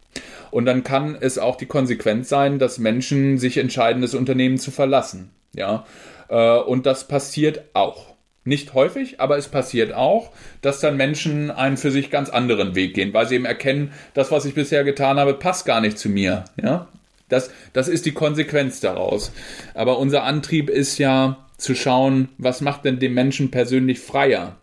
Und 0.51 0.65
dann 0.65 0.83
kann 0.83 1.17
es 1.19 1.37
auch 1.37 1.55
die 1.55 1.65
Konsequenz 1.65 2.29
sein, 2.29 2.59
dass 2.59 2.77
Menschen 2.77 3.37
sich 3.37 3.57
entscheiden, 3.57 4.01
das 4.01 4.13
Unternehmen 4.13 4.57
zu 4.57 4.69
verlassen. 4.71 5.31
Ja, 5.53 5.85
äh, 6.29 6.57
und 6.57 6.85
das 6.85 7.07
passiert 7.07 7.63
auch. 7.73 8.11
Nicht 8.43 8.73
häufig, 8.73 9.19
aber 9.19 9.37
es 9.37 9.49
passiert 9.49 9.93
auch, 9.93 10.31
dass 10.61 10.79
dann 10.79 10.97
Menschen 10.97 11.51
einen 11.51 11.77
für 11.77 11.91
sich 11.91 12.09
ganz 12.09 12.29
anderen 12.29 12.73
Weg 12.73 12.95
gehen, 12.95 13.13
weil 13.13 13.27
sie 13.27 13.35
eben 13.35 13.45
erkennen, 13.45 13.91
das, 14.15 14.31
was 14.31 14.45
ich 14.45 14.55
bisher 14.55 14.83
getan 14.83 15.19
habe, 15.19 15.35
passt 15.35 15.65
gar 15.65 15.79
nicht 15.79 15.99
zu 15.99 16.09
mir. 16.09 16.45
Ja, 16.61 16.87
das, 17.29 17.51
das 17.73 17.87
ist 17.87 18.05
die 18.05 18.13
Konsequenz 18.13 18.79
daraus. 18.79 19.31
Aber 19.75 19.99
unser 19.99 20.23
Antrieb 20.23 20.69
ist 20.69 20.97
ja 20.97 21.37
zu 21.57 21.75
schauen, 21.75 22.29
was 22.39 22.61
macht 22.61 22.83
denn 22.83 22.99
den 22.99 23.13
Menschen 23.13 23.51
persönlich 23.51 23.99
freier? 23.99 24.57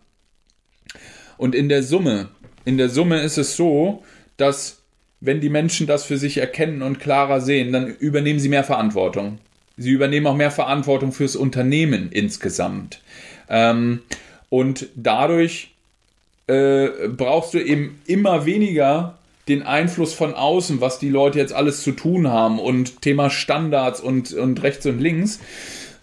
Und 1.37 1.55
in 1.55 1.69
der 1.69 1.81
Summe, 1.81 2.27
in 2.65 2.77
der 2.77 2.89
Summe 2.89 3.21
ist 3.21 3.37
es 3.37 3.55
so, 3.55 4.03
dass 4.35 4.78
wenn 5.21 5.41
die 5.41 5.49
Menschen 5.49 5.87
das 5.87 6.05
für 6.05 6.17
sich 6.17 6.37
erkennen 6.37 6.81
und 6.81 6.99
klarer 6.99 7.41
sehen, 7.41 7.71
dann 7.71 7.87
übernehmen 7.87 8.39
sie 8.39 8.49
mehr 8.49 8.63
Verantwortung. 8.63 9.39
Sie 9.77 9.91
übernehmen 9.91 10.27
auch 10.27 10.35
mehr 10.35 10.51
Verantwortung 10.51 11.11
fürs 11.11 11.35
Unternehmen 11.35 12.11
insgesamt. 12.11 13.01
Ähm, 13.49 14.01
und 14.49 14.87
dadurch 14.95 15.71
äh, 16.47 16.89
brauchst 17.07 17.53
du 17.53 17.59
eben 17.59 18.01
immer 18.05 18.45
weniger 18.45 19.17
den 19.47 19.63
Einfluss 19.63 20.13
von 20.13 20.33
außen, 20.33 20.79
was 20.79 20.99
die 20.99 21.09
Leute 21.09 21.39
jetzt 21.39 21.53
alles 21.53 21.81
zu 21.81 21.91
tun 21.91 22.27
haben 22.27 22.59
und 22.59 23.01
Thema 23.01 23.29
Standards 23.29 23.99
und, 23.99 24.33
und 24.33 24.61
rechts 24.63 24.85
und 24.85 24.99
links, 24.99 25.39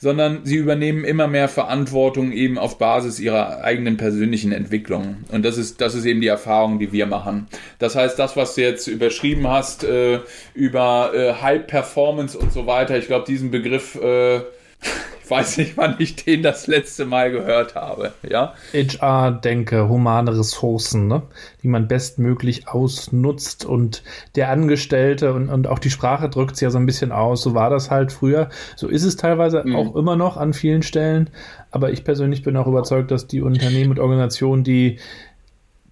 sondern 0.07 0.43
sie 0.45 0.55
übernehmen 0.55 1.03
immer 1.03 1.27
mehr 1.27 1.49
Verantwortung 1.49 2.31
eben 2.31 2.59
auf 2.59 2.79
Basis 2.79 3.19
ihrer 3.19 3.65
eigenen 3.65 3.97
persönlichen 3.97 4.53
Entwicklung. 4.53 5.17
Und 5.33 5.45
das 5.45 5.59
ist, 5.59 5.81
das 5.81 5.97
ist 5.97 6.05
eben 6.05 6.21
die 6.21 6.29
Erfahrung, 6.29 6.79
die 6.79 6.93
wir 6.93 7.07
machen. 7.07 7.49
Das 7.81 7.97
heißt, 7.97 8.17
das, 8.17 8.37
was 8.37 8.55
du 8.55 8.61
jetzt 8.61 8.87
überschrieben 8.87 9.49
hast, 9.49 9.83
äh, 9.83 10.21
über 10.55 11.11
äh, 11.13 11.33
High 11.43 11.67
Performance 11.67 12.39
und 12.39 12.53
so 12.53 12.69
weiter, 12.69 12.97
ich 12.97 13.09
glaube, 13.09 13.25
diesen 13.27 13.51
Begriff 13.51 13.97
äh, 13.97 14.43
weiß 15.31 15.59
nicht, 15.59 15.77
wann 15.77 15.97
ich 15.99 16.17
den 16.17 16.43
das 16.43 16.67
letzte 16.67 17.05
Mal 17.05 17.31
gehört 17.31 17.75
habe. 17.75 18.13
Ja? 18.29 18.55
HR-Denke, 18.73 19.89
humane 19.89 20.37
Ressourcen, 20.37 21.09
ne? 21.09 21.23
die 21.63 21.69
man 21.69 21.89
bestmöglich 21.89 22.69
ausnutzt 22.69 23.65
und 23.65 24.03
der 24.35 24.51
Angestellte 24.51 25.33
und, 25.33 25.49
und 25.49 25.67
auch 25.67 25.79
die 25.79 25.91
Sprache 25.91 26.29
drückt 26.29 26.55
es 26.55 26.61
ja 26.61 26.71
so 26.71 26.79
ein 26.79 26.87
bisschen 26.87 27.13
aus. 27.13 27.43
So 27.43 27.55
war 27.55 27.71
das 27.71 27.91
halt 27.91 28.13
früher. 28.13 28.51
So 28.77 28.89
ist 28.89 29.05
es 29.05 29.17
teilweise 29.17 29.63
mhm. 29.65 29.77
auch 29.77 29.97
immer 29.97 30.17
noch 30.17 30.37
an 30.37 30.53
vielen 30.53 30.83
Stellen. 30.83 31.31
Aber 31.71 31.91
ich 31.91 32.05
persönlich 32.05 32.43
bin 32.43 32.57
auch 32.57 32.67
überzeugt, 32.67 33.11
dass 33.11 33.27
die 33.27 33.43
Unternehmen 33.43 33.91
und 33.91 33.99
Organisationen, 33.99 34.65
die 34.65 34.99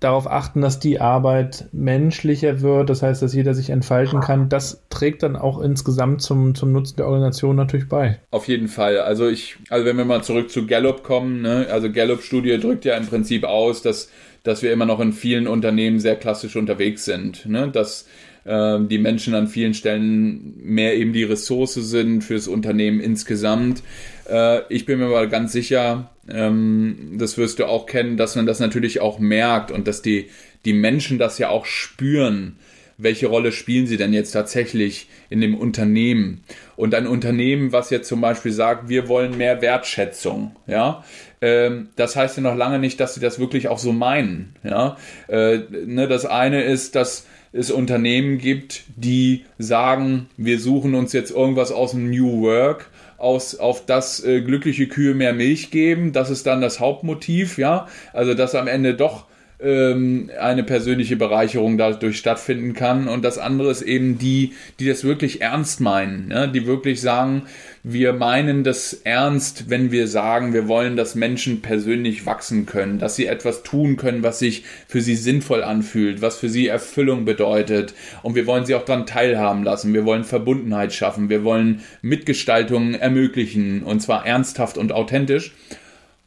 darauf 0.05 0.31
achten, 0.31 0.61
dass 0.61 0.79
die 0.79 1.01
Arbeit 1.01 1.67
menschlicher 1.73 2.61
wird, 2.61 2.91
das 2.91 3.03
heißt, 3.03 3.23
dass 3.23 3.35
jeder 3.35 3.55
sich 3.55 3.71
entfalten 3.71 4.21
kann. 4.21 4.49
Das 4.49 4.85
trägt 4.91 5.23
dann 5.23 5.35
auch 5.35 5.61
insgesamt 5.61 6.23
zum, 6.23 6.55
zum 6.55 6.73
Nutzen 6.73 6.97
der 6.97 7.07
Organisation 7.07 7.57
natürlich 7.57 7.89
bei. 7.89 8.21
Auf 8.31 8.47
jeden 8.47 8.69
Fall. 8.69 8.99
Also 8.99 9.29
ich, 9.29 9.57
also 9.71 9.87
wenn 9.87 9.97
wir 9.97 10.05
mal 10.05 10.23
zurück 10.23 10.51
zu 10.51 10.67
Gallup 10.67 11.03
kommen, 11.03 11.43
ne, 11.43 11.67
also 11.71 11.91
Gallup-Studie 11.91 12.59
drückt 12.59 12.85
ja 12.85 12.97
im 12.97 13.07
Prinzip 13.07 13.45
aus, 13.45 13.83
dass, 13.83 14.11
dass 14.43 14.63
wir 14.63 14.73
immer 14.73 14.87
noch 14.87 15.01
in 15.01 15.13
vielen 15.13 15.49
Unternehmen 15.49 15.99
sehr 15.99 16.17
klassisch 16.17 16.57
unterwegs 16.57 17.05
sind. 17.05 17.47
Ne? 17.47 17.69
Dass 17.69 18.07
äh, 18.45 18.79
die 18.81 18.99
Menschen 18.99 19.35
an 19.35 19.49
vielen 19.49 19.75
Stellen 19.75 20.55
mehr 20.59 20.97
eben 20.97 21.13
die 21.13 21.25
Ressource 21.25 21.75
sind 21.75 22.23
fürs 22.23 22.49
Unternehmen 22.49 23.01
insgesamt. 23.01 23.83
Äh, 24.29 24.61
ich 24.69 24.87
bin 24.87 24.99
mir 24.99 25.07
aber 25.07 25.27
ganz 25.27 25.53
sicher, 25.53 26.11
ähm, 26.29 27.17
das 27.19 27.39
wirst 27.39 27.59
du 27.59 27.67
auch 27.67 27.87
kennen, 27.87 28.17
dass 28.17 28.37
man 28.37 28.47
das 28.47 28.61
natürlich 28.61 29.01
auch 29.01 29.19
merkt 29.19 29.71
und 29.71 29.89
dass 29.89 30.03
die, 30.03 30.29
die 30.65 30.73
Menschen 30.73 31.19
das 31.19 31.39
ja 31.39 31.49
auch 31.49 31.67
spüren. 31.67 32.57
Welche 32.97 33.27
Rolle 33.27 33.51
spielen 33.51 33.89
sie 33.89 33.97
denn 33.97 34.13
jetzt 34.13 34.31
tatsächlich 34.31 35.09
in 35.29 35.41
dem 35.41 35.57
Unternehmen? 35.57 36.45
Und 36.77 36.95
ein 36.95 37.09
Unternehmen, 37.09 37.73
was 37.73 37.91
jetzt 37.91 38.09
zum 38.09 38.21
Beispiel 38.21 38.53
sagt, 38.53 38.89
wir 38.89 39.09
wollen 39.09 39.37
mehr 39.37 39.61
Wertschätzung, 39.63 40.55
ja, 40.69 41.05
ähm, 41.41 41.89
das 41.97 42.15
heißt 42.15 42.37
ja 42.37 42.43
noch 42.45 42.55
lange 42.55 42.79
nicht, 42.79 43.01
dass 43.01 43.15
sie 43.15 43.21
das 43.21 43.41
wirklich 43.41 43.67
auch 43.67 43.79
so 43.79 43.93
meinen, 43.93 44.55
ja. 44.63 44.97
Äh, 45.27 45.59
ne, 45.87 46.07
das 46.07 46.25
eine 46.25 46.63
ist, 46.63 46.95
dass 46.95 47.27
es 47.55 47.71
Unternehmen 47.71 48.39
gibt, 48.39 48.83
die 48.97 49.45
sagen, 49.59 50.27
wir 50.37 50.59
suchen 50.59 50.95
uns 50.95 51.13
jetzt 51.13 51.31
irgendwas 51.31 51.71
aus 51.71 51.93
dem 51.93 52.11
New 52.11 52.43
Work 52.43 52.91
aus, 53.17 53.55
auf 53.55 53.87
das 53.87 54.23
äh, 54.25 54.43
glückliche 54.43 54.89
Kühe 54.89 55.15
mehr 55.15 55.33
Milch 55.33 55.71
geben. 55.71 56.13
Das 56.13 56.31
ist 56.31 56.47
dann 56.47 56.61
das 56.61 56.81
Hauptmotiv, 56.81 57.57
ja. 57.57 57.87
Also, 58.13 58.35
dass 58.35 58.55
am 58.57 58.67
Ende 58.67 58.95
doch 58.95 59.27
ähm, 59.61 60.31
eine 60.41 60.65
persönliche 60.65 61.17
Bereicherung 61.17 61.79
dadurch 61.79 62.19
stattfinden 62.19 62.75
kann. 62.75 63.09
Und 63.09 63.25
das 63.25 63.39
andere 63.39 63.71
ist 63.71 63.83
eben 63.83 64.19
die, 64.19 64.53
die 64.79 64.87
das 64.87 65.05
wirklich 65.05 65.41
ernst 65.41 65.81
meinen, 65.81 66.31
ja? 66.31 66.47
die 66.47 66.67
wirklich 66.67 67.01
sagen, 67.01 67.43
wir 67.83 68.15
meinen 68.15 68.65
das 68.65 68.95
ernst, 69.05 69.69
wenn 69.69 69.93
wir 69.93 70.09
sagen, 70.09 70.55
wir 70.55 70.69
wollen, 70.69 70.97
dass 70.97 71.15
Menschen 71.15 71.61
persönlich 71.61 72.27
wachsen 72.27 72.67
können, 72.67 72.99
dass 72.99 73.15
sie 73.15 73.27
etwas 73.27 73.63
tun 73.63 73.97
können, 73.97 74.23
was 74.23 74.39
sich 74.39 74.65
für 74.89 75.01
sie 75.01 75.17
sinnvoll 75.17 75.63
anfühlt, 75.63 76.23
was 76.23 76.39
für 76.39 76.49
sie 76.49 76.67
Erfüllung 76.67 77.25
bedeutet. 77.25 77.95
Und 78.23 78.35
wir 78.35 78.47
wollen 78.47 78.65
sie 78.67 78.75
auch 78.75 78.85
daran 78.85 79.07
teilhaben 79.07 79.65
lassen. 79.65 79.95
Wir 79.95 80.05
wollen 80.05 80.25
Verbundenheit 80.25 80.93
schaffen. 80.93 81.29
Wir 81.29 81.45
wollen 81.45 81.83
Mitgestaltung 82.03 82.95
ermöglichen. 82.95 83.83
Und 83.83 84.01
zwar 84.01 84.27
ernsthaft 84.27 84.79
und 84.79 84.93
authentisch. 84.93 85.53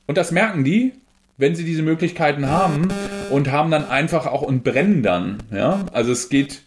Und 0.06 0.18
das 0.18 0.32
merken 0.32 0.64
die, 0.64 0.94
wenn 1.38 1.56
sie 1.56 1.64
diese 1.64 1.84
Möglichkeiten 1.84 2.48
haben 2.48 2.90
und 3.30 3.52
haben 3.52 3.72
dann 3.72 3.88
einfach 3.88 4.26
auch 4.26 4.42
und 4.42 4.64
brennen 4.64 5.04
dann. 5.04 5.38
Ja? 5.52 5.86
Also 5.94 6.12
es 6.12 6.30
geht 6.30 6.62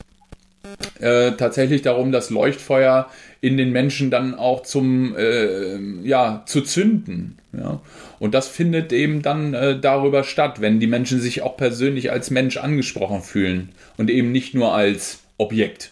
äh, 1.00 1.32
tatsächlich 1.32 1.82
darum, 1.82 2.12
das 2.12 2.30
Leuchtfeuer 2.30 3.08
in 3.40 3.56
den 3.56 3.72
Menschen 3.72 4.10
dann 4.10 4.34
auch 4.34 4.62
zum, 4.62 5.16
äh, 5.16 5.76
ja, 6.02 6.44
zu 6.46 6.60
zünden. 6.62 7.38
Ja? 7.52 7.80
Und 8.18 8.34
das 8.34 8.48
findet 8.48 8.92
eben 8.92 9.22
dann 9.22 9.54
äh, 9.54 9.78
darüber 9.78 10.22
statt, 10.22 10.60
wenn 10.60 10.78
die 10.78 10.86
Menschen 10.86 11.20
sich 11.20 11.42
auch 11.42 11.56
persönlich 11.56 12.12
als 12.12 12.30
Mensch 12.30 12.56
angesprochen 12.56 13.22
fühlen 13.22 13.70
und 13.96 14.10
eben 14.10 14.30
nicht 14.30 14.54
nur 14.54 14.74
als 14.74 15.20
Objekt. 15.36 15.90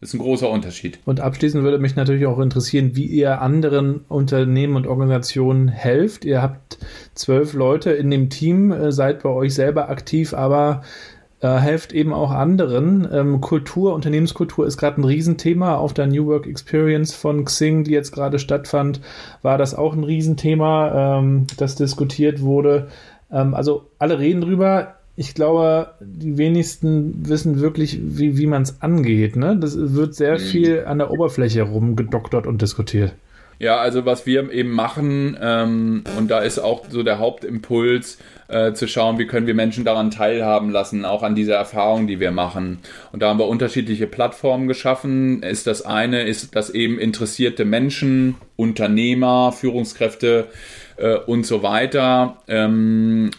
Das 0.00 0.10
ist 0.10 0.14
ein 0.14 0.20
großer 0.20 0.48
Unterschied. 0.48 1.00
Und 1.06 1.20
abschließend 1.20 1.64
würde 1.64 1.78
mich 1.78 1.96
natürlich 1.96 2.26
auch 2.26 2.38
interessieren, 2.38 2.94
wie 2.94 3.06
ihr 3.06 3.42
anderen 3.42 4.04
Unternehmen 4.08 4.76
und 4.76 4.86
Organisationen 4.86 5.66
helft. 5.66 6.24
Ihr 6.24 6.40
habt 6.40 6.78
zwölf 7.14 7.52
Leute 7.52 7.90
in 7.90 8.08
dem 8.10 8.30
Team, 8.30 8.70
äh, 8.70 8.92
seid 8.92 9.24
bei 9.24 9.30
euch 9.30 9.54
selber 9.54 9.88
aktiv, 9.88 10.34
aber 10.34 10.82
äh, 11.40 11.56
helft 11.56 11.92
eben 11.92 12.12
auch 12.12 12.30
anderen. 12.30 13.08
Ähm, 13.12 13.40
Kultur, 13.40 13.94
Unternehmenskultur 13.94 14.66
ist 14.66 14.76
gerade 14.76 15.00
ein 15.00 15.04
Riesenthema. 15.04 15.76
Auf 15.76 15.94
der 15.94 16.06
New 16.06 16.26
Work 16.26 16.46
Experience 16.46 17.12
von 17.12 17.44
Xing, 17.44 17.82
die 17.82 17.92
jetzt 17.92 18.12
gerade 18.12 18.38
stattfand, 18.38 19.00
war 19.42 19.58
das 19.58 19.74
auch 19.74 19.94
ein 19.94 20.04
Riesenthema, 20.04 21.18
ähm, 21.18 21.48
das 21.56 21.74
diskutiert 21.74 22.40
wurde. 22.40 22.88
Ähm, 23.32 23.52
also 23.52 23.90
alle 23.98 24.20
reden 24.20 24.42
drüber. 24.42 24.97
Ich 25.20 25.34
glaube, 25.34 25.94
die 25.98 26.38
wenigsten 26.38 27.28
wissen 27.28 27.60
wirklich, 27.60 27.98
wie, 28.00 28.38
wie 28.38 28.46
man 28.46 28.62
es 28.62 28.80
angeht. 28.82 29.34
Ne? 29.34 29.56
Das 29.56 29.76
wird 29.76 30.14
sehr 30.14 30.34
mhm. 30.34 30.42
viel 30.42 30.84
an 30.84 30.98
der 30.98 31.10
Oberfläche 31.10 31.62
rumgedoktert 31.62 32.46
und 32.46 32.62
diskutiert. 32.62 33.14
Ja, 33.58 33.78
also 33.78 34.06
was 34.06 34.26
wir 34.26 34.52
eben 34.52 34.70
machen, 34.70 35.36
ähm, 35.42 36.04
und 36.16 36.30
da 36.30 36.38
ist 36.38 36.60
auch 36.60 36.84
so 36.88 37.02
der 37.02 37.18
Hauptimpuls, 37.18 38.18
äh, 38.46 38.74
zu 38.74 38.86
schauen, 38.86 39.18
wie 39.18 39.26
können 39.26 39.48
wir 39.48 39.54
Menschen 39.54 39.84
daran 39.84 40.12
teilhaben 40.12 40.70
lassen, 40.70 41.04
auch 41.04 41.24
an 41.24 41.34
dieser 41.34 41.56
Erfahrung, 41.56 42.06
die 42.06 42.20
wir 42.20 42.30
machen. 42.30 42.78
Und 43.10 43.20
da 43.20 43.30
haben 43.30 43.40
wir 43.40 43.48
unterschiedliche 43.48 44.06
Plattformen 44.06 44.68
geschaffen. 44.68 45.42
Ist 45.42 45.66
das 45.66 45.82
eine, 45.82 46.22
ist 46.22 46.54
das 46.54 46.70
eben 46.70 46.96
interessierte 46.96 47.64
Menschen, 47.64 48.36
Unternehmer, 48.54 49.50
Führungskräfte 49.50 50.46
äh, 50.96 51.16
und 51.16 51.44
so 51.44 51.64
weiter. 51.64 52.36
Ähm, 52.46 53.30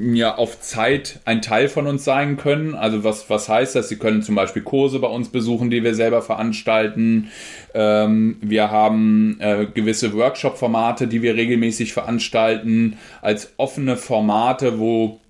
ja 0.00 0.36
auf 0.36 0.60
Zeit 0.60 1.18
ein 1.24 1.42
Teil 1.42 1.68
von 1.68 1.86
uns 1.88 2.04
sein 2.04 2.36
können. 2.36 2.74
Also 2.74 3.02
was, 3.02 3.28
was 3.28 3.48
heißt 3.48 3.74
das? 3.74 3.88
Sie 3.88 3.96
können 3.96 4.22
zum 4.22 4.36
Beispiel 4.36 4.62
Kurse 4.62 5.00
bei 5.00 5.08
uns 5.08 5.28
besuchen, 5.28 5.70
die 5.70 5.82
wir 5.82 5.94
selber 5.94 6.22
veranstalten. 6.22 7.30
Ähm, 7.74 8.36
wir 8.40 8.70
haben 8.70 9.38
äh, 9.40 9.66
gewisse 9.66 10.12
Workshop-Formate, 10.14 11.08
die 11.08 11.22
wir 11.22 11.34
regelmäßig 11.34 11.92
veranstalten, 11.92 12.96
als 13.22 13.52
offene 13.56 13.96
Formate, 13.96 14.78
wo 14.78 15.20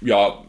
ja 0.00 0.42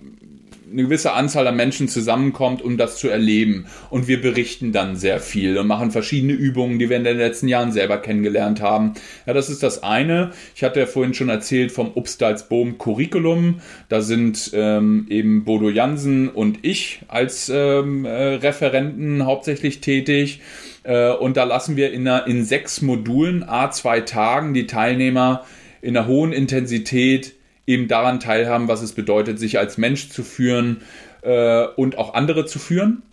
eine 0.71 0.83
gewisse 0.83 1.13
Anzahl 1.13 1.47
an 1.47 1.55
Menschen 1.55 1.87
zusammenkommt, 1.87 2.61
um 2.61 2.77
das 2.77 2.97
zu 2.97 3.09
erleben. 3.09 3.65
Und 3.89 4.07
wir 4.07 4.21
berichten 4.21 4.71
dann 4.71 4.95
sehr 4.95 5.19
viel 5.19 5.57
und 5.57 5.67
machen 5.67 5.91
verschiedene 5.91 6.33
Übungen, 6.33 6.79
die 6.79 6.89
wir 6.89 6.97
in 6.97 7.03
den 7.03 7.17
letzten 7.17 7.47
Jahren 7.47 7.71
selber 7.71 7.97
kennengelernt 7.97 8.61
haben. 8.61 8.93
Ja, 9.25 9.33
das 9.33 9.49
ist 9.49 9.63
das 9.63 9.83
eine. 9.83 10.31
Ich 10.55 10.63
hatte 10.63 10.79
ja 10.79 10.85
vorhin 10.85 11.13
schon 11.13 11.29
erzählt 11.29 11.71
vom 11.71 11.91
Upstalsboom 11.93 12.77
Curriculum. 12.77 13.61
Da 13.87 14.01
sind 14.01 14.51
ähm, 14.53 15.07
eben 15.09 15.43
Bodo 15.43 15.69
Jansen 15.69 16.29
und 16.29 16.59
ich 16.61 17.01
als 17.07 17.49
ähm, 17.53 18.05
äh, 18.05 18.35
Referenten 18.35 19.25
hauptsächlich 19.25 19.81
tätig. 19.81 20.41
Äh, 20.83 21.11
und 21.11 21.37
da 21.37 21.43
lassen 21.43 21.75
wir 21.75 21.91
in, 21.91 22.07
einer, 22.07 22.27
in 22.27 22.43
sechs 22.43 22.81
Modulen, 22.81 23.43
a 23.47 23.71
zwei 23.71 24.01
Tagen, 24.01 24.53
die 24.53 24.67
Teilnehmer 24.67 25.45
in 25.81 25.95
einer 25.95 26.07
hohen 26.07 26.33
Intensität 26.33 27.33
eben 27.69 27.87
daran 27.87 28.19
teilhaben, 28.19 28.67
was 28.67 28.81
es 28.81 28.93
bedeutet, 28.93 29.37
sich 29.37 29.59
als 29.59 29.77
Mensch 29.77 30.09
zu 30.09 30.23
führen 30.23 30.81
äh, 31.21 31.65
und 31.75 31.99
auch 31.99 32.15
andere 32.15 32.45
zu 32.45 32.57
führen. 32.57 33.03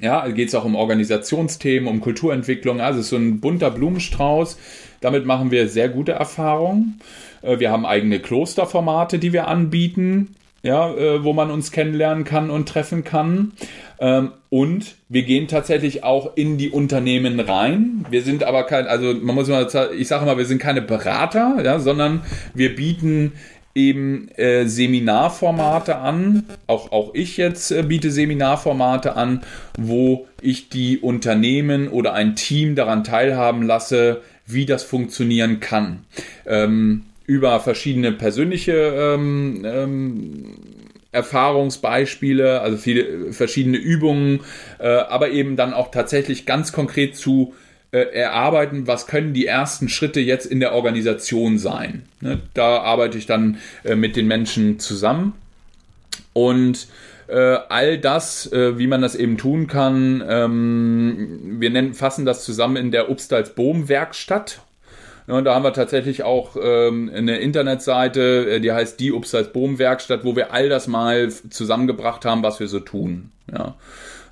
Ja, 0.00 0.26
geht 0.28 0.48
es 0.48 0.54
auch 0.54 0.64
um 0.64 0.76
Organisationsthemen, 0.76 1.88
um 1.88 2.00
Kulturentwicklung. 2.00 2.80
Also 2.80 3.00
es 3.00 3.06
ist 3.06 3.10
so 3.10 3.16
ein 3.16 3.40
bunter 3.40 3.70
Blumenstrauß. 3.70 4.56
Damit 5.00 5.26
machen 5.26 5.50
wir 5.50 5.68
sehr 5.68 5.88
gute 5.88 6.12
Erfahrungen. 6.12 7.00
Äh, 7.42 7.58
wir 7.58 7.72
haben 7.72 7.84
eigene 7.84 8.20
Klosterformate, 8.20 9.18
die 9.18 9.32
wir 9.32 9.48
anbieten, 9.48 10.36
ja, 10.62 10.94
äh, 10.94 11.24
wo 11.24 11.32
man 11.32 11.50
uns 11.50 11.72
kennenlernen 11.72 12.22
kann 12.22 12.50
und 12.50 12.68
treffen 12.68 13.02
kann. 13.02 13.52
Ähm, 13.98 14.30
und 14.48 14.94
wir 15.08 15.24
gehen 15.24 15.48
tatsächlich 15.48 16.04
auch 16.04 16.36
in 16.36 16.56
die 16.56 16.70
Unternehmen 16.70 17.40
rein. 17.40 18.06
Wir 18.10 18.22
sind 18.22 18.44
aber 18.44 18.62
kein, 18.62 18.86
also 18.86 19.12
man 19.12 19.34
muss 19.34 19.48
mal, 19.48 19.66
ich 19.96 20.06
sage 20.06 20.24
mal, 20.24 20.38
wir 20.38 20.46
sind 20.46 20.62
keine 20.62 20.82
Berater, 20.82 21.58
ja, 21.64 21.80
sondern 21.80 22.22
wir 22.54 22.76
bieten 22.76 23.32
eben 23.74 24.28
äh, 24.36 24.66
Seminarformate 24.66 25.96
an. 25.96 26.44
Auch, 26.66 26.92
auch 26.92 27.14
ich 27.14 27.36
jetzt 27.36 27.70
äh, 27.70 27.82
biete 27.82 28.10
Seminarformate 28.10 29.16
an, 29.16 29.42
wo 29.78 30.26
ich 30.40 30.68
die 30.68 30.98
Unternehmen 30.98 31.88
oder 31.88 32.12
ein 32.12 32.36
Team 32.36 32.74
daran 32.74 33.04
teilhaben 33.04 33.62
lasse, 33.62 34.22
wie 34.46 34.66
das 34.66 34.82
funktionieren 34.82 35.60
kann. 35.60 36.04
Ähm, 36.46 37.04
über 37.26 37.60
verschiedene 37.60 38.12
persönliche 38.12 38.72
ähm, 38.72 39.62
ähm, 39.64 40.44
Erfahrungsbeispiele, 41.12 42.60
also 42.60 42.76
viele 42.76 43.32
verschiedene 43.32 43.76
Übungen, 43.76 44.40
äh, 44.78 44.88
aber 44.88 45.30
eben 45.30 45.56
dann 45.56 45.72
auch 45.72 45.90
tatsächlich 45.90 46.46
ganz 46.46 46.72
konkret 46.72 47.16
zu 47.16 47.54
äh, 47.54 47.71
erarbeiten, 47.98 48.86
was 48.86 49.06
können 49.06 49.34
die 49.34 49.46
ersten 49.46 49.88
Schritte 49.88 50.20
jetzt 50.20 50.46
in 50.46 50.60
der 50.60 50.72
Organisation 50.72 51.58
sein. 51.58 52.04
Ne? 52.20 52.40
Da 52.54 52.78
arbeite 52.78 53.18
ich 53.18 53.26
dann 53.26 53.58
äh, 53.84 53.94
mit 53.94 54.16
den 54.16 54.26
Menschen 54.26 54.78
zusammen 54.78 55.34
und 56.32 56.86
äh, 57.28 57.58
all 57.68 57.98
das, 57.98 58.50
äh, 58.50 58.78
wie 58.78 58.86
man 58.86 59.02
das 59.02 59.14
eben 59.14 59.36
tun 59.36 59.66
kann, 59.66 60.24
ähm, 60.26 61.56
wir 61.60 61.68
nennen, 61.68 61.92
fassen 61.92 62.24
das 62.24 62.44
zusammen 62.44 62.76
in 62.76 62.90
der 62.92 63.10
Upstalsboom-Werkstatt. 63.10 64.60
Ja, 65.28 65.34
und 65.34 65.44
da 65.44 65.54
haben 65.54 65.62
wir 65.62 65.74
tatsächlich 65.74 66.24
auch 66.24 66.56
ähm, 66.60 67.10
eine 67.14 67.38
Internetseite, 67.38 68.52
äh, 68.52 68.60
die 68.60 68.72
heißt 68.72 68.98
die 69.00 69.12
Upstalsboom-Werkstatt, 69.12 70.24
wo 70.24 70.34
wir 70.34 70.52
all 70.52 70.70
das 70.70 70.88
mal 70.88 71.30
zusammengebracht 71.30 72.24
haben, 72.24 72.42
was 72.42 72.58
wir 72.58 72.68
so 72.68 72.80
tun. 72.80 73.30
Ja 73.52 73.74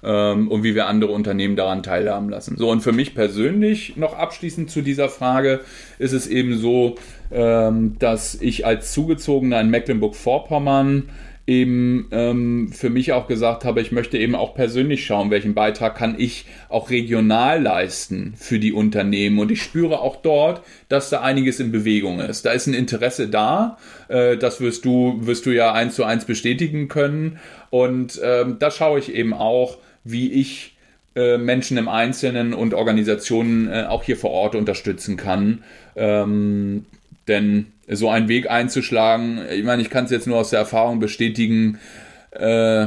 ähm, 0.03 0.49
und 0.49 0.63
wie 0.63 0.75
wir 0.75 0.87
andere 0.87 1.13
Unternehmen 1.13 1.57
daran 1.57 1.83
teilhaben 1.83 2.29
lassen. 2.29 2.57
So, 2.57 2.71
und 2.71 2.81
für 2.81 2.93
mich 2.93 3.15
persönlich 3.15 3.97
noch 3.97 4.15
abschließend 4.15 4.71
zu 4.71 4.83
dieser 4.83 5.09
Frage 5.09 5.61
ist 5.99 6.13
es 6.13 6.27
eben 6.27 6.57
so, 6.57 6.97
ähm, 7.31 7.97
dass 7.99 8.35
ich 8.41 8.67
als 8.67 8.93
Zugezogener 8.93 9.61
in 9.61 9.71
Mecklenburg-Vorpommern 9.71 11.09
eben 11.51 12.07
ähm, 12.13 12.71
für 12.73 12.91
mich 12.91 13.13
auch 13.13 13.27
gesagt 13.27 13.65
habe, 13.65 13.81
ich 13.81 13.91
möchte 13.91 14.17
eben 14.17 14.37
auch 14.37 14.55
persönlich 14.55 15.05
schauen, 15.05 15.33
welchen 15.33 15.55
Beitrag 15.55 15.97
kann 15.97 16.15
ich 16.17 16.47
auch 16.69 16.91
regional 16.91 17.61
leisten 17.61 18.35
für 18.37 18.61
die 18.61 18.73
Unternehmen. 18.73 19.41
Und 19.41 19.51
ich 19.51 19.61
spüre 19.61 20.01
auch 20.01 20.23
dort, 20.23 20.63
dass 20.89 21.11
da 21.11 21.23
einiges 21.23 21.59
in 21.59 21.73
Bewegung 21.73 22.21
ist. 22.21 22.47
Da 22.47 22.53
ist 22.53 22.69
ein 22.69 22.75
Interesse 22.75 23.29
da. 23.29 23.79
Äh, 24.07 24.37
das 24.37 24.61
wirst 24.61 24.85
du, 24.85 25.27
wirst 25.27 25.45
du 25.45 25.51
ja 25.51 25.73
eins 25.73 25.97
zu 25.97 26.05
eins 26.05 26.25
bestätigen 26.25 26.87
können. 26.87 27.41
Und 27.71 28.21
ähm, 28.23 28.59
da 28.61 28.71
schaue 28.71 29.01
ich 29.01 29.13
eben 29.13 29.35
auch, 29.35 29.79
wie 30.05 30.33
ich 30.33 30.77
äh, 31.17 31.39
Menschen 31.39 31.77
im 31.77 31.89
Einzelnen 31.89 32.55
und 32.55 32.75
Organisationen 32.75 33.69
äh, 33.69 33.87
auch 33.89 34.03
hier 34.03 34.17
vor 34.17 34.31
Ort 34.31 34.55
unterstützen 34.55 35.17
kann. 35.17 35.65
Ähm, 35.97 36.87
denn 37.29 37.67
so 37.89 38.09
einen 38.09 38.29
Weg 38.29 38.51
einzuschlagen, 38.51 39.41
ich 39.51 39.65
meine, 39.65 39.83
ich 39.83 39.91
kann 39.91 40.05
es 40.05 40.11
jetzt 40.11 40.27
nur 40.27 40.37
aus 40.39 40.51
der 40.51 40.61
Erfahrung 40.61 41.01
bestätigen, 41.01 41.79
äh, 42.31 42.87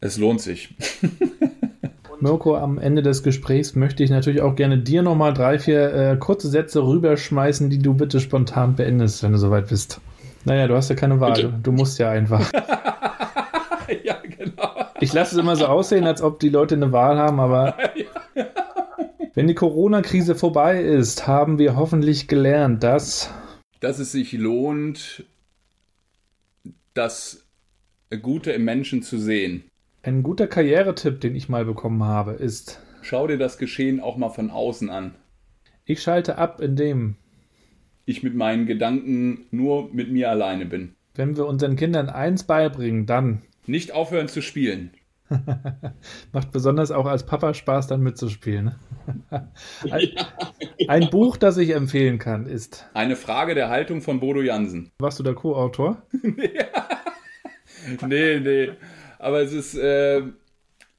es 0.00 0.16
lohnt 0.18 0.40
sich. 0.40 0.74
Mirko, 2.20 2.56
am 2.56 2.78
Ende 2.78 3.02
des 3.02 3.22
Gesprächs 3.22 3.74
möchte 3.74 4.02
ich 4.02 4.10
natürlich 4.10 4.40
auch 4.40 4.56
gerne 4.56 4.78
dir 4.78 5.02
nochmal 5.02 5.34
drei, 5.34 5.58
vier 5.58 5.92
äh, 5.92 6.16
kurze 6.16 6.48
Sätze 6.48 6.82
rüberschmeißen, 6.82 7.68
die 7.68 7.78
du 7.78 7.94
bitte 7.94 8.20
spontan 8.20 8.74
beendest, 8.74 9.22
wenn 9.22 9.32
du 9.32 9.38
soweit 9.38 9.68
bist. 9.68 10.00
Naja, 10.44 10.66
du 10.66 10.74
hast 10.74 10.88
ja 10.88 10.96
keine 10.96 11.20
Wahl. 11.20 11.34
Du, 11.34 11.48
du 11.48 11.72
musst 11.72 11.98
ja 11.98 12.10
einfach. 12.10 12.50
Ich 15.06 15.12
lasse 15.12 15.36
es 15.36 15.40
immer 15.40 15.54
so 15.54 15.66
aussehen, 15.66 16.04
als 16.04 16.20
ob 16.20 16.40
die 16.40 16.48
Leute 16.48 16.74
eine 16.74 16.90
Wahl 16.90 17.16
haben, 17.16 17.38
aber 17.38 17.78
wenn 19.34 19.46
die 19.46 19.54
Corona-Krise 19.54 20.34
vorbei 20.34 20.82
ist, 20.82 21.28
haben 21.28 21.60
wir 21.60 21.76
hoffentlich 21.76 22.26
gelernt, 22.26 22.82
dass 22.82 23.32
dass 23.78 24.00
es 24.00 24.10
sich 24.10 24.32
lohnt, 24.32 25.24
das 26.92 27.46
Gute 28.20 28.50
im 28.50 28.64
Menschen 28.64 29.04
zu 29.04 29.16
sehen. 29.16 29.62
Ein 30.02 30.24
guter 30.24 30.48
Karrieretipp, 30.48 31.20
den 31.20 31.36
ich 31.36 31.48
mal 31.48 31.64
bekommen 31.64 32.02
habe, 32.02 32.32
ist: 32.32 32.80
Schau 33.00 33.28
dir 33.28 33.38
das 33.38 33.58
Geschehen 33.58 34.00
auch 34.00 34.16
mal 34.16 34.30
von 34.30 34.50
außen 34.50 34.90
an. 34.90 35.14
Ich 35.84 36.02
schalte 36.02 36.36
ab, 36.36 36.60
indem 36.60 37.14
ich 38.06 38.24
mit 38.24 38.34
meinen 38.34 38.66
Gedanken 38.66 39.46
nur 39.52 39.88
mit 39.92 40.10
mir 40.10 40.30
alleine 40.30 40.66
bin. 40.66 40.96
Wenn 41.14 41.36
wir 41.36 41.46
unseren 41.46 41.76
Kindern 41.76 42.08
eins 42.08 42.42
beibringen, 42.42 43.06
dann 43.06 43.42
nicht 43.68 43.92
aufhören 43.92 44.28
zu 44.28 44.42
spielen. 44.42 44.90
Macht 46.32 46.52
besonders 46.52 46.90
auch 46.90 47.06
als 47.06 47.26
Papa 47.26 47.52
Spaß, 47.54 47.88
dann 47.88 48.00
mitzuspielen. 48.00 48.74
ein, 49.90 50.10
ein, 50.88 51.10
Buch, 51.10 51.36
das 51.36 51.56
ich 51.56 51.70
empfehlen 51.70 52.18
kann, 52.18 52.46
ist 52.46 52.88
Eine 52.94 53.16
Frage 53.16 53.54
der 53.54 53.68
Haltung 53.68 54.02
von 54.02 54.20
Bodo 54.20 54.40
Jansen. 54.40 54.92
Warst 54.98 55.18
du 55.18 55.22
der 55.22 55.34
Co-Autor? 55.34 56.02
nee, 58.06 58.40
nee. 58.40 58.70
Aber 59.18 59.40
es 59.40 59.52
ist. 59.52 59.76
Äh, 59.76 60.22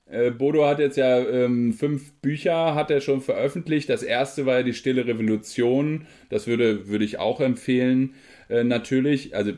äh, 0.10 0.32
Bodo 0.32 0.66
hat 0.66 0.80
jetzt 0.80 0.96
ja 0.96 1.18
ähm, 1.20 1.74
fünf 1.74 2.14
Bücher 2.22 2.76
hat 2.76 2.92
er 2.92 3.02
schon 3.02 3.22
veröffentlicht. 3.22 3.90
Das 3.90 4.04
erste 4.04 4.46
war 4.46 4.58
ja 4.58 4.64
die 4.64 4.74
Stille 4.74 5.06
Revolution. 5.06 6.08
Das 6.30 6.48
würde, 6.48 6.88
würde 6.88 7.04
ich 7.04 7.20
auch 7.20 7.42
empfehlen. 7.42 8.14
Äh, 8.50 8.64
natürlich, 8.64 9.36
also 9.36 9.52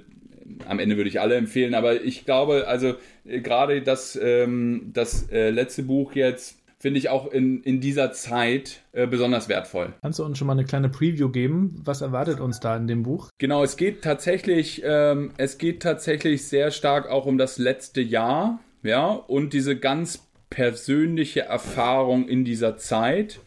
am 0.68 0.80
Ende 0.80 0.98
würde 0.98 1.10
ich 1.10 1.20
alle 1.20 1.36
empfehlen, 1.36 1.74
aber 1.74 2.02
ich 2.02 2.26
glaube, 2.26 2.68
also 2.68 2.96
äh, 3.26 3.42
gerade 3.42 3.82
das, 3.82 4.20
ähm, 4.22 4.92
das 4.94 5.30
äh, 5.32 5.50
letzte 5.50 5.84
Buch 5.84 6.14
jetzt 6.14 6.60
finde 6.80 6.98
ich 6.98 7.10
auch 7.10 7.32
in, 7.32 7.62
in 7.64 7.82
dieser 7.82 8.14
Zeit 8.14 8.82
äh, 8.94 9.06
besonders 9.06 9.50
wertvoll. 9.50 9.94
Kannst 10.02 10.20
du 10.20 10.24
uns 10.24 10.38
schon 10.38 10.48
mal 10.48 10.54
eine 10.54 10.64
kleine 10.64 10.88
Preview 10.88 11.30
geben? 11.30 11.82
Was 11.84 12.02
erwartet 12.02 12.40
uns 12.40 12.62
da 12.62 12.78
in 12.78 12.88
dem 12.88 13.04
Buch? 13.04 13.30
Genau, 13.38 13.64
es 13.64 13.76
geht 13.76 14.02
tatsächlich, 14.02 14.82
ähm, 14.86 15.32
es 15.38 15.58
geht 15.58 15.82
tatsächlich 15.82 16.48
sehr 16.48 16.72
stark 16.72 17.10
auch 17.10 17.26
um 17.26 17.38
das 17.38 17.58
letzte 17.58 18.02
Jahr, 18.02 18.60
ja, 18.82 19.10
und 19.10 19.52
diese 19.52 19.78
ganz 19.78 20.30
persönliche 20.50 21.42
Erfahrung 21.42 22.28
in 22.28 22.46
dieser 22.46 22.78
Zeit. 22.78 23.42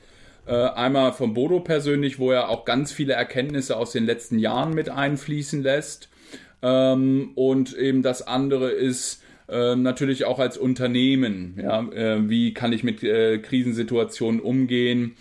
Äh, 0.46 0.52
einmal 0.52 1.12
von 1.12 1.34
Bodo 1.34 1.60
persönlich, 1.60 2.18
wo 2.18 2.32
er 2.32 2.50
auch 2.50 2.64
ganz 2.64 2.92
viele 2.92 3.14
Erkenntnisse 3.14 3.76
aus 3.76 3.92
den 3.92 4.04
letzten 4.04 4.38
Jahren 4.38 4.74
mit 4.74 4.90
einfließen 4.90 5.62
lässt. 5.62 6.10
Ähm, 6.62 7.32
und 7.34 7.76
eben 7.76 8.02
das 8.02 8.26
andere 8.26 8.70
ist 8.70 9.22
äh, 9.48 9.76
natürlich 9.76 10.24
auch 10.24 10.38
als 10.38 10.56
Unternehmen. 10.56 11.58
Ja, 11.60 11.82
äh, 11.92 12.28
wie 12.28 12.54
kann 12.54 12.72
ich 12.72 12.84
mit 12.84 13.02
äh, 13.02 13.38
Krisensituationen 13.38 14.40
umgehen? 14.40 15.16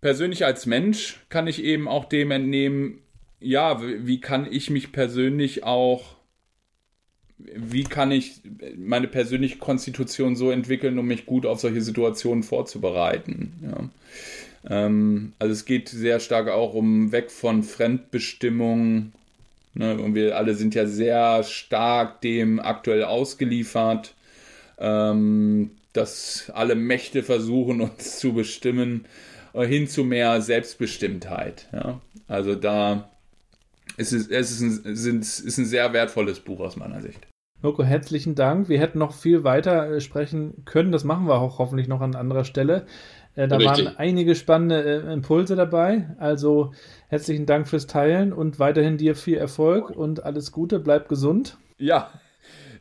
Persönlich 0.00 0.44
als 0.44 0.66
Mensch 0.66 1.18
kann 1.28 1.48
ich 1.48 1.64
eben 1.64 1.88
auch 1.88 2.04
dem 2.04 2.30
entnehmen, 2.30 3.00
ja, 3.40 3.80
wie 3.82 4.20
kann 4.20 4.46
ich 4.50 4.70
mich 4.70 4.92
persönlich 4.92 5.64
auch, 5.64 6.16
wie 7.38 7.84
kann 7.84 8.12
ich 8.12 8.40
meine 8.76 9.08
persönliche 9.08 9.58
Konstitution 9.58 10.36
so 10.36 10.50
entwickeln, 10.50 10.98
um 10.98 11.06
mich 11.06 11.26
gut 11.26 11.46
auf 11.46 11.60
solche 11.60 11.80
Situationen 11.80 12.42
vorzubereiten. 12.42 13.52
Ja. 13.62 14.86
Ähm, 14.86 15.32
also 15.38 15.52
es 15.52 15.64
geht 15.64 15.88
sehr 15.88 16.20
stark 16.20 16.48
auch 16.48 16.74
um 16.74 17.10
weg 17.10 17.30
von 17.30 17.62
Fremdbestimmung, 17.62 19.12
Ne? 19.74 19.98
Und 19.98 20.14
wir 20.14 20.36
alle 20.36 20.54
sind 20.54 20.74
ja 20.74 20.86
sehr 20.86 21.42
stark 21.44 22.20
dem 22.20 22.60
aktuell 22.60 23.04
ausgeliefert, 23.04 24.14
ähm, 24.78 25.70
dass 25.92 26.50
alle 26.54 26.74
Mächte 26.74 27.22
versuchen, 27.22 27.80
uns 27.82 28.18
zu 28.18 28.32
bestimmen, 28.32 29.06
äh, 29.52 29.66
hin 29.66 29.88
zu 29.88 30.04
mehr 30.04 30.40
Selbstbestimmtheit. 30.40 31.68
Ja? 31.72 32.00
Also 32.26 32.54
da 32.54 33.10
ist 33.96 34.12
es, 34.12 34.28
es 34.28 34.60
ist, 34.60 34.84
ein, 35.06 35.20
ist 35.20 35.58
ein 35.58 35.66
sehr 35.66 35.92
wertvolles 35.92 36.40
Buch 36.40 36.60
aus 36.60 36.76
meiner 36.76 37.00
Sicht. 37.00 37.26
Mirko, 37.60 37.82
herzlichen 37.82 38.36
Dank. 38.36 38.68
Wir 38.68 38.78
hätten 38.78 39.00
noch 39.00 39.12
viel 39.12 39.42
weiter 39.42 39.90
äh, 39.90 40.00
sprechen 40.00 40.62
können. 40.64 40.92
Das 40.92 41.02
machen 41.02 41.26
wir 41.26 41.40
auch 41.40 41.58
hoffentlich 41.58 41.88
noch 41.88 42.00
an 42.00 42.14
anderer 42.14 42.44
Stelle. 42.44 42.86
Äh, 43.38 43.46
da 43.46 43.56
Richtig. 43.56 43.86
waren 43.86 43.96
einige 43.98 44.34
spannende 44.34 44.82
äh, 44.82 45.12
Impulse 45.12 45.54
dabei. 45.54 46.08
Also 46.18 46.72
herzlichen 47.06 47.46
Dank 47.46 47.68
fürs 47.68 47.86
Teilen 47.86 48.32
und 48.32 48.58
weiterhin 48.58 48.96
dir 48.96 49.14
viel 49.14 49.38
Erfolg 49.38 49.90
und 49.90 50.24
alles 50.24 50.50
Gute. 50.50 50.80
Bleib 50.80 51.08
gesund. 51.08 51.56
Ja, 51.78 52.10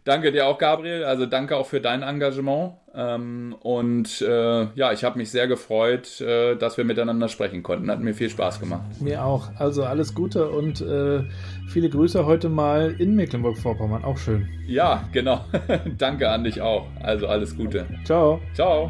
Danke 0.07 0.31
dir 0.31 0.47
auch, 0.47 0.57
Gabriel. 0.57 1.03
Also 1.03 1.25
danke 1.25 1.57
auch 1.57 1.65
für 1.65 1.81
dein 1.81 2.01
Engagement. 2.01 2.75
Ähm, 2.95 3.53
und 3.59 4.21
äh, 4.21 4.67
ja, 4.73 4.93
ich 4.93 5.03
habe 5.03 5.17
mich 5.17 5.31
sehr 5.31 5.49
gefreut, 5.49 6.21
äh, 6.21 6.55
dass 6.55 6.77
wir 6.77 6.85
miteinander 6.85 7.27
sprechen 7.27 7.61
konnten. 7.61 7.91
Hat 7.91 7.99
mir 7.99 8.13
viel 8.13 8.29
Spaß 8.29 8.61
gemacht. 8.61 8.83
Mir 9.01 9.25
auch. 9.25 9.49
Also 9.57 9.83
alles 9.83 10.15
Gute 10.15 10.49
und 10.49 10.79
äh, 10.79 11.23
viele 11.67 11.89
Grüße 11.89 12.25
heute 12.25 12.47
mal 12.47 12.95
in 12.97 13.17
Mecklenburg-Vorpommern. 13.17 14.05
Auch 14.05 14.17
schön. 14.17 14.47
Ja, 14.65 15.03
genau. 15.11 15.43
danke 15.97 16.29
an 16.29 16.45
dich 16.45 16.61
auch. 16.61 16.87
Also 17.03 17.27
alles 17.27 17.57
Gute. 17.57 17.85
Ciao. 18.05 18.39
Ciao. 18.53 18.89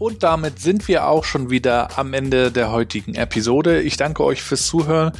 Und 0.00 0.22
damit 0.22 0.60
sind 0.60 0.88
wir 0.88 1.06
auch 1.06 1.24
schon 1.24 1.50
wieder 1.50 1.98
am 1.98 2.14
Ende 2.14 2.50
der 2.50 2.72
heutigen 2.72 3.14
Episode. 3.16 3.82
Ich 3.82 3.98
danke 3.98 4.24
euch 4.24 4.40
fürs 4.40 4.66
Zuhören 4.66 5.12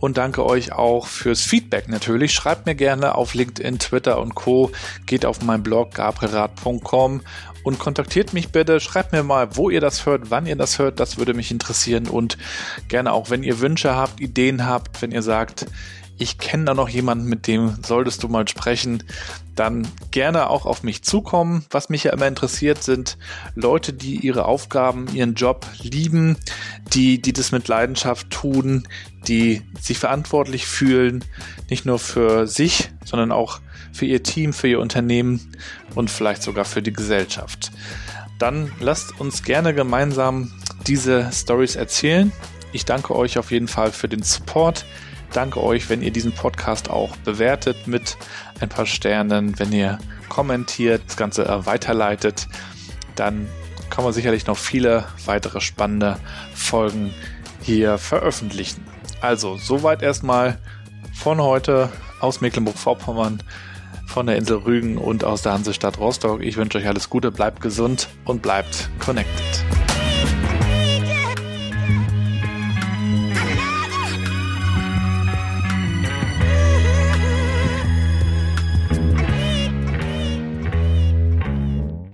und 0.00 0.16
danke 0.16 0.44
euch 0.44 0.72
auch 0.72 1.06
fürs 1.06 1.42
Feedback 1.42 1.88
natürlich. 1.88 2.32
Schreibt 2.32 2.66
mir 2.66 2.74
gerne 2.74 3.14
auf 3.14 3.34
LinkedIn, 3.34 3.78
Twitter 3.78 4.20
und 4.20 4.34
Co. 4.34 4.72
Geht 5.06 5.24
auf 5.24 5.42
meinen 5.42 5.62
Blog 5.62 5.94
gabrielrad.com 5.94 7.20
und 7.62 7.78
kontaktiert 7.78 8.32
mich 8.32 8.50
bitte. 8.50 8.80
Schreibt 8.80 9.12
mir 9.12 9.22
mal, 9.22 9.54
wo 9.54 9.70
ihr 9.70 9.80
das 9.80 10.06
hört, 10.06 10.28
wann 10.28 10.46
ihr 10.46 10.56
das 10.56 10.80
hört. 10.80 10.98
Das 10.98 11.18
würde 11.18 11.32
mich 11.32 11.52
interessieren 11.52 12.08
und 12.08 12.36
gerne 12.88 13.12
auch, 13.12 13.30
wenn 13.30 13.44
ihr 13.44 13.60
Wünsche 13.60 13.94
habt, 13.94 14.20
Ideen 14.20 14.66
habt, 14.66 15.02
wenn 15.02 15.12
ihr 15.12 15.22
sagt, 15.22 15.66
ich 16.18 16.38
kenne 16.38 16.64
da 16.64 16.74
noch 16.74 16.88
jemanden, 16.88 17.26
mit 17.26 17.46
dem 17.46 17.76
solltest 17.84 18.22
du 18.22 18.28
mal 18.28 18.48
sprechen, 18.48 19.02
dann 19.54 19.86
gerne 20.10 20.48
auch 20.48 20.64
auf 20.64 20.82
mich 20.82 21.02
zukommen. 21.02 21.64
Was 21.70 21.88
mich 21.88 22.04
ja 22.04 22.12
immer 22.12 22.26
interessiert, 22.26 22.82
sind 22.82 23.18
Leute, 23.54 23.92
die 23.92 24.16
ihre 24.16 24.46
Aufgaben, 24.46 25.08
ihren 25.14 25.34
Job 25.34 25.66
lieben, 25.82 26.36
die, 26.92 27.20
die 27.20 27.32
das 27.32 27.52
mit 27.52 27.68
Leidenschaft 27.68 28.30
tun, 28.30 28.88
die 29.28 29.62
sich 29.80 29.98
verantwortlich 29.98 30.66
fühlen, 30.66 31.24
nicht 31.68 31.84
nur 31.84 31.98
für 31.98 32.46
sich, 32.46 32.90
sondern 33.04 33.32
auch 33.32 33.60
für 33.92 34.06
ihr 34.06 34.22
Team, 34.22 34.52
für 34.52 34.68
ihr 34.68 34.80
Unternehmen 34.80 35.52
und 35.94 36.10
vielleicht 36.10 36.42
sogar 36.42 36.64
für 36.64 36.82
die 36.82 36.92
Gesellschaft. 36.92 37.72
Dann 38.38 38.70
lasst 38.80 39.18
uns 39.20 39.42
gerne 39.42 39.74
gemeinsam 39.74 40.52
diese 40.86 41.30
Stories 41.32 41.76
erzählen. 41.76 42.32
Ich 42.72 42.84
danke 42.84 43.14
euch 43.14 43.38
auf 43.38 43.50
jeden 43.50 43.68
Fall 43.68 43.92
für 43.92 44.08
den 44.08 44.22
Support 44.22 44.84
danke 45.32 45.62
euch, 45.62 45.88
wenn 45.88 46.02
ihr 46.02 46.10
diesen 46.10 46.32
Podcast 46.32 46.90
auch 46.90 47.16
bewertet 47.18 47.86
mit 47.86 48.16
ein 48.60 48.68
paar 48.68 48.86
Sternen, 48.86 49.58
wenn 49.58 49.72
ihr 49.72 49.98
kommentiert, 50.28 51.02
das 51.06 51.16
Ganze 51.16 51.66
weiterleitet, 51.66 52.48
dann 53.14 53.48
kann 53.90 54.04
man 54.04 54.12
sicherlich 54.12 54.46
noch 54.46 54.58
viele 54.58 55.04
weitere 55.24 55.60
spannende 55.60 56.18
Folgen 56.54 57.14
hier 57.62 57.98
veröffentlichen. 57.98 58.84
Also, 59.20 59.56
soweit 59.56 60.02
erstmal 60.02 60.58
von 61.14 61.40
heute 61.40 61.90
aus 62.20 62.40
Mecklenburg-Vorpommern, 62.40 63.42
von 64.06 64.26
der 64.26 64.36
Insel 64.36 64.58
Rügen 64.58 64.98
und 64.98 65.24
aus 65.24 65.42
der 65.42 65.52
Hansestadt 65.52 65.98
Rostock. 65.98 66.42
Ich 66.42 66.56
wünsche 66.56 66.78
euch 66.78 66.86
alles 66.86 67.10
Gute, 67.10 67.30
bleibt 67.30 67.60
gesund 67.60 68.08
und 68.24 68.40
bleibt 68.40 68.88
connected. 68.98 69.75